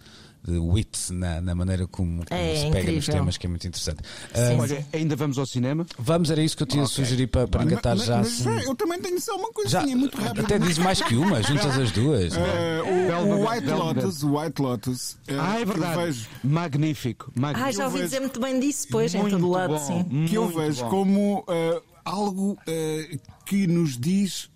wit 0.52 1.12
na, 1.12 1.40
na 1.40 1.54
maneira 1.54 1.86
como, 1.86 2.24
como 2.24 2.40
É 2.40 2.54
se 2.56 2.62
pega 2.70 2.78
nos 2.78 2.84
incrível. 3.04 3.14
temas 3.14 3.36
que 3.36 3.46
é 3.46 3.48
muito 3.50 3.66
interessante. 3.66 3.98
Sim. 4.34 4.40
Ah, 4.58 4.60
Olha, 4.62 4.86
ainda 4.92 5.16
vamos 5.16 5.38
ao 5.38 5.46
cinema? 5.46 5.86
vamos, 5.98 6.30
era 6.30 6.42
isso 6.42 6.56
que 6.56 6.62
eu 6.62 6.66
tinha 6.66 6.82
a 6.82 6.86
sugerir 6.86 7.26
para, 7.26 7.46
para 7.48 7.64
engatar 7.64 7.96
já. 7.96 8.18
mas, 8.18 8.46
assim. 8.46 8.64
eu 8.66 8.74
também 8.74 9.00
tenho 9.00 9.20
só 9.20 9.34
uma 9.36 9.48
já 9.48 9.52
coisinha 9.80 9.96
muito 9.96 10.16
rápida. 10.20 10.42
até 10.42 10.58
dizes 10.58 10.78
mais 10.82 11.00
que 11.00 11.14
uma, 11.16 11.42
juntas 11.42 11.78
as 11.78 11.90
duas. 11.92 12.34
Eh, 12.36 12.82
o, 12.82 13.26
o 13.28 13.48
White 13.48 13.66
Velvet. 13.66 13.76
Lotus, 14.04 14.22
o 14.22 14.38
White 14.38 14.62
Lotus. 14.62 15.16
eh, 15.28 15.36
Ah, 15.38 15.60
é 15.60 15.64
verdade. 15.64 16.02
vejo- 16.02 16.26
Magnífico. 16.44 17.32
magnífico. 17.34 17.68
Ah, 17.68 17.72
já 17.72 17.84
ouvi 17.86 18.00
dizer 18.00 18.20
muito 18.20 18.40
bem 18.40 18.58
disso, 18.60 18.86
pois, 18.90 19.14
em 19.14 19.28
todo 19.28 19.48
lado, 19.48 19.74
bom, 19.74 19.78
sim. 19.78 20.26
que 20.28 20.34
eu 20.34 20.48
vejo 20.48 20.82
bom. 20.84 20.90
como 20.90 21.44
eh, 21.48 21.82
algo 22.04 22.58
eh, 22.66 23.18
que 23.44 23.66
nos 23.66 23.96
diz 23.98 24.48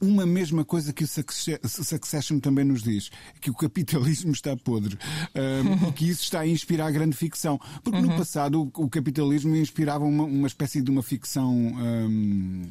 uma 0.00 0.24
mesma 0.26 0.64
coisa 0.64 0.92
que 0.92 1.04
o 1.04 1.08
Succe- 1.08 1.60
Succession 1.64 2.38
também 2.38 2.64
nos 2.64 2.82
diz, 2.82 3.10
que 3.40 3.50
o 3.50 3.54
capitalismo 3.54 4.32
está 4.32 4.56
podre 4.56 4.98
eh, 5.34 5.60
e 5.88 5.92
que 5.92 6.08
isso 6.08 6.22
está 6.22 6.40
a 6.40 6.46
inspirar 6.46 6.90
grande 6.90 7.16
ficção. 7.16 7.60
Porque 7.82 8.00
no 8.00 8.16
passado 8.16 8.62
o, 8.74 8.84
o 8.84 8.88
capitalismo 8.88 9.54
inspirava 9.56 10.04
uma, 10.04 10.24
uma 10.24 10.46
espécie 10.46 10.80
de 10.80 10.90
uma 10.90 11.02
ficção. 11.02 11.52
hum, 11.54 12.62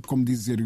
como 0.00 0.24
dizer, 0.24 0.58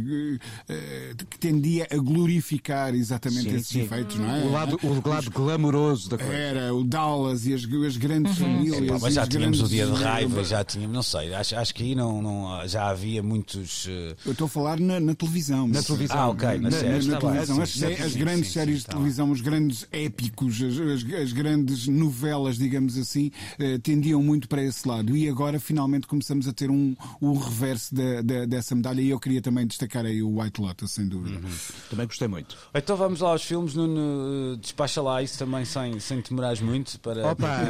eh, 0.68 1.14
que 1.28 1.38
tendia 1.38 1.86
a 1.90 1.96
glorificar 1.96 2.94
exatamente 2.94 3.50
Sim, 3.50 3.56
esses 3.56 3.68
sim. 3.68 3.80
efeitos, 3.82 4.16
não 4.16 4.30
é? 4.30 4.40
O 4.44 4.50
lado, 4.52 4.78
o 4.82 5.08
lado 5.08 5.30
glamouroso 5.30 6.08
da 6.10 6.18
coisa. 6.18 6.32
Era 6.32 6.74
o 6.74 6.84
Dallas 6.84 7.46
e 7.46 7.54
as, 7.54 7.62
as 7.64 7.96
grandes 7.96 8.38
Uhum. 8.38 8.44
famílias. 8.46 8.82
Epá, 8.82 8.98
mas 9.00 9.14
já 9.14 9.26
tínhamos 9.26 9.60
o 9.60 9.68
dia 9.68 9.86
de 9.86 9.92
raiva, 10.02 10.44
já 10.44 10.64
tínhamos, 10.64 10.94
não 10.94 11.02
sei, 11.02 11.34
acho, 11.34 11.56
acho 11.56 11.74
que 11.74 11.82
aí 11.82 11.94
não, 11.94 12.22
não, 12.22 12.66
já 12.68 12.88
havia 12.88 13.22
muitos. 13.22 13.86
eh, 13.88 14.14
Eu 14.24 14.32
estou 14.32 14.46
a 14.46 14.48
falar 14.48 14.78
na, 14.80 14.98
na 15.00 15.14
televisão. 15.14 15.66
Na 15.68 15.82
televisão. 15.82 16.16
Ah, 16.18 16.28
ok, 16.28 16.46
Na, 16.48 16.58
nas 16.58 16.74
na- 16.74 16.80
séries, 16.80 17.06
na 17.06 17.12
tá 17.18 17.20
bem, 17.20 17.30
televisão, 17.30 17.56
sim, 17.56 17.62
as, 17.62 17.70
sim, 17.70 18.02
as 18.04 18.16
grandes 18.16 18.46
sim, 18.48 18.52
séries 18.54 18.74
sim, 18.74 18.80
de 18.80 18.86
tá 18.86 18.92
televisão, 18.92 19.30
os 19.30 19.40
grandes 19.40 19.86
épicos, 19.92 20.62
as, 20.62 20.78
as- 20.78 21.14
as 21.20 21.32
grandes 21.32 21.86
novelas, 21.86 22.56
digamos 22.58 22.96
assim, 22.96 23.30
eh, 23.58 23.78
tendiam 23.78 24.22
muito 24.22 24.48
para 24.48 24.62
esse 24.62 24.86
lado. 24.86 25.16
E 25.16 25.28
agora 25.28 25.58
finalmente 25.60 26.06
começamos 26.06 26.48
a 26.48 26.52
ter 26.52 26.70
um, 26.70 26.94
o 27.20 27.34
reverso 27.34 27.94
da- 27.94 28.22
da- 28.22 28.44
dessa 28.46 28.74
medalha. 28.74 29.00
E 29.00 29.10
eu 29.10 29.19
queria 29.20 29.40
também 29.40 29.66
destacar 29.66 30.04
aí 30.04 30.22
o 30.22 30.40
White 30.40 30.60
Lotus, 30.60 30.90
sem 30.90 31.06
dúvida. 31.06 31.38
Uhum. 31.38 31.52
Também 31.90 32.06
gostei 32.06 32.26
muito. 32.26 32.56
Então 32.74 32.96
vamos 32.96 33.20
lá 33.20 33.30
aos 33.30 33.44
filmes, 33.44 33.74
Nuno, 33.74 34.56
despacha 34.56 35.00
lá 35.02 35.22
isso 35.22 35.38
também 35.38 35.64
sem, 35.64 36.00
sem 36.00 36.20
te 36.20 36.30
demorares 36.30 36.60
muito 36.60 36.98
para. 37.00 37.30
Opa, 37.30 37.60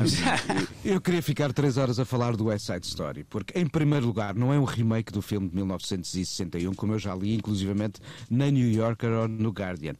eu 0.84 1.00
queria 1.00 1.22
ficar 1.22 1.52
três 1.52 1.76
horas 1.76 1.98
a 1.98 2.04
falar 2.04 2.36
do 2.36 2.46
West 2.46 2.66
Side 2.66 2.86
Story, 2.86 3.24
porque, 3.24 3.58
em 3.58 3.66
primeiro 3.66 4.06
lugar, 4.06 4.34
não 4.34 4.52
é 4.52 4.58
um 4.58 4.64
remake 4.64 5.12
do 5.12 5.20
filme 5.20 5.48
de 5.48 5.56
1961, 5.56 6.72
como 6.74 6.94
eu 6.94 6.98
já 6.98 7.14
li, 7.14 7.34
inclusivamente, 7.34 8.00
na 8.30 8.50
New 8.50 8.70
Yorker 8.70 9.10
ou 9.10 9.28
no 9.28 9.50
Guardian. 9.50 9.94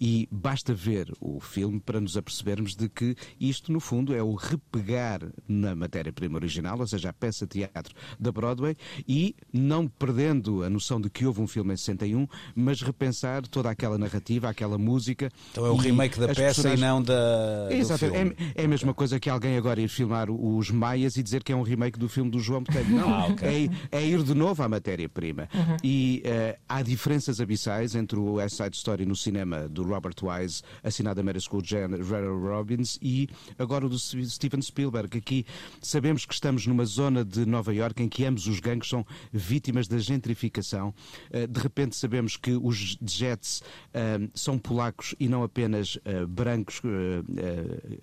E 0.00 0.28
basta 0.30 0.74
ver 0.74 1.12
o 1.20 1.40
filme 1.40 1.80
para 1.80 2.00
nos 2.00 2.16
apercebermos 2.16 2.74
de 2.76 2.88
que 2.88 3.16
isto, 3.40 3.72
no 3.72 3.80
fundo, 3.80 4.14
é 4.14 4.22
o 4.22 4.34
repegar 4.34 5.20
na 5.48 5.74
matéria-prima 5.74 6.36
original, 6.36 6.78
ou 6.78 6.86
seja, 6.86 7.10
a 7.10 7.12
peça 7.12 7.46
de 7.46 7.52
teatro 7.66 7.94
da 8.18 8.30
Broadway, 8.30 8.76
e 9.08 9.34
não 9.52 9.88
perdendo 9.88 10.62
a 10.62 10.70
noção 10.70 11.00
de 11.00 11.08
que 11.08 11.24
houve 11.24 11.40
um 11.40 11.46
filme 11.46 11.72
em 11.74 11.76
61, 11.76 12.26
mas 12.54 12.82
repensar 12.82 13.46
toda 13.46 13.70
aquela 13.70 13.96
narrativa, 13.96 14.48
aquela 14.48 14.76
música. 14.78 15.30
Então 15.52 15.64
é 15.66 15.70
o 15.70 15.76
remake 15.76 16.18
da 16.18 16.26
peça 16.28 16.40
personagens- 16.62 16.80
e 16.80 16.84
não 16.84 17.02
da. 17.02 17.68
filme. 17.98 18.34
é, 18.54 18.62
é 18.62 18.64
a 18.64 18.68
mesma 18.68 18.92
coisa 18.92 19.18
que 19.18 19.30
alguém 19.30 19.56
agora 19.56 19.80
ir 19.80 19.88
filmar 19.88 20.30
os 20.30 20.70
Maias 20.70 21.16
e 21.16 21.22
dizer 21.22 21.42
que 21.42 21.52
é 21.52 21.56
um 21.56 21.62
remake 21.62 21.98
do 21.98 22.08
filme 22.08 22.30
do 22.30 22.38
João 22.38 22.62
Botelho. 22.62 22.90
Não, 22.90 23.06
Ah, 23.16 23.26
ok. 23.28 23.70
é, 23.92 23.98
é 23.98 24.06
ir 24.06 24.22
de 24.22 24.34
novo 24.34 24.62
à 24.62 24.68
matéria-prima. 24.68 25.48
E 25.82 26.20
eh, 26.24 26.58
há 26.68 26.82
diferenças 26.82 27.40
abissais 27.40 27.94
entre 27.94 28.18
o 28.18 28.34
West 28.34 28.56
Side 28.56 28.76
Story 28.76 29.06
no 29.06 29.16
cinema 29.16 29.68
do 29.68 29.85
Robert 29.86 30.16
Wise, 30.22 30.62
assinado 30.82 31.20
a 31.20 31.24
Mary 31.24 31.40
School 31.40 31.62
Jan 31.64 31.88
Rara 32.02 32.28
Robbins, 32.28 32.98
e 33.00 33.28
agora 33.58 33.86
o 33.86 33.88
do 33.88 33.98
Steven 33.98 34.62
Spielberg. 34.62 35.18
Aqui 35.18 35.46
sabemos 35.80 36.24
que 36.24 36.34
estamos 36.34 36.66
numa 36.66 36.84
zona 36.84 37.24
de 37.24 37.46
Nova 37.46 37.74
York 37.74 38.02
em 38.02 38.08
que 38.08 38.24
ambos 38.24 38.46
os 38.46 38.60
gangues 38.60 38.88
são 38.88 39.06
vítimas 39.32 39.88
da 39.88 39.98
gentrificação. 39.98 40.94
Eh, 41.30 41.46
de 41.46 41.60
repente 41.60 41.96
sabemos 41.96 42.36
que 42.36 42.52
os 42.52 42.98
Jets 43.02 43.62
eh, 43.94 44.28
são 44.34 44.58
polacos 44.58 45.14
e 45.18 45.28
não 45.28 45.42
apenas 45.42 45.98
eh, 46.04 46.26
brancos 46.26 46.80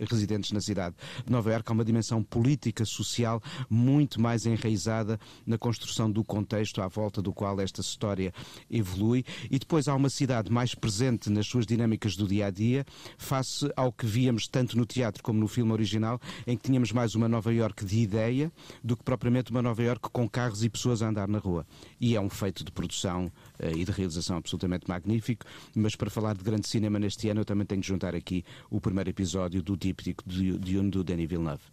residentes 0.09 0.51
na 0.51 0.61
cidade 0.61 0.95
de 1.25 1.31
Nova 1.31 1.51
Iorque. 1.51 1.71
Há 1.71 1.73
uma 1.73 1.86
dimensão 1.86 2.23
política, 2.23 2.86
social, 2.86 3.41
muito 3.69 4.21
mais 4.21 4.45
enraizada 4.45 5.19
na 5.45 5.57
construção 5.57 6.09
do 6.09 6.23
contexto 6.23 6.81
à 6.81 6.88
volta 6.88 7.21
do 7.21 7.34
qual 7.34 7.59
esta 7.59 7.81
história 7.81 8.34
evolui. 8.69 9.25
E 9.49 9.59
depois 9.59 9.88
há 9.88 9.95
uma 9.95 10.09
cidade 10.09 10.51
mais 10.51 10.75
presente 10.75 11.29
nas 11.29 11.47
suas 11.47 11.65
dinâmicas 11.74 12.15
do 12.15 12.28
dia 12.28 12.47
a 12.47 12.51
dia, 12.51 12.86
face 13.17 13.71
ao 13.76 13.91
que 13.91 14.05
víamos 14.05 14.47
tanto 14.47 14.78
no 14.78 14.86
teatro 14.86 15.24
como 15.24 15.39
no 15.39 15.47
filme 15.47 15.71
original, 15.71 16.19
em 16.45 16.55
que 16.55 16.63
tínhamos 16.63 16.91
mais 16.91 17.15
uma 17.15 17.28
Nova 17.28 17.53
Iorque 17.53 17.86
de 17.86 17.99
ideia 17.99 18.51
do 18.84 18.95
que 18.95 19.03
propriamente 19.03 19.51
uma 19.51 19.61
Nova 19.61 19.82
Iorque 19.82 20.09
com 20.11 20.28
carros 20.30 20.63
e 20.63 20.69
pessoas 20.69 21.01
a 21.01 21.09
andar 21.09 21.28
na 21.28 21.39
rua. 21.39 21.65
E 21.99 22.15
é 22.15 22.21
um 22.21 22.30
feito 22.30 22.63
de 22.63 22.71
produção 22.71 23.32
eh, 23.59 23.71
e 23.76 23.86
de 23.86 23.91
realização 23.91 24.38
absolutamente 24.38 24.88
magnífico. 24.88 25.45
Mas 25.76 25.95
para 25.95 26.09
falar 26.09 26.36
de 26.36 26.43
grande 26.43 26.67
cinema 26.67 26.99
neste 26.99 27.30
ano, 27.30 27.41
eu 27.41 27.45
também 27.45 27.65
tenho 27.65 27.82
que 27.82 27.88
juntar 27.88 28.15
aqui 28.15 28.43
o 28.69 28.80
primeiro 28.80 29.09
episódio 29.09 29.61
do 29.61 29.76
díptico 29.76 30.24
de 30.28 30.57
Dune 30.57 30.89
do 30.89 31.03
Denis 31.03 31.28
Villeneuve. 31.28 31.63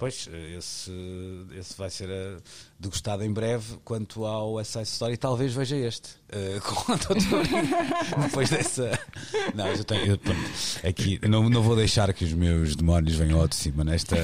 Pois, 0.00 0.30
esse, 0.56 0.90
esse 1.58 1.76
vai 1.76 1.90
ser 1.90 2.08
eh, 2.08 2.38
degustado 2.78 3.22
em 3.22 3.30
breve. 3.30 3.76
Quanto 3.84 4.24
ao 4.24 4.64
Side 4.64 4.84
Story, 4.88 5.18
talvez 5.18 5.52
veja 5.52 5.76
este. 5.76 6.08
Doutora. 6.30 8.22
Depois 8.22 8.48
dessa. 8.48 8.98
Não, 9.54 9.66
eu 9.68 9.84
tenho. 9.84 10.16
pronto, 10.16 10.40
aqui, 10.82 11.20
não, 11.28 11.50
não 11.50 11.62
vou 11.62 11.76
deixar 11.76 12.10
que 12.14 12.24
os 12.24 12.32
meus 12.32 12.74
demónios 12.74 13.14
venham 13.16 13.38
ao 13.40 13.46
de 13.46 13.56
cima 13.56 13.84
nesta, 13.84 14.16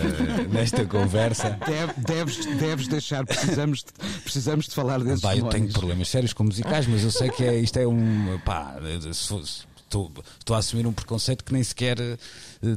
nesta 0.51 0.87
conversa. 0.87 1.51
Deve- 1.67 1.93
deves, 1.99 2.47
deves 2.57 2.89
deixar, 2.89 3.27
precisamos 3.27 3.85
de, 3.85 3.93
precisamos 4.23 4.65
de 4.69 4.75
falar 4.75 4.99
desses 5.05 5.21
Pá, 5.21 5.33
eu 5.35 5.41
tenho 5.41 5.51
demónios. 5.53 5.73
problemas 5.75 6.09
sérios 6.09 6.33
com 6.33 6.45
musicais, 6.45 6.87
mas 6.87 7.05
eu 7.05 7.11
sei 7.11 7.29
que 7.29 7.45
é, 7.45 7.55
isto 7.61 7.77
é 7.79 7.87
um. 7.87 8.39
Pá, 8.47 8.77
se 9.13 9.29
fosse- 9.29 9.65
estou, 9.85 10.11
a 10.51 10.57
assumir 10.57 10.87
um 10.87 10.93
preconceito 10.93 11.45
que 11.45 11.53
nem 11.53 11.63
sequer 11.63 11.97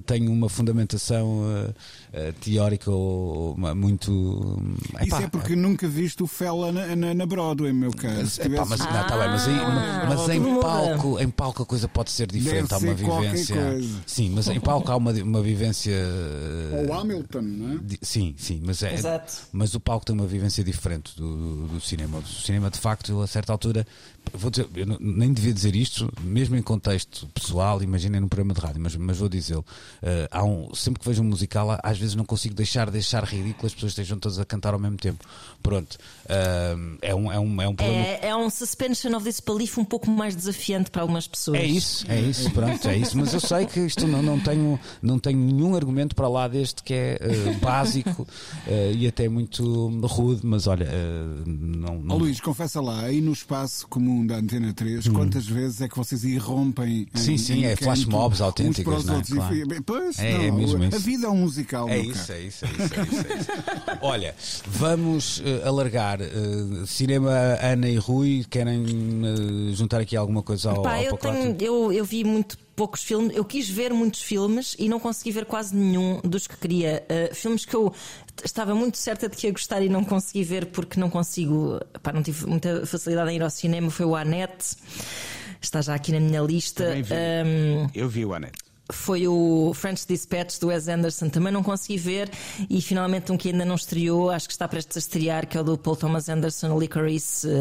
tem 0.06 0.28
uma 0.28 0.50
fundamentação 0.50 1.42
eh, 1.50 1.74
eh, 2.14 2.34
teórica 2.42 2.92
ou 2.92 3.54
uma- 3.54 3.74
muito. 3.76 4.60
Isso 5.02 5.16
epá, 5.16 5.22
é 5.24 5.28
porque 5.28 5.56
nunca 5.56 5.88
viste 5.88 6.22
o 6.24 6.28
Fela 6.28 6.72
na, 6.72 6.96
na, 6.96 7.14
na 7.14 7.26
Broadway, 7.26 7.72
meu 7.74 7.92
caro. 7.92 8.20
Epá, 8.22 8.66
mas, 8.66 8.80
não, 8.80 8.88
tá 8.88 9.18
bem, 9.18 9.30
mas, 9.30 9.48
aí- 9.48 9.56
Ah, 9.60 10.06
mas 10.10 10.30
em, 10.30 10.40
muda. 10.40 10.62
palco, 10.62 11.20
em 11.20 11.30
palco 11.30 11.64
a 11.64 11.66
coisa 11.66 11.88
pode 11.88 12.12
ser 12.12 12.28
diferente, 12.32 12.70
Deve 12.70 12.76
há 12.76 12.78
uma 12.78 12.94
vivência. 12.94 13.56
coisa. 13.56 14.02
Sim, 14.06 14.30
mas 14.36 14.48
em 14.48 14.60
palco 14.60 14.92
há 14.92 14.96
uma, 14.96 15.12
uma 15.12 15.42
vivência. 15.42 15.92
eh, 15.94 16.86
Ou 16.88 16.94
Hamilton, 16.94 17.42
não 17.42 17.74
é? 17.76 17.80
Sim, 18.02 18.34
sim, 18.38 18.62
mas 18.64 18.84
é. 18.84 18.94
Exato. 18.94 19.34
Mas 19.52 19.74
o 19.74 19.80
palco 19.80 20.06
tem 20.06 20.16
uma 20.16 20.28
vivência 20.28 20.64
diferente 20.64 21.16
do, 21.16 21.36
do, 21.36 21.68
do 21.74 21.82
cinema. 21.82 22.20
O 22.20 22.26
cinema, 22.28 22.70
de 22.70 22.78
facto, 22.80 23.12
eu, 23.12 23.22
a 23.22 23.28
certa 23.28 23.52
altura, 23.52 23.86
vou 24.34 24.50
dizer, 24.52 24.68
eu 24.76 24.86
não- 24.86 24.98
nem 25.00 25.32
devia 25.34 25.54
dizer 25.54 25.76
isto, 25.76 26.12
mesmo 26.22 26.56
em 26.56 26.62
contexto 26.62 27.28
pessoal, 27.34 27.82
imaginem 27.82 28.20
num 28.22 28.28
programa 28.28 28.54
de 28.54 28.60
rádio, 28.62 28.82
mas, 28.82 28.96
mas 28.96 29.18
vou 29.18 29.30
dizê-lo. 29.30 29.66
Eh, 30.02 30.28
há 30.32 30.44
um, 30.44 30.74
sempre 30.74 31.00
que 31.00 31.08
vejo 31.08 31.22
um 31.22 31.26
musical, 31.26 31.78
às 31.84 31.98
vezes 31.98 32.16
não 32.16 32.26
consigo 32.26 32.56
deixar 32.56 32.90
de 32.90 32.98
achar 32.98 33.24
ridículo 33.24 33.68
as 33.68 33.74
pessoas 33.74 33.92
estejam 33.92 34.18
todas 34.18 34.40
a 34.40 34.46
cantar 34.46 34.74
ao 34.74 34.80
mesmo 34.80 34.98
tempo. 34.98 35.26
Pronto. 35.62 35.98
Eh, 36.28 36.76
é, 37.02 37.16
um, 37.16 37.32
é, 37.32 37.40
um, 37.40 37.62
é 37.62 37.68
um 37.68 37.76
problema. 37.76 38.06
É, 38.06 38.28
é 38.30 38.36
um 38.36 38.50
suspension 38.50 39.16
of 39.16 39.24
disbelief 39.26 39.78
um 39.78 39.86
pouco 39.86 40.10
mais 40.10 40.36
desafiante 40.36 40.90
para 40.90 41.02
algumas 41.02 41.28
pessoas. 41.28 41.60
É 41.60 41.66
isso, 41.66 42.06
é 42.10 42.20
isso, 42.20 42.50
pronto, 42.52 42.88
é 42.88 42.98
isso. 42.98 43.18
Mas 43.18 43.34
eu 43.34 43.40
sei 43.40 43.66
que 43.66 43.80
isto 43.80 44.08
não, 44.08 44.22
não, 44.22 44.40
tenho, 44.40 44.80
não 45.02 45.20
tenho 45.20 45.40
nenhum 45.40 45.76
argumento 45.76 46.16
para 46.16 46.28
lá 46.28 46.48
deste 46.48 46.84
que 46.84 46.94
é 46.94 47.20
eh, 47.22 47.54
básico 47.62 48.28
eh, 48.68 48.94
e 48.96 49.08
até 49.08 49.28
muito 49.28 49.90
rude, 50.04 50.46
mas 50.46 50.68
olha, 50.68 50.86
eh, 50.86 51.44
não. 51.46 52.00
Não 52.00 52.18
Luís, 52.18 52.40
confessa 52.40 52.82
lá, 52.82 53.02
aí 53.02 53.22
no 53.22 53.34
espaço 53.34 53.88
comum 53.88 54.26
da 54.26 54.38
Antena 54.38 54.74
3, 54.74 55.08
quantas 55.10 55.46
vezes 55.46 55.82
é 55.82 55.88
que 55.88 55.98
vocês 55.98 56.24
irrompem 56.24 56.90
em, 56.90 57.10
Hum. 57.14 57.18
Sim, 57.20 57.38
sim, 57.38 57.54
em 57.62 57.66
é 57.66 57.76
flash 57.76 58.06
mobs 58.06 58.42
autênticas, 58.42 59.06
não 59.06 59.16
é? 59.16 59.20
E 59.20 59.24
Claro. 59.24 59.59
Pois, 59.86 60.20
É, 60.20 60.34
não, 60.34 60.42
é 60.42 60.52
mesmo 60.52 60.84
a 60.84 60.88
isso. 60.88 61.00
vida 61.00 61.28
é 61.28 61.30
um 61.30 61.38
musical, 61.38 61.90
É 61.90 61.98
isso, 62.00 62.32
é 62.32 62.42
isso, 62.42 62.66
é 62.66 62.70
isso, 62.70 62.82
é 62.82 63.04
isso, 63.04 63.28
é 63.32 63.36
isso. 63.38 63.50
Olha, 64.02 64.36
vamos 64.68 65.42
eh, 65.46 65.68
alargar 65.68 66.22
eh, 66.22 66.28
cinema 66.86 67.32
Ana 67.62 67.90
e 67.90 67.98
Rui. 67.98 68.46
Querem 68.50 68.84
eh, 68.84 69.74
juntar 69.76 70.02
aqui 70.02 70.16
alguma 70.16 70.42
coisa 70.44 70.72
ao, 70.72 70.82
Pá, 70.84 70.96
ao 70.96 71.04
eu, 71.04 71.18
tenho, 71.18 71.56
eu, 71.60 71.92
eu 71.92 72.06
vi 72.06 72.24
muito 72.24 72.58
poucos 72.76 73.04
filmes, 73.04 73.36
eu 73.36 73.44
quis 73.44 73.70
ver 73.70 73.94
muitos 73.94 74.22
filmes 74.22 74.74
e 74.80 74.88
não 74.88 75.02
consegui 75.02 75.32
ver 75.32 75.46
quase 75.46 75.76
nenhum 75.76 76.22
dos 76.24 76.48
que 76.48 76.56
queria. 76.56 77.04
Uh, 77.10 77.36
filmes 77.36 77.66
que 77.66 77.76
eu 77.76 77.94
estava 78.42 78.74
muito 78.74 78.98
certa 78.98 79.28
de 79.28 79.36
que 79.36 79.48
ia 79.48 79.52
gostar 79.52 79.82
e 79.82 79.90
não 79.90 80.02
consegui 80.06 80.46
ver 80.46 80.68
porque 80.68 80.98
não 80.98 81.10
consigo, 81.10 81.78
pá, 82.02 82.14
não 82.14 82.24
tive 82.24 82.46
muita 82.46 82.86
facilidade 82.86 83.32
em 83.32 83.36
ir 83.36 83.44
ao 83.44 83.50
cinema. 83.50 83.92
Foi 83.92 84.06
o 84.06 84.16
Anete, 84.16 84.78
está 85.62 85.82
já 85.82 85.94
aqui 85.94 86.14
na 86.14 86.22
minha 86.22 86.40
lista. 86.42 86.96
Vi. 86.96 87.14
Um, 87.14 87.90
Eu 87.94 88.08
vi 88.08 88.26
o 88.26 88.34
Anete. 88.34 88.69
Foi 88.92 89.28
o 89.28 89.72
French 89.76 90.06
Dispatch 90.08 90.60
do 90.60 90.68
Wes 90.68 90.88
Anderson, 90.88 91.30
também 91.30 91.52
não 91.54 91.62
consegui 91.64 91.98
ver, 91.98 92.30
e 92.70 92.82
finalmente 92.82 93.32
um 93.32 93.38
que 93.38 93.50
ainda 93.50 93.64
não 93.66 93.76
estreou, 93.76 94.30
acho 94.32 94.48
que 94.48 94.54
está 94.54 94.68
prestes 94.68 94.98
a 94.98 95.00
estrear, 95.00 95.48
que 95.48 95.58
é 95.58 95.62
o 95.62 95.64
do 95.64 95.78
Paul 95.78 95.96
Thomas 95.96 96.28
Anderson, 96.30 96.78
Licorice 96.80 97.48
uh, 97.48 97.52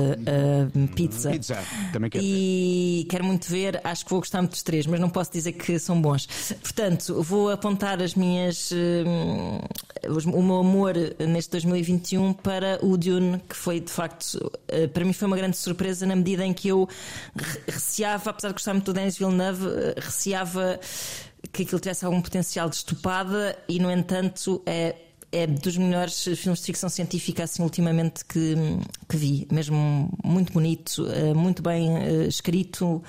uh, 0.85 0.89
Pizza. 0.95 1.31
Pizza, 1.31 1.59
também 1.93 2.11
quero. 2.11 2.25
E 2.25 3.07
quero 3.11 3.25
muito 3.25 3.49
ver, 3.49 3.81
acho 3.85 4.05
que 4.05 4.11
vou 4.11 4.21
gostar 4.21 4.39
muito 4.41 4.53
dos 4.53 4.63
três, 4.63 4.87
mas 4.87 4.99
não 5.01 5.11
posso 5.11 5.31
dizer 5.33 5.53
que 5.53 5.79
são 5.79 6.01
bons. 6.01 6.27
Portanto, 6.63 7.23
vou 7.23 7.51
apontar 7.51 8.01
as 8.03 8.15
minhas. 8.15 8.71
os- 10.09 10.25
o 10.25 10.43
meu 10.43 10.59
amor 10.61 10.95
neste 11.19 11.51
2021 11.53 12.33
para 12.33 12.79
o 12.83 12.97
Dune, 12.97 13.41
que 13.49 13.57
foi 13.57 13.81
de 13.81 13.91
facto, 13.91 14.51
eh, 14.69 14.87
para 14.87 15.05
mim 15.05 15.13
foi 15.13 15.27
uma 15.27 15.37
grande 15.37 15.57
surpresa 15.57 16.07
na 16.07 16.17
medida 16.17 16.45
em 16.45 16.53
que 16.53 16.69
eu 16.69 16.89
re- 17.37 17.61
receava, 17.67 18.31
apesar 18.31 18.49
de 18.49 18.55
gostar 18.55 18.73
muito 18.75 18.87
do 18.87 18.93
Denis 18.93 19.19
Villeneuve, 19.19 19.67
receava 19.97 20.79
que 21.53 21.63
aquilo 21.63 21.81
tivesse 21.81 22.05
algum 22.05 22.21
potencial 22.21 22.69
de 22.69 22.77
estupada 22.77 23.59
e, 23.69 23.79
no 23.79 23.91
entanto, 23.91 24.63
é 24.67 24.95
é 25.31 25.47
dos 25.47 25.77
melhores 25.77 26.25
filmes 26.25 26.61
de 26.61 26.67
ficção 26.67 26.89
científica 26.89 27.45
assim 27.45 27.63
ultimamente 27.63 28.25
que, 28.25 28.55
que 29.09 29.17
vi, 29.17 29.47
mesmo 29.53 30.11
muito 30.25 30.53
bonito, 30.53 31.07
eh, 31.07 31.35
muito 31.35 31.63
bem 31.63 31.97
eh, 31.99 32.27
escrito, 32.27 33.03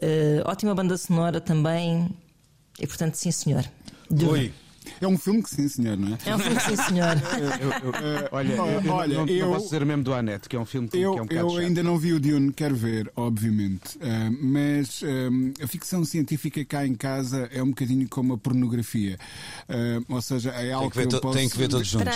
eh, 0.00 0.42
ótima 0.46 0.74
banda 0.74 0.96
sonora 0.96 1.40
também, 1.40 2.08
e 2.80 2.86
portanto, 2.86 3.16
sim 3.16 3.30
senhor. 3.30 3.64
Dune. 4.10 4.30
Rui, 4.30 4.52
É 5.00 5.06
um 5.06 5.16
filme 5.18 5.42
que 5.42 5.50
sim, 5.50 5.68
senhor, 5.68 5.96
não 5.96 6.08
é? 6.14 6.18
É 6.26 6.34
um 6.34 6.38
filme, 6.38 6.60
sim 6.60 6.76
senhor. 6.76 7.16
Olha, 8.32 8.52
eu, 8.54 8.68
eu 8.82 8.92
olha, 8.92 9.16
não, 9.16 9.26
não 9.26 9.34
eu- 9.34 9.48
posso 9.50 9.64
dizer 9.66 9.84
mesmo 9.84 10.02
do 10.02 10.14
Anete, 10.14 10.48
que 10.48 10.56
é 10.56 10.60
um 10.60 10.64
filme 10.64 10.88
que 10.88 10.96
Eu, 10.98 11.16
é 11.18 11.22
um 11.22 11.26
bocado 11.26 11.40
eu 11.40 11.50
chato. 11.50 11.58
ainda 11.60 11.82
não 11.82 11.98
vi 11.98 12.12
o 12.12 12.20
Dune, 12.20 12.52
quero 12.52 12.74
ver, 12.74 13.10
obviamente. 13.14 13.98
Ah, 14.00 14.30
mas 14.40 15.02
ah, 15.04 15.64
a 15.64 15.66
ficção 15.66 16.04
científica 16.04 16.64
cá 16.64 16.86
em 16.86 16.94
casa 16.94 17.48
é 17.52 17.62
um 17.62 17.68
bocadinho 17.68 18.08
como 18.08 18.32
a 18.34 18.38
pornografia. 18.38 19.18
Ah, 19.68 20.00
ou 20.08 20.22
seja, 20.22 20.50
é 20.50 20.72
algo 20.72 20.84
tem 20.84 20.90
que 20.90 20.96
ver, 20.98 21.04
eu 21.04 21.08
to- 21.10 21.20
posso... 21.20 21.38
tem 21.38 21.48
que 21.48 21.58
ver 21.58 21.68
todos 21.68 21.86
juntos, 21.86 22.06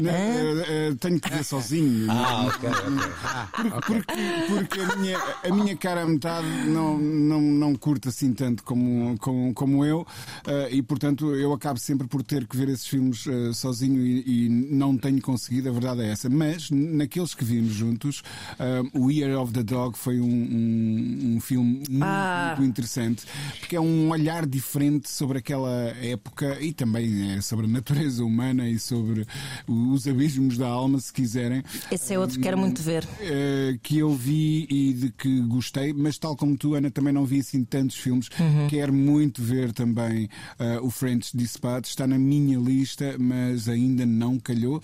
não 0.00 0.10
é? 0.10 0.12
ah, 0.12 0.92
ah, 0.92 0.96
tenho 1.00 1.20
que 1.20 1.30
ver 1.30 1.44
sozinho. 1.44 2.06
Ah, 2.10 2.46
ok, 2.46 2.68
ok. 2.70 3.70
Porque, 3.70 4.02
porque, 4.46 4.46
porque 4.46 4.80
a, 4.80 4.96
minha, 4.96 5.18
a 5.44 5.48
minha 5.54 5.76
cara 5.76 6.02
a 6.02 6.06
metade 6.06 6.46
não, 6.68 6.96
não, 6.98 7.40
não 7.40 7.74
curte 7.74 8.08
assim 8.08 8.32
tanto 8.32 8.62
como, 8.62 9.18
como, 9.18 9.52
como 9.52 9.84
eu, 9.84 10.06
ah, 10.46 10.68
e 10.70 10.80
portanto 10.82 11.34
eu 11.34 11.52
acabo 11.52 11.78
sempre 11.80 12.06
por 12.06 12.20
por 12.20 12.24
ter 12.30 12.46
que 12.46 12.56
ver 12.56 12.68
esses 12.68 12.86
filmes 12.86 13.26
uh, 13.26 13.52
sozinho 13.52 14.06
e, 14.06 14.44
e, 14.44 14.48
não 14.48 14.96
tenho 14.96 15.20
conseguido, 15.20 15.68
a 15.68 15.72
verdade 15.72 16.02
é 16.02 16.12
essa. 16.12 16.30
Mas 16.30 16.70
naqueles 16.70 17.34
que 17.34 17.44
vimos 17.44 17.72
juntos, 17.72 18.22
uh, 18.52 18.88
o 18.96 19.10
Year 19.10 19.36
of 19.36 19.52
the 19.52 19.64
Dog 19.64 19.98
foi 19.98 20.20
um, 20.20 20.26
um, 20.26 21.34
um 21.34 21.40
filme 21.40 21.82
muito, 21.90 22.04
ah. 22.04 22.54
muito, 22.56 22.70
interessante, 22.70 23.24
porque 23.58 23.74
é 23.74 23.80
um 23.80 24.10
olhar 24.10 24.46
diferente 24.46 25.10
sobre 25.10 25.38
aquela 25.38 25.72
época 26.00 26.56
e 26.60 26.72
também 26.72 27.32
é 27.32 27.40
sobre 27.40 27.66
a 27.66 27.68
natureza 27.68 28.24
humana 28.24 28.68
e 28.68 28.78
sobre 28.78 29.26
os 29.66 30.06
abismos 30.06 30.56
da 30.56 30.68
alma, 30.68 31.00
se 31.00 31.12
quiserem. 31.12 31.64
Esse 31.90 32.14
é 32.14 32.18
outro 32.18 32.36
que 32.36 32.44
quero 32.44 32.56
muito 32.56 32.80
ver. 32.80 33.02
Uh, 33.04 33.76
que 33.82 33.98
eu 33.98 34.14
vi 34.14 34.68
e 34.70 34.92
de 34.92 35.10
que 35.10 35.40
gostei, 35.40 35.92
mas 35.92 36.16
tal 36.16 36.36
como 36.36 36.56
tu, 36.56 36.76
Ana, 36.76 36.92
também 36.92 37.12
não 37.12 37.24
vi 37.24 37.40
assim 37.40 37.64
tantos 37.64 37.96
filmes. 37.96 38.28
Uhum. 38.38 38.68
Quero 38.68 38.92
muito 38.92 39.42
ver 39.42 39.72
também 39.72 40.26
uh, 40.60 40.86
o 40.86 40.90
French 40.90 41.36
Dispatch, 41.36 41.88
está 41.88 42.06
na 42.06 42.19
minha 42.20 42.58
lista, 42.58 43.16
mas 43.18 43.68
ainda 43.68 44.04
não 44.06 44.38
calhou. 44.38 44.82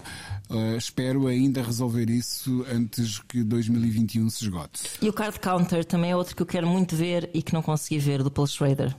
Uh, 0.49 0.77
espero 0.77 1.27
ainda 1.27 1.63
resolver 1.63 2.09
isso 2.11 2.65
antes 2.73 3.19
que 3.21 3.43
2021 3.43 4.31
se 4.31 4.45
esgote. 4.45 4.83
E 5.01 5.09
o 5.09 5.13
Card 5.13 5.39
Counter 5.39 5.85
também 5.85 6.11
é 6.11 6.17
outro 6.17 6.35
que 6.35 6.43
eu 6.43 6.47
quero 6.47 6.67
muito 6.67 6.97
ver 6.97 7.31
e 7.35 7.43
que 7.43 7.53
não 7.53 7.63
consegui 7.63 7.99
ver, 7.99 8.23
do 8.23 8.31
Paul 8.31 8.47
Schrader. 8.47 8.97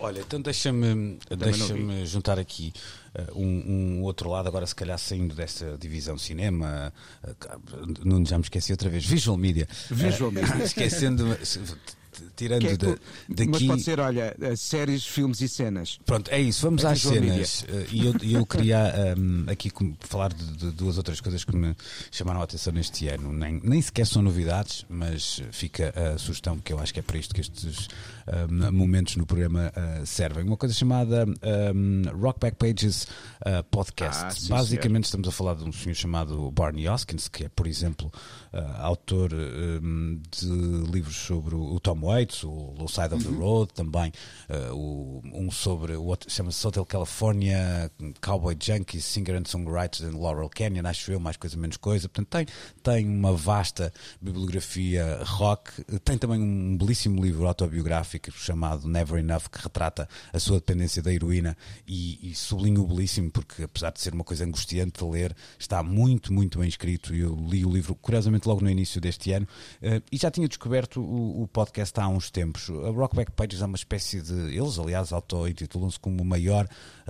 Olha, 0.00 0.20
então 0.20 0.40
deixa-me 0.40 1.18
deixa 1.38 2.06
juntar 2.06 2.38
aqui 2.38 2.72
uh, 3.14 3.38
um, 3.38 3.98
um, 3.98 4.02
outro 4.02 4.30
lado, 4.30 4.48
agora 4.48 4.66
se 4.66 4.74
calhar 4.74 4.98
saindo 4.98 5.34
dessa 5.34 5.76
divisão 5.78 6.16
cinema, 6.16 6.90
uh, 7.22 8.02
não 8.02 8.24
já 8.24 8.38
me 8.38 8.44
esqueci 8.44 8.72
outra 8.72 8.88
vez, 8.88 9.04
Visual 9.04 9.36
Media. 9.36 9.68
Visual 9.90 10.32
Media. 10.32 10.56
esquecendo 10.64 11.26
tirando 12.36 12.66
é, 12.66 12.76
de, 12.76 12.96
daqui. 13.28 13.50
Mas 13.50 13.62
pode 13.62 13.82
ser, 13.82 14.00
olha, 14.00 14.36
eh, 14.40 14.56
séries, 14.56 15.06
filmes 15.06 15.40
e 15.40 15.48
cenas. 15.48 15.98
Pronto, 16.04 16.30
é 16.30 16.40
isso. 16.40 16.62
Vamos 16.62 16.84
é 16.84 16.88
às 16.88 17.00
cenas. 17.00 17.64
Eh, 17.68 17.86
e 17.92 18.06
eu, 18.06 18.14
eu 18.22 18.46
queria 18.46 19.14
um, 19.16 19.44
ehm, 19.44 19.50
aqui 19.50 19.70
falar 20.00 20.32
de, 20.32 20.44
de, 20.56 20.70
duas 20.70 20.96
outras 20.96 21.20
coisas 21.20 21.44
que 21.44 21.54
me 21.54 21.74
chamaram 22.10 22.40
a 22.40 22.44
atenção 22.44 22.72
neste 22.72 23.08
ano. 23.08 23.32
Nem, 23.32 23.60
nem 23.62 23.80
sequer 23.80 24.06
são 24.06 24.22
novidades, 24.22 24.84
mas 24.88 25.42
fica 25.52 25.92
a 25.96 26.18
sugestão, 26.18 26.58
que 26.58 26.72
eu 26.72 26.78
acho 26.78 26.92
que 26.92 27.00
é 27.00 27.02
para 27.02 27.18
isto 27.18 27.34
que 27.34 27.40
estes 27.40 27.88
um, 28.26 28.64
ehm, 28.64 28.70
momentos 28.70 29.16
no 29.16 29.26
programa 29.26 29.72
uh, 29.76 30.06
servem. 30.06 30.44
Uma 30.44 30.56
coisa 30.56 30.74
chamada 30.74 31.26
um, 31.26 31.34
ehm, 31.42 32.20
Rockback 32.20 32.56
Pages 32.56 33.04
uh, 33.40 33.62
Podcast. 33.70 34.24
Ah, 34.24 34.30
sim, 34.30 34.48
Basicamente, 34.48 35.04
estamos 35.04 35.28
a 35.28 35.32
falar 35.32 35.54
de 35.54 35.64
um 35.64 35.72
senhor 35.72 35.94
chamado 35.94 36.50
Barney 36.50 36.88
Hoskins, 36.88 37.28
que 37.28 37.44
é, 37.44 37.48
por 37.48 37.66
exemplo, 37.66 38.12
uh, 38.52 38.82
autor 38.82 39.30
de 39.30 40.46
livros 40.90 41.16
sobre 41.16 41.54
o 41.54 41.78
Tom 41.80 42.00
Waits, 42.00 42.44
o 42.44 42.74
Low 42.76 42.88
Side 42.88 43.14
of 43.14 43.24
the 43.24 43.30
uhum. 43.30 43.38
Road, 43.38 43.72
também 43.72 44.12
uh, 44.48 44.74
o, 44.74 45.22
um 45.32 45.50
sobre 45.50 45.96
o 45.96 46.16
chama-se 46.28 46.66
Hotel 46.66 46.84
California, 46.84 47.90
Cowboy 48.20 48.56
Junkies, 48.60 49.04
Singer 49.04 49.36
and 49.36 49.44
Songwriter 49.46 50.08
in 50.08 50.18
Laurel 50.18 50.50
Canyon, 50.50 50.86
acho 50.86 51.12
eu, 51.12 51.20
mais 51.20 51.36
coisa 51.36 51.56
menos 51.56 51.76
coisa. 51.76 52.08
Portanto, 52.08 52.28
tem, 52.28 52.46
tem 52.82 53.08
uma 53.08 53.32
vasta 53.32 53.92
bibliografia 54.20 55.20
rock, 55.24 55.70
tem 56.04 56.18
também 56.18 56.40
um 56.40 56.76
belíssimo 56.76 57.22
livro 57.22 57.46
autobiográfico 57.46 58.30
chamado 58.32 58.88
Never 58.88 59.18
Enough, 59.20 59.48
que 59.50 59.62
retrata 59.62 60.08
a 60.32 60.38
sua 60.38 60.56
dependência 60.56 61.02
da 61.02 61.12
heroína 61.12 61.56
e, 61.86 62.30
e 62.30 62.34
sublinho 62.34 62.82
o 62.82 62.86
belíssimo, 62.86 63.30
porque 63.30 63.62
apesar 63.62 63.90
de 63.90 64.00
ser 64.00 64.14
uma 64.14 64.24
coisa 64.24 64.44
angustiante 64.44 65.04
de 65.04 65.10
ler, 65.10 65.34
está 65.58 65.82
muito, 65.82 66.32
muito 66.32 66.58
bem 66.58 66.68
escrito. 66.68 67.14
Eu 67.14 67.34
li 67.34 67.64
o 67.64 67.70
livro, 67.70 67.94
curiosamente, 67.94 68.39
logo 68.48 68.62
no 68.62 68.70
início 68.70 69.00
deste 69.00 69.32
ano 69.32 69.46
uh, 69.82 70.02
e 70.10 70.16
já 70.16 70.30
tinha 70.30 70.46
descoberto 70.48 71.00
o, 71.00 71.42
o 71.42 71.48
podcast 71.48 71.98
há 72.00 72.08
uns 72.08 72.30
tempos. 72.30 72.70
A 72.70 72.90
Rockback 72.90 73.32
Pages 73.32 73.62
é 73.62 73.66
uma 73.66 73.76
espécie 73.76 74.20
de. 74.20 74.56
Eles, 74.56 74.78
aliás, 74.78 75.12
auto-intitulam-se 75.12 75.98
como 75.98 76.22
a 76.22 76.24
maior 76.24 76.68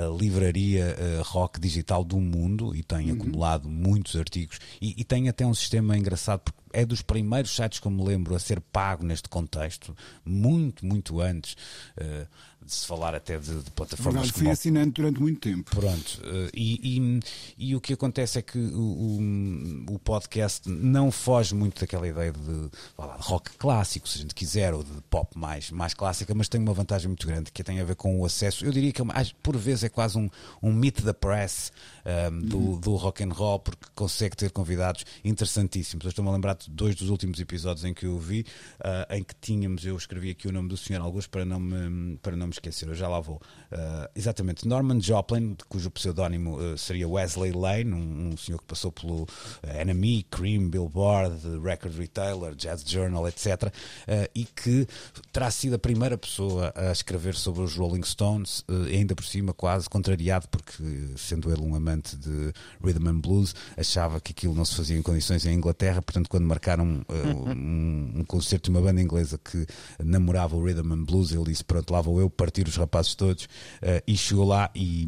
livraria 0.09 0.96
uh, 0.98 1.22
rock 1.22 1.61
digital 1.61 2.05
do 2.05 2.20
mundo 2.20 2.74
e 2.74 2.82
têm 2.82 3.11
uhum. 3.11 3.16
acumulado 3.16 3.68
muitos 3.68 4.16
artigos 4.16 4.59
e, 4.80 4.94
e 5.01 5.05
tem 5.05 5.28
até 5.28 5.46
um 5.46 5.55
sistema 5.55 5.96
engraçado 5.96 6.40
porque 6.40 6.61
é 6.72 6.84
dos 6.84 7.03
primeiros 7.03 7.55
sites 7.55 7.80
que 7.80 7.86
eu 7.86 7.90
me 7.90 8.03
lembro 8.05 8.34
a 8.34 8.38
ser 8.38 8.61
pago 8.61 9.05
neste 9.05 9.28
contexto, 9.28 9.96
muito, 10.24 10.86
muito 10.86 11.20
antes. 11.20 11.57
Uh, 11.98 12.26
de 12.62 12.74
se 12.74 12.86
falar 12.86 13.14
até 13.14 13.38
de, 13.38 13.62
de 13.62 13.70
plataformas 13.70 14.14
Verdade, 14.14 14.32
como... 14.32 14.44
fui 14.44 14.53
assinante 14.53 14.92
durante 14.92 15.20
muito 15.20 15.40
tempo. 15.40 15.70
Pronto, 15.70 16.20
uh, 16.22 16.51
e, 16.55 16.98
e, 16.98 17.20
e, 17.70 17.74
o 17.74 17.80
que 17.80 17.94
acontece 17.94 18.38
é 18.38 18.42
que 18.42 18.59
o, 18.59 19.18
o, 19.88 19.94
o, 19.94 19.98
podcast 19.98 20.68
não 20.68 21.11
foge 21.11 21.55
muito 21.55 21.80
daquela 21.80 22.07
ideia 22.07 22.32
de, 22.32 22.70
lá, 22.98 23.16
de 23.16 23.22
rock 23.22 23.51
clássico, 23.57 24.09
se 24.09 24.18
a 24.18 24.20
gente 24.22 24.34
quiser, 24.34 24.74
ou 24.74 24.84
de 24.84 24.92
pop 25.09 25.36
mais, 25.38 25.70
mais 25.70 25.94
clássica, 25.94 26.34
mas 26.34 26.48
tem 26.48 26.61
uma 26.61 26.74
vantagem 26.74 27.09
muito 27.09 27.26
grande 27.26 27.51
que 27.51 27.64
tem 27.64 27.80
a 27.80 27.84
ver 27.84 27.96
com 27.96 28.20
o 28.20 28.24
acesso. 28.26 28.64
Eu 28.64 28.72
diria 28.72 28.92
que 28.92 29.03
por 29.42 29.57
vezes 29.57 29.84
é 29.84 29.88
quase 29.91 30.18
um, 30.18 30.30
um 30.62 30.72
meet 30.72 31.03
the 31.03 31.12
press 31.12 31.72
um, 32.30 32.41
do, 32.41 32.59
uhum. 32.59 32.80
do 32.80 32.97
rock 32.97 33.22
and 33.22 33.32
roll, 33.32 33.59
porque 33.59 33.86
consegue 33.95 34.36
ter 34.36 34.51
convidados 34.51 35.05
interessantíssimos. 35.24 36.05
Eu 36.05 36.11
estou-me 36.11 36.30
a 36.30 36.32
lembrar 36.32 36.55
de 36.55 36.70
dois 36.70 36.95
dos 36.95 37.11
últimos 37.11 37.38
episódios 37.41 37.84
em 37.84 37.93
que 37.93 38.07
eu 38.07 38.18
vi, 38.18 38.47
uh, 38.80 39.14
em 39.14 39.22
que 39.22 39.34
tínhamos, 39.41 39.84
eu 39.84 39.97
escrevi 39.97 40.30
aqui 40.30 40.49
o 40.49 40.53
nome 40.53 40.68
do 40.68 40.76
senhor 40.76 41.01
Alguns 41.01 41.26
para 41.26 41.45
não 41.45 41.59
me, 41.59 42.16
para 42.18 42.36
não 42.36 42.47
me 42.47 42.53
esquecer, 42.53 42.88
eu 42.88 42.95
já 42.95 43.09
lá 43.09 43.20
vou. 43.20 43.36
Uh, 43.72 44.09
exatamente, 44.14 44.66
Norman 44.66 45.01
Joplin, 45.01 45.57
cujo 45.68 45.91
pseudónimo 45.91 46.57
uh, 46.57 46.78
seria 46.78 47.09
Wesley 47.09 47.53
Lane, 47.53 47.93
um, 47.93 48.28
um, 48.28 48.36
senhor 48.36 48.59
que 48.59 48.64
passou 48.64 48.93
pelo 48.93 49.22
uh, 49.22 49.26
NME, 49.84 50.24
Cream, 50.30 50.68
Billboard, 50.68 51.59
Record 51.62 51.97
Retailer, 51.99 52.55
Jazz 52.55 52.82
Journal, 52.82 53.26
etc. 53.28 53.72
e 54.34 54.45
que 54.45 54.86
terá 55.32 55.51
sido 55.51 55.74
a 55.74 55.78
primeira 55.78 56.16
pessoa 56.18 56.72
a 56.76 56.93
escrever 56.93 57.34
sobre 57.34 57.62
os 57.62 57.74
Rolling 57.74 58.03
Stones, 58.03 58.64
ainda 58.93 59.14
por 59.14 59.24
cima 59.24 59.53
quase 59.53 59.70
contrariado, 59.89 60.49
porque 60.49 60.83
sendo 61.16 61.53
ele 61.53 61.62
um 61.62 61.75
amante 61.75 62.16
de 62.16 62.53
rhythm 62.83 63.09
and 63.09 63.21
blues, 63.21 63.55
achava 63.77 64.21
que 64.21 64.33
aquilo 64.33 64.55
não 64.55 64.64
se 64.64 64.77
fazia 64.77 64.97
em 64.97 65.03
condições 65.03 65.47
em 65.47 65.55
Inglaterra, 65.55 66.03
portanto, 66.03 66.29
quando 66.29 66.45
marcaram 66.45 66.85
um, 66.85 68.21
um 68.21 68.25
concerto 68.25 68.71
de 68.71 68.77
uma 68.77 68.85
banda 68.85 69.01
inglesa 69.01 69.39
que 69.39 69.66
namorava 70.03 70.57
o 70.57 70.64
rhythm 70.64 70.93
and 70.93 71.05
blues, 71.05 71.33
ele 71.33 71.45
disse: 71.45 71.64
Pronto, 71.64 71.93
lá 71.93 72.01
vou 72.01 72.21
eu 72.21 72.31
partir 72.31 72.66
os 72.66 72.77
rapazes 72.77 73.14
todos. 73.14 73.45
Uh, 73.45 74.03
e 74.07 74.16
chegou 74.16 74.47
lá 74.47 74.71
e 74.75 75.07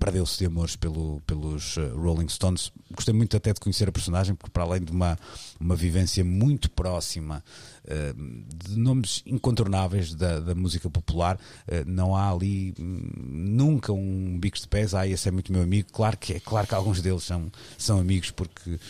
perdeu-se 0.00 0.38
de 0.38 0.46
amores 0.46 0.76
pelo, 0.76 1.20
pelos 1.26 1.76
uh, 1.76 1.94
Rolling 1.94 2.28
Stones. 2.28 2.72
Gostei 2.90 3.12
muito 3.12 3.36
até 3.36 3.52
de 3.52 3.60
conhecer 3.60 3.86
a 3.86 3.92
personagem, 3.92 4.34
porque 4.34 4.50
para 4.50 4.62
além 4.62 4.82
de 4.82 4.90
uma, 4.90 5.18
uma 5.60 5.76
vivência 5.76 6.24
muito 6.24 6.70
próxima 6.70 7.44
uh, 7.84 8.64
de 8.66 8.78
nomes 8.78 9.22
incontornáveis 9.26 10.14
da, 10.14 10.40
da 10.40 10.54
música 10.54 10.88
popular, 10.88 11.36
uh, 11.36 11.84
não 11.86 12.16
há 12.16 12.30
ali 12.30 12.74
hum, 12.80 13.10
nunca 13.14 13.92
um 13.92 14.38
bicos 14.40 14.62
de 14.62 14.68
pés, 14.68 14.94
ah, 14.94 15.06
esse 15.06 15.28
é 15.28 15.30
muito 15.30 15.52
meu 15.52 15.62
amigo. 15.62 15.90
Claro 15.92 16.16
que 16.16 16.32
é, 16.32 16.40
claro 16.40 16.66
que 16.66 16.74
alguns 16.74 17.02
deles 17.02 17.22
são, 17.22 17.52
são 17.76 18.00
amigos 18.00 18.30
porque 18.30 18.80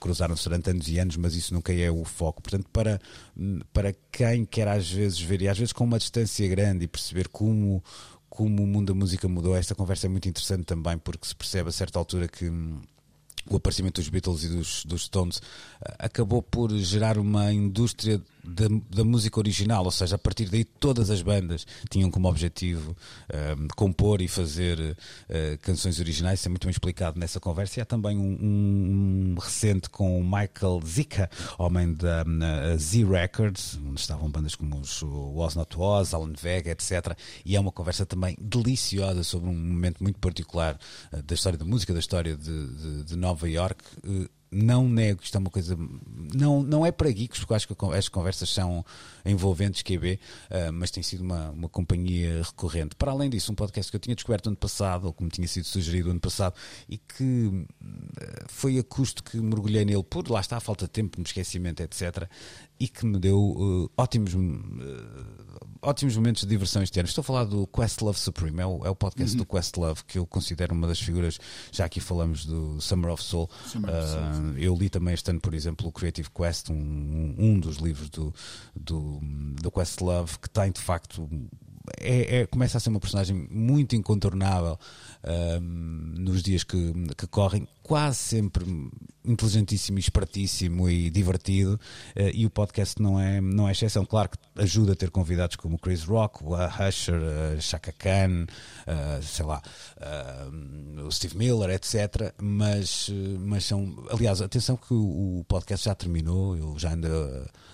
cruzaram-se 0.00 0.44
durante 0.44 0.70
anos 0.70 0.88
e 0.88 0.98
anos, 0.98 1.16
mas 1.16 1.36
isso 1.36 1.54
nunca 1.54 1.72
é 1.72 1.90
o 1.90 2.04
foco. 2.04 2.42
Portanto, 2.42 2.66
para, 2.72 3.00
hum, 3.36 3.60
para 3.72 3.94
quem 4.10 4.44
quer 4.44 4.66
às 4.66 4.90
vezes 4.90 5.20
ver, 5.20 5.42
e 5.42 5.48
às 5.48 5.56
vezes 5.56 5.72
com 5.72 5.84
uma 5.84 5.98
distância 5.98 6.46
grande 6.48 6.84
e 6.84 6.88
perceber 6.88 7.28
como 7.28 7.82
como 8.40 8.62
o 8.62 8.66
mundo 8.66 8.94
da 8.94 8.98
música 8.98 9.28
mudou. 9.28 9.54
Esta 9.54 9.74
conversa 9.74 10.06
é 10.06 10.08
muito 10.08 10.26
interessante 10.26 10.64
também, 10.64 10.96
porque 10.96 11.26
se 11.26 11.36
percebe 11.36 11.68
a 11.68 11.72
certa 11.72 11.98
altura 11.98 12.26
que 12.26 12.48
hum, 12.48 12.80
o 13.50 13.56
aparecimento 13.56 14.00
dos 14.00 14.08
Beatles 14.08 14.44
e 14.44 14.48
dos, 14.48 14.82
dos 14.86 15.04
Stones 15.04 15.42
eh, 15.84 15.94
acabou 15.98 16.40
por 16.40 16.74
gerar 16.78 17.18
uma 17.18 17.52
indústria 17.52 18.18
da, 18.44 18.66
da, 18.90 19.04
música 19.04 19.38
original, 19.38 19.84
ou 19.84 19.90
seja, 19.90 20.16
a 20.16 20.18
partir 20.18 20.48
daí 20.48 20.64
todas 20.64 21.10
as 21.10 21.22
bandas 21.22 21.66
tinham 21.88 22.10
como 22.10 22.28
objetivo 22.28 22.96
um, 23.58 23.68
compor 23.76 24.20
e 24.20 24.28
fazer 24.28 24.78
uh, 24.80 25.58
canções 25.62 25.98
originais, 26.00 26.40
isso 26.40 26.48
é 26.48 26.50
muito 26.50 26.66
bem 26.66 26.70
explicado 26.70 27.18
nessa 27.18 27.40
conversa. 27.40 27.80
E 27.80 27.82
há 27.82 27.84
também 27.84 28.16
um, 28.16 28.38
um, 28.40 29.32
um 29.32 29.38
recente 29.38 29.88
com 29.90 30.20
o 30.20 30.24
Michael 30.24 30.80
Zika, 30.86 31.30
homem 31.58 31.94
da 31.94 32.24
Z 32.76 33.04
Records, 33.04 33.78
onde 33.86 34.00
estavam 34.00 34.30
bandas 34.30 34.54
como 34.54 34.78
os 34.78 35.02
Was 35.02 35.54
Not 35.54 35.76
Was, 35.76 36.14
Alan 36.14 36.32
Vega, 36.40 36.70
etc. 36.70 37.16
E 37.44 37.56
é 37.56 37.60
uma 37.60 37.72
conversa 37.72 38.06
também 38.06 38.36
deliciosa 38.40 39.22
sobre 39.22 39.48
um 39.48 39.54
momento 39.54 40.02
muito 40.02 40.18
particular 40.18 40.78
uh, 41.12 41.22
da 41.22 41.34
história 41.34 41.58
da 41.58 41.64
música, 41.64 41.92
da 41.92 42.00
história 42.00 42.36
de, 42.36 42.66
de, 42.74 43.04
de 43.04 43.16
Nova 43.16 43.48
York. 43.48 43.82
Uh, 44.04 44.28
não 44.50 44.88
nego, 44.88 45.22
isto 45.22 45.36
é 45.36 45.38
uma 45.38 45.50
coisa. 45.50 45.76
Não, 46.34 46.62
não 46.62 46.84
é 46.84 46.90
para 46.90 47.10
geeks, 47.10 47.38
porque 47.38 47.54
acho 47.54 47.68
que 47.68 47.74
as 47.94 48.08
conversas 48.08 48.48
são 48.50 48.84
envolventes, 49.24 49.82
QB, 49.82 50.18
uh, 50.50 50.72
mas 50.72 50.90
tem 50.90 51.02
sido 51.02 51.22
uma, 51.22 51.50
uma 51.50 51.68
companhia 51.68 52.42
recorrente. 52.42 52.96
Para 52.96 53.12
além 53.12 53.30
disso, 53.30 53.52
um 53.52 53.54
podcast 53.54 53.90
que 53.90 53.96
eu 53.96 54.00
tinha 54.00 54.14
descoberto 54.14 54.48
ano 54.48 54.56
passado, 54.56 55.06
ou 55.06 55.12
como 55.12 55.30
tinha 55.30 55.46
sido 55.46 55.64
sugerido 55.64 56.10
ano 56.10 56.20
passado, 56.20 56.54
e 56.88 56.98
que 56.98 57.46
uh, 57.46 57.66
foi 58.48 58.78
a 58.78 58.82
custo 58.82 59.22
que 59.22 59.36
mergulhei 59.36 59.84
nele, 59.84 60.02
por 60.02 60.28
lá 60.28 60.40
está 60.40 60.56
a 60.56 60.60
falta 60.60 60.86
de 60.86 60.90
tempo, 60.90 61.18
me 61.18 61.24
esquecimento, 61.24 61.82
etc., 61.82 62.28
e 62.80 62.88
que 62.88 63.04
me 63.04 63.18
deu 63.18 63.38
uh, 63.38 63.90
ótimos 63.96 64.34
ótimos 65.82 66.16
momentos 66.16 66.42
de 66.42 66.48
diversão 66.48 66.82
este 66.82 66.98
ano. 66.98 67.08
Estou 67.08 67.22
a 67.22 67.24
falar 67.24 67.44
do 67.44 67.66
Questlove 67.66 68.18
Supreme, 68.18 68.60
é 68.60 68.66
o, 68.66 68.86
é 68.86 68.90
o 68.90 68.94
podcast 68.94 69.36
uhum. 69.36 69.44
do 69.44 69.46
Questlove 69.46 70.04
que 70.04 70.18
eu 70.18 70.26
considero 70.26 70.74
uma 70.74 70.86
das 70.86 71.00
figuras. 71.00 71.38
Já 71.72 71.84
aqui 71.84 72.00
falamos 72.00 72.44
do 72.44 72.80
Summer 72.80 73.12
of 73.12 73.22
Soul. 73.22 73.48
Summer 73.66 73.94
of 73.94 74.08
Soul. 74.08 74.22
Uh, 74.22 74.58
eu 74.58 74.74
li 74.74 74.88
também 74.88 75.14
este 75.14 75.30
ano, 75.30 75.40
por 75.40 75.54
exemplo, 75.54 75.88
o 75.88 75.92
Creative 75.92 76.28
Quest, 76.30 76.70
um, 76.70 77.34
um 77.38 77.60
dos 77.60 77.76
livros 77.76 78.08
do, 78.10 78.34
do, 78.74 79.20
do 79.60 79.70
Questlove, 79.70 80.38
que 80.38 80.50
tem 80.50 80.70
de 80.70 80.80
facto 80.80 81.28
é, 81.98 82.40
é- 82.40 82.46
começa 82.46 82.76
a 82.76 82.80
ser 82.80 82.90
uma 82.90 83.00
personagem 83.00 83.48
muito 83.50 83.96
incontornável 83.96 84.78
ahm, 85.24 86.14
nos 86.18 86.42
dias 86.42 86.62
que, 86.62 86.92
que 87.16 87.26
correm, 87.26 87.66
quase 87.82 88.18
sempre 88.18 88.64
inteligentíssimo, 89.24 89.98
e 89.98 90.00
espertíssimo 90.00 90.88
e 90.88 91.10
divertido. 91.10 91.78
eh, 92.14 92.32
e 92.34 92.46
o 92.46 92.50
podcast 92.50 93.00
não 93.00 93.20
é, 93.20 93.40
não 93.40 93.68
é 93.68 93.72
exceção. 93.72 94.04
Claro 94.04 94.30
que 94.30 94.38
ajuda 94.60 94.92
a 94.92 94.96
ter 94.96 95.10
convidados 95.10 95.56
como 95.56 95.78
Chris 95.78 96.04
Rock, 96.04 96.42
o 96.42 96.54
Usher, 96.54 97.20
a 97.56 97.60
Chaka 97.60 97.92
Khan, 97.92 98.46
eh, 98.86 99.20
sei 99.22 99.44
lá, 99.44 99.62
o 101.06 101.10
Steve 101.10 101.36
Miller, 101.36 101.70
etc. 101.70 102.34
Mas, 102.40 103.08
eh, 103.10 103.38
mas 103.38 103.64
são. 103.64 103.94
Aliás, 104.10 104.40
atenção 104.40 104.76
que 104.76 104.94
o, 104.94 105.40
o 105.40 105.44
podcast 105.44 105.84
já 105.84 105.94
terminou, 105.94 106.56
eu 106.56 106.78
já 106.78 106.92
ando. 106.92 107.08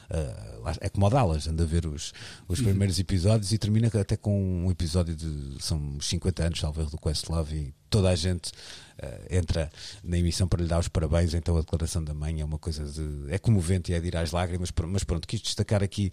Uh, 0.09 0.57
é 0.81 0.89
como 0.89 1.07
o 1.07 1.11
Dallas, 1.11 1.49
anda 1.49 1.65
a 1.65 1.67
ver 1.67 1.85
os, 1.85 2.13
os 2.47 2.61
primeiros 2.61 2.97
episódios 3.01 3.51
e 3.51 3.59
termina 3.59 3.89
até 3.89 4.17
com 4.17 4.65
um 4.65 4.71
episódio 4.71 5.17
de 5.17 5.61
são 5.61 5.79
uns 5.79 6.09
50 6.09 6.45
anos, 6.45 6.63
erro, 6.63 6.91
do 6.91 6.97
Questlove 6.97 7.57
e 7.57 7.75
toda 7.91 8.11
a 8.11 8.15
gente 8.15 8.51
uh, 8.51 8.86
entra 9.31 9.71
na 10.03 10.19
emissão 10.19 10.49
para 10.49 10.63
lhe 10.63 10.69
dar 10.69 10.79
os 10.79 10.89
parabéns. 10.89 11.35
Então 11.35 11.57
a 11.57 11.61
declaração 11.61 12.03
da 12.03 12.15
mãe 12.15 12.41
é 12.41 12.45
uma 12.45 12.59
coisa 12.59 12.85
de. 12.85 13.33
é 13.33 13.39
comovente 13.39 13.93
e 13.93 13.95
é 13.95 14.01
de 14.01 14.09
ir 14.09 14.17
às 14.17 14.33
lágrimas. 14.33 14.73
Mas 14.89 15.05
pronto, 15.05 15.27
quis 15.27 15.41
destacar 15.41 15.83
aqui 15.83 16.11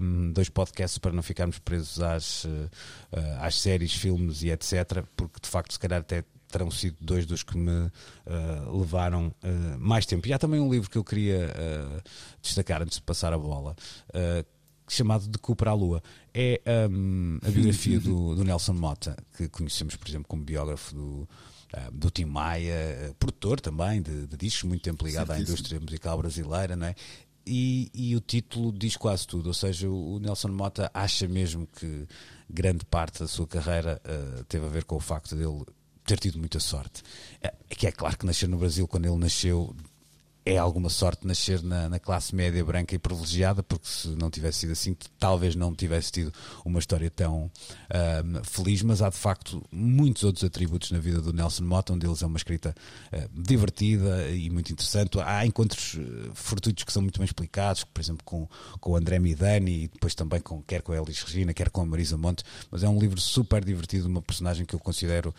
um, 0.00 0.32
dois 0.32 0.48
podcasts 0.48 0.98
para 0.98 1.12
não 1.12 1.22
ficarmos 1.22 1.58
presos 1.58 2.00
às, 2.00 2.44
uh, 2.44 2.70
às 3.40 3.60
séries, 3.60 3.92
filmes 3.92 4.42
e 4.42 4.50
etc. 4.50 5.04
Porque 5.16 5.40
de 5.42 5.48
facto, 5.48 5.72
se 5.72 5.78
calhar 5.78 6.00
até 6.00 6.24
terão 6.48 6.70
sido 6.70 6.96
dois 7.00 7.26
dos 7.26 7.42
que 7.42 7.56
me 7.56 7.70
uh, 7.70 8.78
levaram 8.78 9.28
uh, 9.28 9.78
mais 9.78 10.06
tempo. 10.06 10.26
E 10.26 10.32
há 10.32 10.38
também 10.38 10.60
um 10.60 10.70
livro 10.70 10.90
que 10.90 10.98
eu 10.98 11.04
queria 11.04 11.52
uh, 11.54 12.02
destacar 12.42 12.82
antes 12.82 12.96
de 12.96 13.02
passar 13.02 13.32
a 13.32 13.38
bola, 13.38 13.76
chamado 14.88 15.28
De 15.28 15.38
Cooper 15.38 15.68
à 15.68 15.74
Lua. 15.74 16.02
É 16.32 16.60
um, 16.90 17.38
a 17.42 17.50
biografia 17.50 18.00
do, 18.00 18.34
do 18.34 18.44
Nelson 18.44 18.72
Mota, 18.72 19.16
que 19.36 19.48
conhecemos, 19.48 19.96
por 19.96 20.08
exemplo, 20.08 20.26
como 20.26 20.42
biógrafo 20.42 20.94
do. 20.94 21.28
Ah, 21.72 21.90
do 21.92 22.10
Tim 22.10 22.24
Maia, 22.26 23.14
produtor 23.18 23.60
também 23.60 24.02
de, 24.02 24.26
de 24.26 24.36
discos, 24.36 24.64
muito 24.64 24.82
tempo 24.82 25.04
ligado 25.04 25.30
à 25.30 25.34
Certíssimo. 25.34 25.56
indústria 25.56 25.80
musical 25.80 26.18
brasileira, 26.18 26.76
não 26.76 26.86
é? 26.86 26.94
E, 27.46 27.90
e 27.94 28.14
o 28.14 28.20
título 28.20 28.70
diz 28.72 28.96
quase 28.96 29.26
tudo, 29.26 29.46
ou 29.46 29.54
seja, 29.54 29.88
o 29.88 30.18
Nelson 30.18 30.48
Mota 30.48 30.90
acha 30.92 31.26
mesmo 31.26 31.66
que 31.66 32.06
grande 32.48 32.84
parte 32.84 33.20
da 33.20 33.28
sua 33.28 33.46
carreira 33.46 34.00
ah, 34.04 34.44
teve 34.48 34.66
a 34.66 34.68
ver 34.68 34.84
com 34.84 34.96
o 34.96 35.00
facto 35.00 35.34
dele 35.34 35.64
ter 36.04 36.18
tido 36.18 36.38
muita 36.38 36.58
sorte. 36.58 37.02
É, 37.42 37.54
é 37.68 37.74
que 37.74 37.86
é 37.86 37.92
claro 37.92 38.16
que 38.16 38.24
nascer 38.26 38.48
no 38.48 38.56
Brasil, 38.58 38.88
quando 38.88 39.06
ele 39.06 39.16
nasceu, 39.16 39.74
é 40.48 40.56
alguma 40.58 40.88
sorte 40.88 41.26
nascer 41.26 41.62
na, 41.62 41.88
na 41.88 41.98
classe 41.98 42.34
média 42.34 42.64
branca 42.64 42.94
e 42.94 42.98
privilegiada, 42.98 43.62
porque 43.62 43.86
se 43.86 44.08
não 44.08 44.30
tivesse 44.30 44.60
sido 44.60 44.72
assim, 44.72 44.96
talvez 45.18 45.54
não 45.54 45.74
tivesse 45.74 46.10
tido 46.12 46.32
uma 46.64 46.78
história 46.78 47.10
tão 47.10 47.50
feliz, 48.44 48.82
mas 48.82 49.02
há 49.02 49.10
de 49.10 49.16
facto 49.16 49.62
muitos 49.70 50.24
outros 50.24 50.44
atributos 50.44 50.90
na 50.90 50.98
vida 50.98 51.20
do 51.20 51.32
Nelson 51.32 51.64
Mota, 51.64 51.92
um 51.92 51.98
deles 51.98 52.22
é 52.22 52.26
uma 52.26 52.36
escrita 52.36 52.74
ah, 53.12 53.28
divertida 53.32 54.30
e 54.30 54.48
muito 54.50 54.72
interessante. 54.72 55.18
Há 55.20 55.44
encontros 55.44 55.96
eh, 55.98 56.30
fortuitos 56.34 56.84
que 56.84 56.92
são 56.92 57.02
muito 57.02 57.18
bem 57.18 57.24
explicados, 57.24 57.84
por 57.84 58.00
exemplo, 58.00 58.24
com, 58.24 58.48
com 58.80 58.92
o 58.92 58.96
André 58.96 59.18
Midani 59.18 59.84
e 59.84 59.88
depois 59.88 60.14
também 60.14 60.40
com, 60.40 60.62
quer 60.62 60.82
com 60.82 60.92
a 60.92 60.96
Elis 60.96 61.22
Regina, 61.22 61.52
quer 61.52 61.70
com 61.70 61.80
a 61.82 61.86
Marisa 61.86 62.16
Monte, 62.16 62.44
mas 62.70 62.82
é 62.82 62.88
um 62.88 62.98
livro 62.98 63.20
super 63.20 63.64
divertido, 63.64 64.08
uma 64.08 64.22
personagem 64.22 64.64
que 64.64 64.74
eu 64.74 64.78
considero 64.78 65.34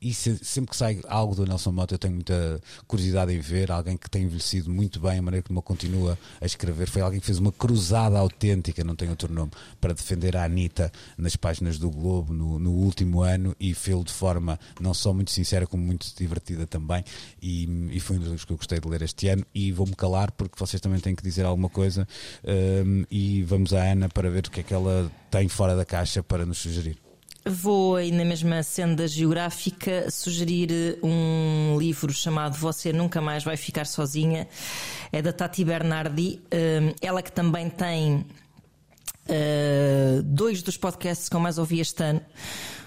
e 0.00 0.14
se- 0.14 0.38
sempre 0.44 0.70
que 0.70 0.76
sai 0.76 1.00
algo 1.08 1.34
do 1.34 1.44
Nelson 1.46 1.72
Mota 1.72 1.94
eu 1.94 1.98
tenho 1.98 2.14
muita 2.14 2.60
curiosidade 2.86 3.32
em 3.32 3.40
ver, 3.40 3.70
alguém 3.72 3.96
que 4.04 4.10
tem 4.10 4.24
envelhecido 4.24 4.70
muito 4.70 5.00
bem, 5.00 5.18
a 5.18 5.22
maneira 5.22 5.46
como 5.46 5.62
continua 5.62 6.18
a 6.40 6.44
escrever, 6.44 6.88
foi 6.88 7.00
alguém 7.00 7.18
que 7.18 7.26
fez 7.26 7.38
uma 7.38 7.50
cruzada 7.50 8.18
autêntica, 8.18 8.84
não 8.84 8.94
tem 8.94 9.08
outro 9.08 9.32
nome, 9.32 9.50
para 9.80 9.94
defender 9.94 10.36
a 10.36 10.44
Anitta 10.44 10.92
nas 11.16 11.34
páginas 11.34 11.78
do 11.78 11.90
Globo 11.90 12.34
no, 12.34 12.58
no 12.58 12.70
último 12.70 13.22
ano 13.22 13.56
e 13.58 13.72
fez-lo 13.72 14.04
de 14.04 14.12
forma 14.12 14.60
não 14.78 14.92
só 14.92 15.12
muito 15.12 15.30
sincera 15.30 15.66
como 15.66 15.82
muito 15.82 16.06
divertida 16.16 16.66
também. 16.66 17.02
E, 17.42 17.64
e 17.92 17.98
foi 17.98 18.16
um 18.16 18.18
dos 18.18 18.28
livros 18.28 18.44
que 18.44 18.52
eu 18.52 18.56
gostei 18.56 18.78
de 18.78 18.88
ler 18.88 19.02
este 19.02 19.28
ano. 19.28 19.44
E 19.54 19.72
vou-me 19.72 19.94
calar 19.94 20.30
porque 20.32 20.54
vocês 20.58 20.80
também 20.80 21.00
têm 21.00 21.14
que 21.14 21.22
dizer 21.22 21.44
alguma 21.44 21.68
coisa 21.68 22.06
ahm, 22.46 23.04
e 23.10 23.42
vamos 23.42 23.72
à 23.72 23.82
Ana 23.82 24.08
para 24.08 24.30
ver 24.30 24.46
o 24.46 24.50
que 24.50 24.60
é 24.60 24.62
que 24.62 24.74
ela 24.74 25.10
tem 25.30 25.48
fora 25.48 25.74
da 25.74 25.84
caixa 25.84 26.22
para 26.22 26.44
nos 26.44 26.58
sugerir. 26.58 27.03
Vou 27.46 27.96
aí 27.96 28.10
na 28.10 28.24
mesma 28.24 28.62
senda 28.62 29.06
geográfica 29.06 30.10
sugerir 30.10 30.98
um 31.02 31.76
livro 31.78 32.10
chamado 32.10 32.56
Você 32.56 32.90
Nunca 32.90 33.20
Mais 33.20 33.44
Vai 33.44 33.54
Ficar 33.54 33.84
Sozinha. 33.84 34.48
É 35.12 35.20
da 35.20 35.30
Tati 35.30 35.62
Bernardi. 35.62 36.40
Hum, 36.50 36.94
Ela 37.02 37.22
que 37.22 37.30
também 37.30 37.68
tem 37.68 38.24
uh, 39.28 40.22
dois 40.22 40.62
dos 40.62 40.78
podcasts 40.78 41.28
que 41.28 41.36
eu 41.36 41.40
mais 41.40 41.58
ouvi 41.58 41.80
este 41.80 42.02
ano. 42.02 42.22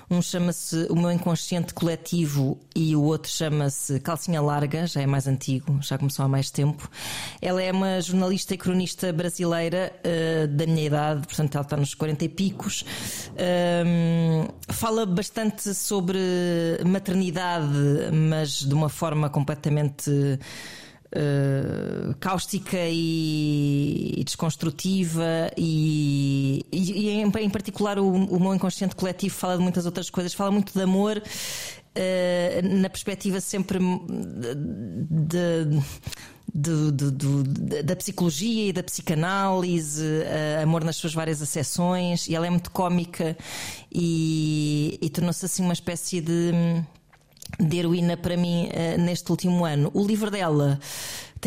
Um 0.09 0.21
chama-se 0.21 0.87
O 0.89 0.95
Meu 0.95 1.11
Inconsciente 1.11 1.73
Coletivo 1.73 2.57
e 2.73 2.95
o 2.95 3.01
outro 3.01 3.29
chama-se 3.29 3.99
Calcinha 3.99 4.41
Larga, 4.41 4.87
já 4.87 5.01
é 5.01 5.05
mais 5.05 5.27
antigo, 5.27 5.79
já 5.81 5.97
começou 5.97 6.23
há 6.23 6.29
mais 6.29 6.49
tempo. 6.49 6.89
Ela 7.41 7.61
é 7.61 7.73
uma 7.73 7.99
jornalista 7.99 8.53
e 8.53 8.57
cronista 8.57 9.11
brasileira 9.11 9.91
uh, 9.99 10.47
da 10.47 10.65
minha 10.65 10.85
idade, 10.85 11.27
portanto 11.27 11.55
ela 11.55 11.63
está 11.63 11.75
nos 11.75 11.93
40 11.93 12.23
e 12.23 12.29
picos. 12.29 12.85
Um, 13.85 14.47
fala 14.73 15.05
bastante 15.05 15.73
sobre 15.73 16.17
maternidade, 16.85 17.67
mas 18.29 18.61
de 18.61 18.73
uma 18.73 18.87
forma 18.87 19.29
completamente 19.29 20.09
uh, 21.15 22.13
cáustica 22.19 22.77
e, 22.77 24.21
desconstrutiva 24.25 25.51
e, 25.57 26.65
e- 26.71 26.91
e 26.91 27.09
em, 27.09 27.23
em 27.27 27.49
particular 27.49 27.97
o, 27.99 28.07
o 28.07 28.39
meu 28.39 28.53
inconsciente 28.53 28.95
coletivo 28.95 29.33
fala 29.35 29.57
de 29.57 29.63
muitas 29.63 29.85
outras 29.85 30.09
coisas, 30.09 30.33
fala 30.33 30.51
muito 30.51 30.73
de 30.73 30.81
amor 30.81 31.17
uh, 31.17 32.67
na 32.81 32.89
perspectiva 32.89 33.39
sempre 33.39 33.79
de, 33.79 35.65
de- 36.91 37.11
de- 37.11 37.83
da 37.83 37.95
psicologia 37.95 38.69
e 38.69 38.73
da 38.73 38.81
psicanálise, 38.83 40.03
uh, 40.03 40.63
amor 40.63 40.83
nas 40.83 40.95
suas 40.95 41.13
várias 41.13 41.41
acessões, 41.41 42.27
e 42.27 42.35
ela 42.35 42.47
é 42.47 42.49
muito 42.49 42.71
cómica 42.71 43.37
e 43.91 45.09
tornou-se 45.13 45.45
assim 45.45 45.63
uma 45.63 45.73
espécie 45.73 46.21
de 46.21 46.51
de 47.59 47.79
heroína 47.79 48.17
para 48.17 48.37
mim 48.37 48.69
eh, 48.71 48.97
neste 48.97 49.31
último 49.31 49.65
ano. 49.65 49.91
O 49.93 50.05
livro 50.05 50.29
dela 50.29 50.79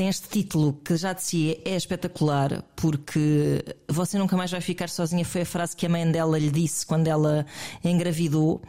tem 0.01 0.09
este 0.09 0.31
título 0.31 0.81
que 0.83 0.97
já 0.97 1.13
de 1.13 1.23
si 1.23 1.61
é 1.63 1.77
espetacular 1.77 2.65
porque 2.75 3.63
você 3.87 4.17
nunca 4.17 4.35
mais 4.35 4.51
vai 4.51 4.63
ficar 4.63 4.89
sozinha 4.89 5.27
foi 5.27 5.43
a 5.43 5.45
frase 5.45 5.77
que 5.77 5.85
a 5.85 5.91
mãe 5.91 6.11
dela 6.11 6.39
lhe 6.39 6.51
disse 6.51 6.87
quando 6.87 7.07
ela 7.07 7.45
engravidou, 7.85 8.63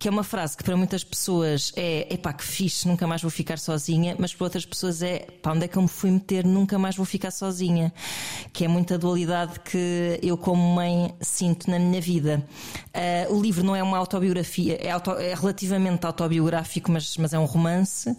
que 0.00 0.08
é 0.08 0.10
uma 0.10 0.24
frase 0.24 0.56
que 0.56 0.64
para 0.64 0.74
muitas 0.78 1.04
pessoas 1.04 1.74
é 1.76 2.06
epá 2.14 2.32
que 2.32 2.42
fixe, 2.42 2.88
nunca 2.88 3.06
mais 3.06 3.20
vou 3.20 3.30
ficar 3.30 3.58
sozinha, 3.58 4.16
mas 4.18 4.34
para 4.34 4.44
outras 4.44 4.64
pessoas 4.64 5.02
é 5.02 5.26
pá, 5.42 5.52
onde 5.52 5.66
é 5.66 5.68
que 5.68 5.76
eu 5.76 5.82
me 5.82 5.88
fui 5.88 6.10
meter, 6.10 6.42
nunca 6.46 6.78
mais 6.78 6.96
vou 6.96 7.04
ficar 7.04 7.32
sozinha, 7.32 7.92
que 8.54 8.64
é 8.64 8.68
muita 8.68 8.96
dualidade 8.96 9.60
que 9.60 10.18
eu 10.22 10.38
como 10.38 10.74
mãe 10.74 11.14
sinto 11.20 11.70
na 11.70 11.78
minha 11.78 12.00
vida. 12.00 12.42
Ah, 12.94 13.26
o 13.30 13.42
livro 13.42 13.62
não 13.62 13.76
é 13.76 13.82
uma 13.82 13.98
autobiografia, 13.98 14.78
é, 14.80 14.90
auto- 14.90 15.10
é 15.18 15.34
relativamente 15.34 16.06
autobiográfico, 16.06 16.90
mas, 16.90 17.14
mas 17.18 17.34
é 17.34 17.38
um 17.38 17.44
romance. 17.44 18.16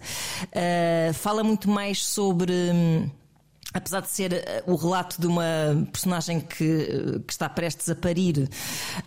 Ah, 0.54 1.12
fala 1.14 1.42
muito 1.42 1.68
mais 1.68 2.04
sobre. 2.04 2.59
Hum, 2.72 3.10
Apesar 3.72 4.00
de 4.00 4.08
ser 4.10 4.32
eh, 4.32 4.64
o 4.66 4.74
relato 4.74 5.20
de 5.20 5.28
uma 5.28 5.44
personagem 5.92 6.40
que, 6.40 6.64
eh, 6.64 7.20
que 7.24 7.32
está 7.32 7.48
prestes 7.48 7.88
a 7.88 7.94
parir, 7.94 8.48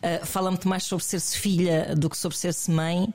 eh, 0.02 0.20
fala 0.24 0.50
muito 0.50 0.70
mais 0.70 0.84
sobre 0.84 1.04
ser-se 1.04 1.38
filha 1.38 1.94
do 1.98 2.10
que 2.10 2.16
sobre 2.18 2.38
ser-se 2.38 2.72
mãe. 2.72 3.14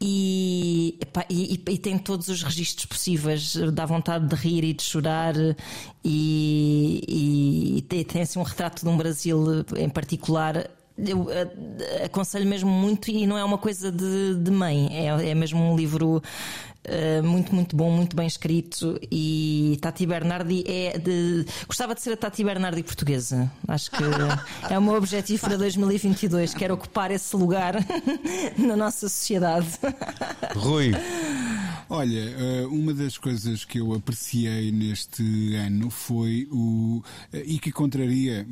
E, 0.00 0.98
epá, 1.00 1.24
e- 1.30 1.54
e- 1.68 1.78
tem 1.78 1.96
todos 1.96 2.26
os 2.26 2.42
registros 2.42 2.86
possíveis, 2.86 3.54
dá 3.72 3.86
vontade 3.86 4.26
de 4.26 4.34
rir 4.34 4.64
e 4.64 4.72
de 4.72 4.82
chorar, 4.82 5.34
e, 6.04 7.76
e 7.78 7.82
tem, 7.82 8.02
tem 8.04 8.22
assim 8.22 8.40
um 8.40 8.42
retrato 8.42 8.82
de 8.82 8.88
um 8.88 8.96
Brasil 8.96 9.64
em 9.76 9.88
particular 9.88 10.68
eu 10.98 11.26
aconselho 12.04 12.46
mesmo 12.46 12.70
muito 12.70 13.10
e 13.10 13.26
não 13.26 13.36
é 13.38 13.42
uma 13.42 13.56
coisa 13.56 13.90
de, 13.90 14.34
de 14.34 14.50
mãe, 14.50 14.88
é, 14.92 15.30
é 15.30 15.34
mesmo 15.34 15.58
um 15.58 15.74
livro 15.74 16.22
eh, 16.84 17.22
muito, 17.22 17.54
muito 17.54 17.76
bom, 17.76 17.90
muito 17.90 18.16
bem 18.16 18.26
escrito. 18.26 18.98
E 19.10 19.78
Tati 19.80 20.06
Bernardi 20.06 20.64
é 20.66 20.98
de. 20.98 21.46
Gostava 21.66 21.94
de 21.94 22.02
ser 22.02 22.12
a 22.12 22.16
Tati 22.16 22.42
Bernardi 22.42 22.82
portuguesa. 22.82 23.50
Acho 23.68 23.90
que 23.90 24.02
é 24.68 24.78
o 24.78 24.82
meu 24.82 24.94
objetivo 24.94 25.40
para 25.42 25.56
2022. 25.56 26.54
Quero 26.54 26.74
ocupar 26.74 27.10
esse 27.10 27.36
lugar 27.36 27.74
na 28.58 28.76
nossa 28.76 29.08
sociedade. 29.08 29.68
Rui, 30.54 30.92
Olha, 31.94 32.20
eh, 32.20 32.66
uma 32.70 32.94
das 32.94 33.18
coisas 33.18 33.66
que 33.66 33.78
eu 33.78 33.92
apreciei 33.92 34.72
neste 34.72 35.54
ano 35.56 35.90
foi 35.90 36.48
o. 36.50 37.02
eh, 37.30 37.42
e 37.44 37.58
que 37.58 37.70
contraria, 37.70 38.46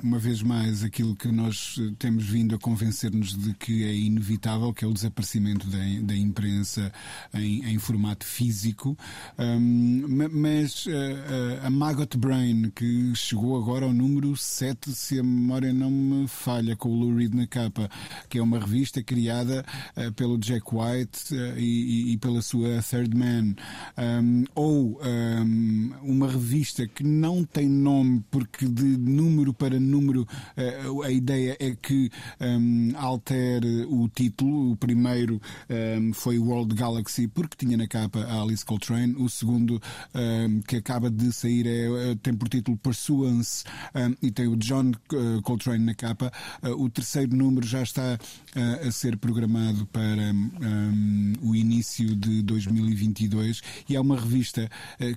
uma 0.00 0.20
vez 0.20 0.40
mais, 0.40 0.84
aquilo 0.84 1.16
que 1.16 1.26
nós 1.32 1.80
temos 1.98 2.24
vindo 2.24 2.54
a 2.54 2.58
convencer-nos 2.58 3.36
de 3.36 3.54
que 3.54 3.82
é 3.82 3.92
inevitável, 3.92 4.72
que 4.72 4.84
é 4.84 4.88
o 4.88 4.92
desaparecimento 4.92 5.66
da, 5.66 5.78
da 6.02 6.14
imprensa 6.14 6.92
em, 7.34 7.64
em 7.74 7.78
formato 7.78 8.24
físico. 8.24 8.96
Um, 9.38 10.06
ma- 10.08 10.28
mas 10.28 10.86
eh, 10.88 11.60
a 11.62 11.70
Maggot 11.70 12.16
Brain, 12.18 12.70
que 12.74 13.14
chegou 13.14 13.56
agora 13.56 13.86
ao 13.86 13.92
número 13.92 14.36
7, 14.36 14.92
se 14.92 15.18
a 15.18 15.22
memória 15.22 15.72
não 15.72 15.90
me 15.90 16.28
falha, 16.28 16.76
com 16.76 16.88
o 16.88 16.94
Lou 16.94 17.14
Reed 17.16 17.34
na 17.34 17.46
capa, 17.46 17.88
que 18.28 18.38
é 18.38 18.42
uma 18.42 18.58
revista 18.58 19.02
criada 19.02 19.64
eh, 19.96 20.10
pelo 20.12 20.38
Jack 20.38 20.64
White 20.74 21.34
eh, 21.34 21.54
e, 21.58 22.12
e- 22.12 22.18
pela 22.18 22.40
sua 22.42 22.82
Third 22.82 23.14
Man. 23.16 23.54
Um, 23.98 24.44
ou 24.54 25.00
um, 25.02 25.90
uma 26.02 26.28
revista 26.30 26.86
que 26.86 27.02
não 27.04 27.44
tem 27.44 27.68
nome, 27.68 28.24
porque 28.30 28.66
de 28.68 28.82
número 28.96 29.52
para 29.52 29.78
número 29.80 30.26
eh, 30.56 30.80
a 31.04 31.10
ideia 31.10 31.56
é 31.60 31.74
que 31.74 32.10
um, 32.40 32.92
altere 32.96 33.84
o 33.88 34.08
título. 34.08 34.72
O 34.72 34.76
primeiro 34.76 35.40
foi 36.14 36.38
World 36.38 36.74
Galaxy, 36.74 37.23
porque 37.28 37.56
tinha 37.56 37.76
na 37.76 37.86
capa 37.86 38.20
a 38.20 38.42
Alice 38.42 38.64
Coltrane. 38.64 39.14
O 39.16 39.28
segundo, 39.28 39.80
um, 40.14 40.60
que 40.62 40.76
acaba 40.76 41.10
de 41.10 41.32
sair, 41.32 41.66
é, 41.66 42.10
eh, 42.10 42.16
tem 42.22 42.34
por 42.34 42.48
título 42.48 42.76
Pursuance 42.76 43.64
um, 43.94 44.14
e 44.26 44.30
tem 44.30 44.46
o 44.46 44.56
John 44.56 44.90
eh, 44.90 45.40
Coltrane 45.42 45.84
na 45.84 45.94
capa. 45.94 46.32
Uh, 46.62 46.82
o 46.82 46.90
terceiro 46.90 47.34
número 47.34 47.66
já 47.66 47.82
está 47.82 48.18
a 48.54 48.90
ser 48.90 49.16
programado 49.16 49.86
para 49.86 50.32
um, 50.32 51.32
o 51.42 51.54
início 51.54 52.14
de 52.14 52.42
2022 52.42 53.62
e 53.88 53.96
é 53.96 54.00
uma 54.00 54.18
revista 54.18 54.70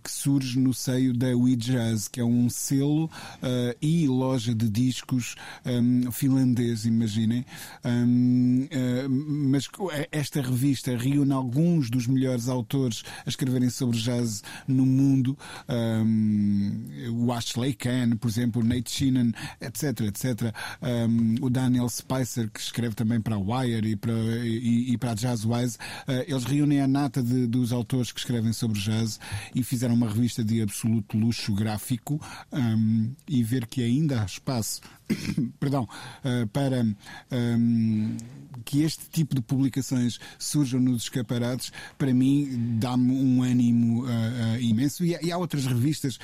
que 0.03 0.11
surge 0.11 0.59
no 0.59 0.73
seio 0.73 1.13
da 1.13 1.35
We 1.35 1.55
Jazz, 1.55 2.07
que 2.07 2.19
é 2.19 2.23
um 2.23 2.49
selo 2.49 3.05
uh, 3.05 3.77
e 3.81 4.07
loja 4.07 4.53
de 4.53 4.69
discos 4.69 5.35
um, 5.65 6.11
finlandês, 6.11 6.85
imaginem. 6.85 7.45
Um, 7.83 8.65
uh, 8.65 9.09
mas 9.09 9.67
esta 10.11 10.41
revista 10.41 10.95
reúne 10.95 11.31
alguns 11.31 11.89
dos 11.89 11.96
melhores 12.05 12.49
autores 12.49 13.03
a 13.25 13.29
escreverem 13.29 13.69
sobre 13.69 13.97
jazz 13.97 14.43
no 14.67 14.85
mundo. 14.85 15.37
Um, 15.67 16.85
o 17.25 17.31
Ashley 17.31 17.73
Kahn, 17.73 18.17
por 18.17 18.27
exemplo, 18.27 18.61
o 18.61 18.65
Nate 18.65 18.91
Sheenan, 18.91 19.31
etc, 19.61 20.01
etc. 20.01 20.53
Um, 20.81 21.35
o 21.41 21.49
Daniel 21.49 21.89
Spicer, 21.89 22.49
que 22.51 22.59
escreve 22.59 22.93
também 22.93 23.21
para 23.21 23.35
a 23.35 23.39
Wire 23.39 23.89
e 23.89 23.95
para, 23.95 24.13
e, 24.13 24.91
e 24.91 24.97
para 24.97 25.11
a 25.11 25.15
Jazzwise. 25.15 25.77
Uh, 26.07 26.23
eles 26.27 26.43
reúnem 26.43 26.81
a 26.81 26.87
nata 26.87 27.23
de, 27.23 27.47
dos 27.47 27.71
autores 27.71 28.11
que 28.11 28.19
escrevem 28.19 28.53
sobre 28.53 28.79
jazz 28.79 29.19
e 29.55 29.63
fizeram 29.63 29.95
uma 29.95 30.09
revista 30.09 30.43
de 30.43 30.61
absoluto 30.61 31.17
luxo 31.17 31.53
gráfico 31.53 32.21
um, 32.51 33.15
e 33.27 33.43
ver 33.43 33.65
que 33.65 33.81
ainda 33.81 34.21
há 34.21 34.25
espaço 34.25 34.81
perdão, 35.59 35.83
uh, 35.83 36.47
para 36.47 36.85
um, 37.31 38.17
que 38.65 38.81
este 38.81 39.09
tipo 39.09 39.35
de 39.35 39.41
publicações 39.41 40.19
surjam 40.37 40.79
nos 40.79 41.03
escaparates, 41.03 41.71
para 41.97 42.13
mim 42.13 42.77
dá-me 42.79 43.11
um 43.11 43.41
ânimo 43.41 44.03
uh, 44.03 44.07
uh, 44.07 44.61
imenso. 44.61 45.05
E, 45.05 45.31
há 45.31 45.37
outras 45.37 45.65
revistas, 45.65 46.19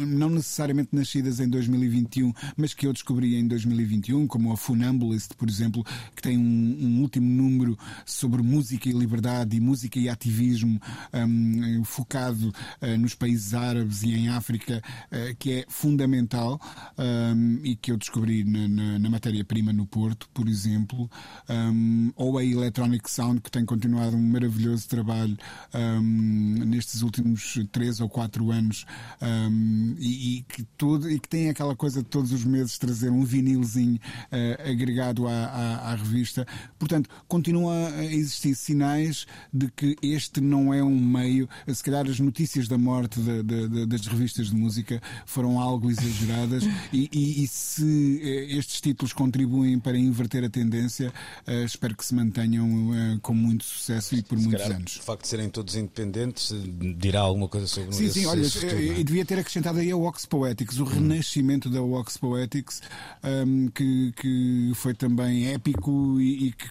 não 0.00 0.30
necessariamente 0.30 0.90
nascidas 0.92 1.40
em 1.40 1.48
2021, 1.48 2.32
mas 2.56 2.72
que 2.72 2.86
eu 2.86 2.92
descobri 2.92 3.36
em 3.36 3.46
2021, 3.46 4.26
como 4.26 4.52
a 4.52 4.56
Funambulist, 4.56 5.34
por 5.34 5.48
exemplo, 5.48 5.84
que 6.14 6.22
tem 6.22 6.38
um, 6.38 7.00
último 7.02 7.28
número 7.28 7.78
sobre 8.04 8.42
música 8.42 8.88
e 8.88 8.92
liberdade 8.92 9.56
e 9.56 9.60
música 9.60 9.98
e 9.98 10.08
ativismo 10.08 10.80
um, 11.12 11.84
focado 11.84 12.52
nos 12.98 13.14
países 13.14 13.54
árabes 13.54 14.02
e 14.02 14.12
em 14.12 14.28
África, 14.28 14.82
que 15.38 15.52
é 15.52 15.64
fundamental 15.68 16.60
um, 16.98 17.60
e 17.62 17.76
que 17.76 17.90
eu 17.90 17.96
descobri 17.96 18.13
na, 18.20 18.68
na, 18.68 18.98
na 18.98 19.10
matéria-prima 19.10 19.72
no 19.72 19.86
Porto, 19.86 20.28
por 20.32 20.48
exemplo, 20.48 21.10
um, 21.48 22.12
ou 22.16 22.38
a 22.38 22.44
Electronic 22.44 23.10
Sound, 23.10 23.40
que 23.40 23.50
tem 23.50 23.64
continuado 23.64 24.16
um 24.16 24.22
maravilhoso 24.22 24.88
trabalho 24.88 25.36
um, 25.74 26.64
nestes 26.66 27.02
últimos 27.02 27.58
três 27.72 28.00
ou 28.00 28.08
quatro 28.08 28.50
anos 28.50 28.86
e, 29.98 30.38
e, 30.38 30.42
que 30.42 30.62
todo, 30.76 31.10
e 31.10 31.18
que 31.18 31.28
tem 31.28 31.48
aquela 31.48 31.74
coisa 31.74 32.02
de 32.02 32.08
todos 32.08 32.32
os 32.32 32.44
meses 32.44 32.78
trazer 32.78 33.10
um 33.10 33.24
vinilzinho 33.24 33.96
uh, 33.96 34.70
agregado 34.70 35.26
à, 35.26 35.32
à, 35.32 35.92
à, 35.92 35.94
revista. 35.94 36.46
Portanto, 36.78 37.08
continua 37.26 37.88
a 37.88 38.04
existir 38.04 38.54
sinais 38.54 39.26
de 39.52 39.70
que 39.70 39.96
este 40.02 40.40
não 40.40 40.72
é 40.72 40.82
um 40.82 40.98
meio. 40.98 41.48
Se 41.68 41.82
calhar 41.82 42.06
as 42.06 42.20
notícias 42.20 42.68
da 42.68 42.78
morte 42.78 43.20
de, 43.20 43.42
de, 43.42 43.68
de, 43.68 43.86
das 43.86 44.06
revistas 44.06 44.50
de 44.50 44.56
música 44.56 45.00
foram 45.26 45.58
algo 45.58 45.90
exageradas 45.90 46.64
e, 46.92 47.08
e, 47.12 47.44
e 47.44 47.46
se 47.46 48.03
estes 48.58 48.80
títulos 48.80 49.12
contribuem 49.12 49.78
para 49.78 49.96
inverter 49.96 50.44
a 50.44 50.50
tendência, 50.50 51.12
uh, 51.46 51.64
espero 51.64 51.96
que 51.96 52.04
se 52.04 52.14
mantenham 52.14 52.66
uh, 52.66 53.20
com 53.20 53.34
muito 53.34 53.64
sucesso 53.64 54.14
e 54.14 54.22
por 54.22 54.38
se 54.38 54.44
muitos 54.44 54.62
calhar, 54.62 54.78
anos. 54.78 54.96
O 54.96 55.02
facto 55.02 55.22
de 55.22 55.28
serem 55.28 55.48
todos 55.48 55.74
independentes 55.74 56.54
dirá 56.96 57.20
alguma 57.20 57.48
coisa 57.48 57.66
sobre 57.66 57.92
Sim, 57.92 58.06
esse, 58.06 58.20
sim, 58.20 58.26
olha, 58.26 58.48
futuro, 58.48 58.78
eu, 58.78 58.96
eu 58.98 59.04
devia 59.04 59.24
ter 59.24 59.38
acrescentado 59.38 59.78
aí 59.78 59.90
a 59.90 59.96
Wax 59.96 60.26
Poetics, 60.26 60.78
o 60.78 60.84
hum. 60.84 60.86
renascimento 60.86 61.68
da 61.70 61.82
Wax 61.82 62.16
Poetics, 62.16 62.82
um, 63.22 63.68
que, 63.68 64.12
que 64.12 64.72
foi 64.74 64.94
também 64.94 65.52
épico 65.52 66.20
e, 66.20 66.48
e, 66.48 66.52
que 66.52 66.66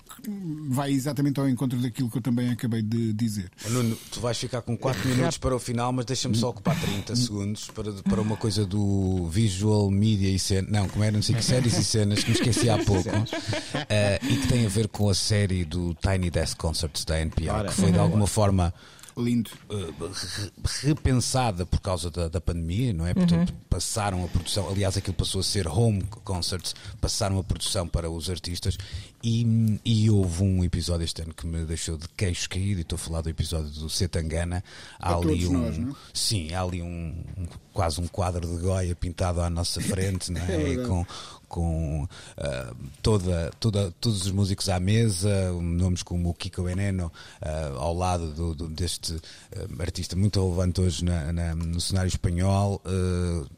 vai 0.69 0.91
exatamente 0.91 1.39
ao 1.39 1.47
encontro 1.47 1.79
daquilo 1.79 2.09
que 2.09 2.17
eu 2.17 2.21
também 2.21 2.49
acabei 2.49 2.81
de 2.81 3.13
dizer. 3.13 3.49
Nuno, 3.69 3.97
tu 4.11 4.19
vais 4.19 4.37
ficar 4.37 4.61
com 4.61 4.77
4 4.77 5.07
minutos 5.09 5.37
para 5.37 5.55
o 5.55 5.59
final, 5.59 5.91
mas 5.91 6.05
deixa-me 6.05 6.35
só 6.35 6.49
ocupar 6.49 6.79
30 6.79 7.15
segundos 7.15 7.67
para, 7.67 7.91
para 7.93 8.21
uma 8.21 8.37
coisa 8.37 8.65
do 8.65 9.27
visual 9.27 9.89
media 9.89 10.29
e 10.29 10.39
cena. 10.39 10.67
Não, 10.69 10.87
como 10.87 11.03
era, 11.03 11.17
que 11.31 11.43
séries 11.43 11.77
e 11.77 11.83
cenas 11.83 12.23
que 12.23 12.31
me 12.31 12.35
esqueci 12.35 12.69
há 12.69 12.77
pouco 12.83 13.09
uh, 13.09 14.27
e 14.27 14.35
que 14.37 14.47
tem 14.47 14.65
a 14.65 14.69
ver 14.69 14.87
com 14.87 15.09
a 15.09 15.13
série 15.13 15.63
do 15.63 15.95
Tiny 16.01 16.29
Desk 16.29 16.57
Concerts 16.57 17.05
da 17.05 17.19
NPR, 17.19 17.51
Ora. 17.51 17.69
que 17.69 17.75
foi 17.75 17.91
de 17.91 17.99
alguma 17.99 18.27
forma 18.27 18.73
Lindo. 19.17 19.51
uh, 19.69 19.93
re- 20.11 20.51
repensada 20.87 21.65
por 21.65 21.79
causa 21.79 22.09
da, 22.09 22.27
da 22.27 22.41
pandemia, 22.41 22.93
não 22.93 23.05
é? 23.05 23.13
Portanto, 23.13 23.53
passaram 23.69 24.23
a 24.23 24.27
produção, 24.27 24.67
aliás, 24.69 24.97
aquilo 24.97 25.13
passou 25.15 25.41
a 25.41 25.43
ser 25.43 25.67
home 25.67 26.03
concerts, 26.23 26.75
passaram 26.99 27.37
a 27.39 27.43
produção 27.43 27.87
para 27.87 28.09
os 28.09 28.29
artistas 28.29 28.77
e, 29.23 29.79
e 29.85 30.09
houve 30.09 30.43
um 30.43 30.63
episódio 30.63 31.05
este 31.05 31.21
ano 31.21 31.33
que 31.33 31.45
me 31.47 31.63
deixou 31.65 31.97
de 31.97 32.07
queixo 32.09 32.49
caído, 32.49 32.79
e 32.79 32.81
estou 32.81 32.95
a 32.95 32.99
falar 32.99 33.21
do 33.21 33.29
episódio 33.29 33.69
do 33.69 33.89
Setangana. 33.89 34.63
Há 34.99 35.09
Para 35.09 35.17
ali 35.17 35.39
todos 35.41 35.45
um. 35.45 35.53
nós, 35.61 35.77
não 35.77 35.91
é? 35.91 35.95
Sim, 36.13 36.53
há 36.53 36.61
ali 36.61 36.81
um, 36.81 37.15
um- 37.37 37.47
quase 37.71 37.99
um 38.01 38.07
quadro 38.07 38.47
de 38.47 38.61
Goya 38.61 38.95
pintado 38.95 39.41
à 39.41 39.49
nossa 39.49 39.79
frente, 39.81 40.31
não 40.31 40.41
é? 40.41 40.53
E 40.73 40.85
com 40.87 41.05
com 41.53 42.07
ah, 42.37 42.73
toda, 43.03 43.51
toda, 43.59 43.91
todos 44.01 44.25
os 44.25 44.31
músicos 44.31 44.69
à 44.69 44.79
mesa, 44.79 45.51
nomes 45.61 46.01
como 46.01 46.29
o 46.29 46.33
Kiko 46.33 46.63
Veneno 46.63 47.11
ah, 47.39 47.73
ao 47.77 47.93
lado 47.93 48.31
do- 48.33 48.55
do- 48.55 48.67
deste 48.67 49.13
ah, 49.55 49.81
artista 49.83 50.15
muito 50.15 50.41
relevante 50.43 50.81
hoje 50.81 51.05
na- 51.05 51.31
na- 51.31 51.53
no 51.55 51.79
cenário 51.79 52.07
espanhol, 52.07 52.81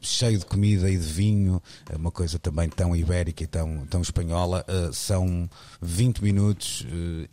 cheio 0.02 0.38
de 0.38 0.44
comida 0.44 0.90
e 0.90 0.98
de 0.98 1.06
vinho, 1.06 1.62
é 1.90 1.96
uma 1.96 2.10
coisa 2.10 2.38
também 2.38 2.68
tão 2.68 2.94
ibérica 2.94 3.42
e 3.42 3.46
tão, 3.46 3.86
tão 3.86 4.02
espanhola. 4.02 4.64
São 4.92 5.48
20 5.80 6.22
minutos 6.22 6.84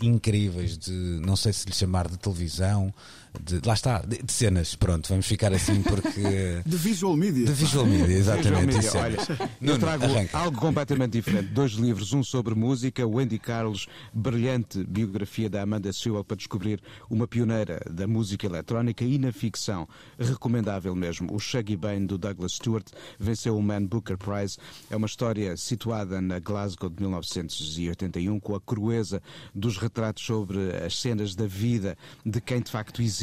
incríveis 0.01 0.78
de, 0.78 0.91
não 0.91 1.36
sei 1.36 1.51
se 1.51 1.68
lhe 1.68 1.74
chamar 1.76 2.07
de 2.07 2.18
televisão, 2.18 2.93
de, 3.42 3.60
lá 3.66 3.74
está, 3.74 4.00
de, 4.00 4.22
de 4.22 4.32
cenas, 4.32 4.76
pronto, 4.76 5.10
vamos 5.10 5.26
ficar 5.26 5.52
assim 5.54 5.82
porque. 5.82 6.62
De 6.66 6.78
visual 6.78 7.16
media. 7.16 7.46
De 7.46 7.52
visual 7.52 7.86
media, 7.86 8.16
exatamente. 8.16 8.78
Visual 8.78 9.04
media, 9.04 9.18
cenas. 9.20 9.30
olha, 9.30 9.50
eu 9.62 9.68
Nuno, 9.68 9.80
trago 9.80 10.04
arranca. 10.06 10.38
algo 10.38 10.60
completamente 10.60 11.14
diferente. 11.14 11.48
Dois 11.50 11.72
livros, 11.74 12.14
um 12.14 12.24
sobre 12.24 12.54
música, 12.56 13.06
o 13.06 13.20
Andy 13.20 13.40
Carlos, 13.40 13.88
brilhante 14.14 14.84
biografia 14.84 15.50
da 15.50 15.62
Amanda 15.64 15.92
Sewell 15.92 16.24
para 16.24 16.38
descobrir 16.38 16.82
uma 17.10 17.28
pioneira 17.28 17.82
da 17.90 18.08
música 18.08 18.46
eletrónica 18.46 19.04
e 19.04 19.18
na 19.18 19.32
ficção, 19.32 19.88
recomendável 20.18 20.96
mesmo. 20.96 21.34
O 21.34 21.40
Shaggy 21.40 21.76
Bane 21.76 22.06
do 22.06 22.18
Douglas 22.18 22.54
Stewart 22.54 22.86
venceu 23.20 23.58
o 23.58 23.62
Man 23.64 23.86
Booker 23.86 24.18
Prize. 24.18 24.58
É 24.90 24.96
uma 24.96 25.08
história 25.08 25.58
situada 25.58 26.22
na 26.22 26.40
Glasgow 26.40 26.90
de 26.90 27.02
1981 27.02 28.40
com 28.40 28.56
a 28.56 28.62
crueza 28.62 29.22
dos 29.54 29.78
retratos 29.78 30.24
sobre 30.24 30.58
as 30.86 31.00
cenas 31.00 31.36
da 31.36 31.48
vida 31.48 31.98
de 32.26 32.40
quem 32.40 32.62
de 32.62 32.70
facto 32.70 33.02
existe 33.02 33.22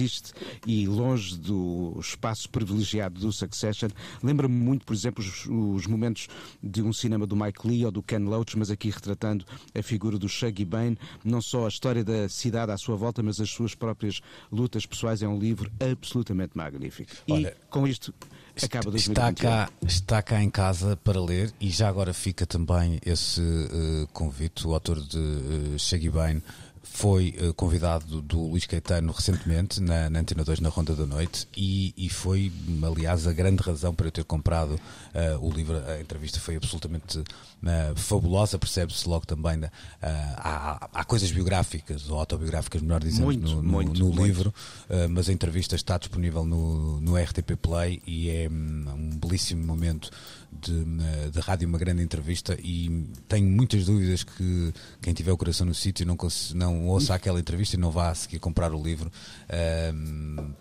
e 0.66 0.86
longe 0.86 1.36
do 1.36 1.96
espaço 2.00 2.48
privilegiado 2.48 3.20
do 3.20 3.32
Succession. 3.32 3.88
Lembra-me 4.22 4.54
muito, 4.54 4.84
por 4.84 4.94
exemplo, 4.94 5.22
os, 5.22 5.46
os 5.46 5.86
momentos 5.86 6.28
de 6.62 6.82
um 6.82 6.92
cinema 6.92 7.26
do 7.26 7.36
Mike 7.36 7.66
Lee 7.66 7.84
ou 7.84 7.90
do 7.90 8.02
Ken 8.02 8.18
Loach, 8.18 8.56
mas 8.58 8.70
aqui 8.70 8.90
retratando 8.90 9.44
a 9.74 9.82
figura 9.82 10.18
do 10.18 10.28
Shaggy 10.28 10.64
Bane, 10.64 10.98
não 11.24 11.40
só 11.40 11.66
a 11.66 11.68
história 11.68 12.04
da 12.04 12.28
cidade 12.28 12.72
à 12.72 12.78
sua 12.78 12.96
volta, 12.96 13.22
mas 13.22 13.40
as 13.40 13.50
suas 13.50 13.74
próprias 13.74 14.20
lutas 14.50 14.86
pessoais. 14.86 15.22
É 15.22 15.28
um 15.28 15.38
livro 15.38 15.70
absolutamente 15.80 16.56
magnífico. 16.56 17.12
E 17.26 17.32
Olha, 17.32 17.56
com 17.68 17.86
isto 17.86 18.14
acaba 18.56 18.96
Está 18.96 19.30
2021. 19.30 19.34
cá, 19.34 19.70
está 19.86 20.22
cá 20.22 20.42
em 20.42 20.50
casa 20.50 20.96
para 20.96 21.20
ler 21.20 21.52
e 21.60 21.70
já 21.70 21.88
agora 21.88 22.12
fica 22.12 22.46
também 22.46 22.98
esse 23.04 23.40
eh, 23.40 24.06
convite. 24.12 24.66
O 24.66 24.74
autor 24.74 25.00
de 25.00 25.18
uh, 25.18 25.78
Shaggy 25.78 26.10
Bane 26.10 26.42
foi 26.82 27.34
uh, 27.40 27.54
convidado 27.54 28.22
do 28.22 28.40
Luís 28.40 28.66
Caetano 28.66 29.12
recentemente 29.12 29.80
na, 29.80 30.08
na 30.08 30.20
Antena 30.20 30.44
2 30.44 30.60
na 30.60 30.68
Ronda 30.68 30.94
da 30.94 31.06
Noite 31.06 31.46
e, 31.56 31.94
e 31.96 32.08
foi, 32.08 32.50
aliás, 32.82 33.26
a 33.26 33.32
grande 33.32 33.62
razão 33.62 33.94
para 33.94 34.06
eu 34.06 34.10
ter 34.10 34.24
comprado 34.24 34.72
uh, 34.72 35.46
o 35.46 35.50
livro. 35.50 35.76
A 35.86 36.00
entrevista 36.00 36.40
foi 36.40 36.56
absolutamente 36.56 37.18
uh, 37.18 37.24
fabulosa, 37.96 38.58
percebe-se 38.58 39.08
logo 39.08 39.26
também. 39.26 39.58
Uh, 39.58 39.70
há, 40.00 40.88
há, 40.92 41.04
coisas 41.04 41.30
biográficas 41.30 42.08
ou 42.08 42.18
autobiográficas, 42.18 42.80
melhor 42.80 43.00
dizendo, 43.00 43.24
muito, 43.24 43.48
no, 43.48 43.56
no, 43.56 43.62
muito, 43.62 43.98
no 43.98 44.06
muito. 44.06 44.24
livro, 44.24 44.54
mas 45.10 45.28
a 45.28 45.32
entrevista 45.32 45.74
está 45.74 45.98
disponível 45.98 46.44
no, 46.44 47.00
no 47.00 47.16
RTP 47.16 47.56
Play 47.60 48.00
e 48.06 48.30
é 48.30 48.48
um, 48.48 48.84
um 48.94 49.18
belíssimo 49.18 49.66
momento 49.66 50.10
de, 50.52 50.84
de 51.30 51.40
rádio, 51.40 51.68
uma 51.68 51.78
grande 51.78 52.02
entrevista. 52.02 52.56
E 52.62 53.06
tenho 53.28 53.46
muitas 53.48 53.86
dúvidas 53.86 54.24
que 54.24 54.72
quem 55.00 55.14
tiver 55.14 55.32
o 55.32 55.36
coração 55.36 55.66
no 55.66 55.74
sítio 55.74 56.06
não, 56.06 56.16
não 56.54 56.86
ouça 56.88 57.14
aquela 57.14 57.40
entrevista 57.40 57.76
e 57.76 57.78
não 57.78 57.90
vá 57.90 58.10
a 58.10 58.14
seguir 58.14 58.38
comprar 58.38 58.72
o 58.72 58.82
livro, 58.82 59.10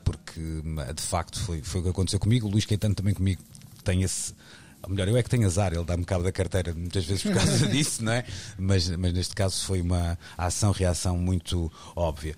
porque 0.04 0.42
de 0.96 1.02
facto 1.02 1.40
foi, 1.40 1.62
foi 1.62 1.82
o 1.82 1.84
que 1.84 1.90
aconteceu 1.90 2.20
comigo. 2.20 2.48
O 2.48 2.52
Luís 2.52 2.66
Caetano 2.66 2.96
também 2.96 3.14
comigo 3.14 3.42
tem 3.84 4.04
esse. 4.04 4.34
Ou 4.82 4.90
melhor, 4.90 5.10
eu 5.10 5.18
é 5.18 5.24
que 5.24 5.30
tenho 5.30 5.46
azar, 5.46 5.74
ele 5.74 5.84
dá-me 5.84 6.06
cabo 6.06 6.24
da 6.24 6.32
carteira 6.32 6.74
muitas 6.74 7.04
vezes 7.04 7.24
por 7.24 7.34
causa 7.34 7.68
disso, 7.68 8.04
não 8.04 8.14
é? 8.14 8.24
Mas, 8.58 8.90
mas 8.92 9.12
neste 9.12 9.36
caso 9.36 9.66
foi 9.66 9.82
uma 9.82 10.18
ação-reação 10.38 11.18
muito 11.18 11.70
óbvia. 11.96 12.36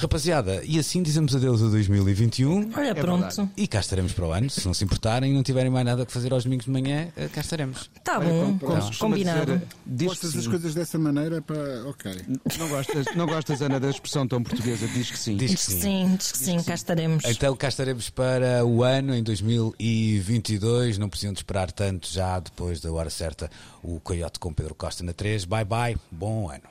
Rapaziada, 0.00 0.62
e 0.64 0.78
assim 0.78 1.02
dizemos 1.02 1.34
adeus 1.34 1.60
a 1.60 1.66
2021. 1.66 2.70
Olha, 2.76 2.94
pronto. 2.94 3.50
E 3.56 3.66
cá 3.66 3.80
estaremos 3.80 4.12
para 4.12 4.26
o 4.26 4.32
ano. 4.32 4.48
Se 4.48 4.64
não 4.64 4.72
se 4.72 4.84
importarem 4.84 5.32
e 5.32 5.34
não 5.34 5.42
tiverem 5.42 5.72
mais 5.72 5.84
nada 5.84 6.06
que 6.06 6.12
fazer 6.12 6.32
aos 6.32 6.44
domingos 6.44 6.66
de 6.66 6.70
manhã, 6.70 7.08
eh, 7.16 7.26
cá 7.26 7.40
estaremos. 7.40 7.90
Tá 8.04 8.20
bom, 8.20 8.56
Como 8.60 8.76
costuma 8.80 9.10
combinado. 9.10 9.60
dizer, 9.84 9.98
que 9.98 10.04
Postas 10.04 10.36
as 10.36 10.46
coisas 10.46 10.72
dessa 10.72 11.00
maneira 11.00 11.42
para. 11.42 11.84
Ok. 11.88 12.12
Não 12.56 12.68
gostas, 12.68 13.06
não 13.16 13.26
gostas, 13.26 13.60
Ana, 13.60 13.80
da 13.80 13.90
expressão 13.90 14.28
tão 14.28 14.40
portuguesa? 14.40 14.86
Diz 14.86 15.10
que 15.10 15.18
sim. 15.18 15.36
Diz 15.36 15.50
Diz 15.50 15.66
que 15.66 15.72
sim, 15.72 16.14
diz 16.16 16.30
que 16.30 16.38
sim, 16.38 16.62
cá 16.62 16.74
estaremos. 16.74 17.24
Então 17.24 17.56
cá 17.56 17.66
estaremos 17.66 18.08
para 18.08 18.64
o 18.64 18.84
ano 18.84 19.16
em 19.16 19.22
2022. 19.24 20.96
Não 20.96 21.08
precisam 21.08 21.32
de 21.32 21.40
esperar 21.40 21.72
tanto 21.72 22.08
já 22.08 22.38
depois 22.38 22.80
da 22.80 22.92
hora 22.92 23.10
certa. 23.10 23.50
O 23.82 23.98
Coyote 23.98 24.38
com 24.38 24.54
Pedro 24.54 24.76
Costa 24.76 25.02
na 25.02 25.12
3. 25.12 25.44
Bye 25.44 25.64
bye, 25.64 25.96
bom 26.08 26.48
ano. 26.48 26.62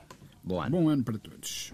Bom 0.41 0.61
ano. 0.61 0.71
Bom 0.77 0.87
ano 0.87 1.03
para 1.03 1.17
todos. 1.17 1.73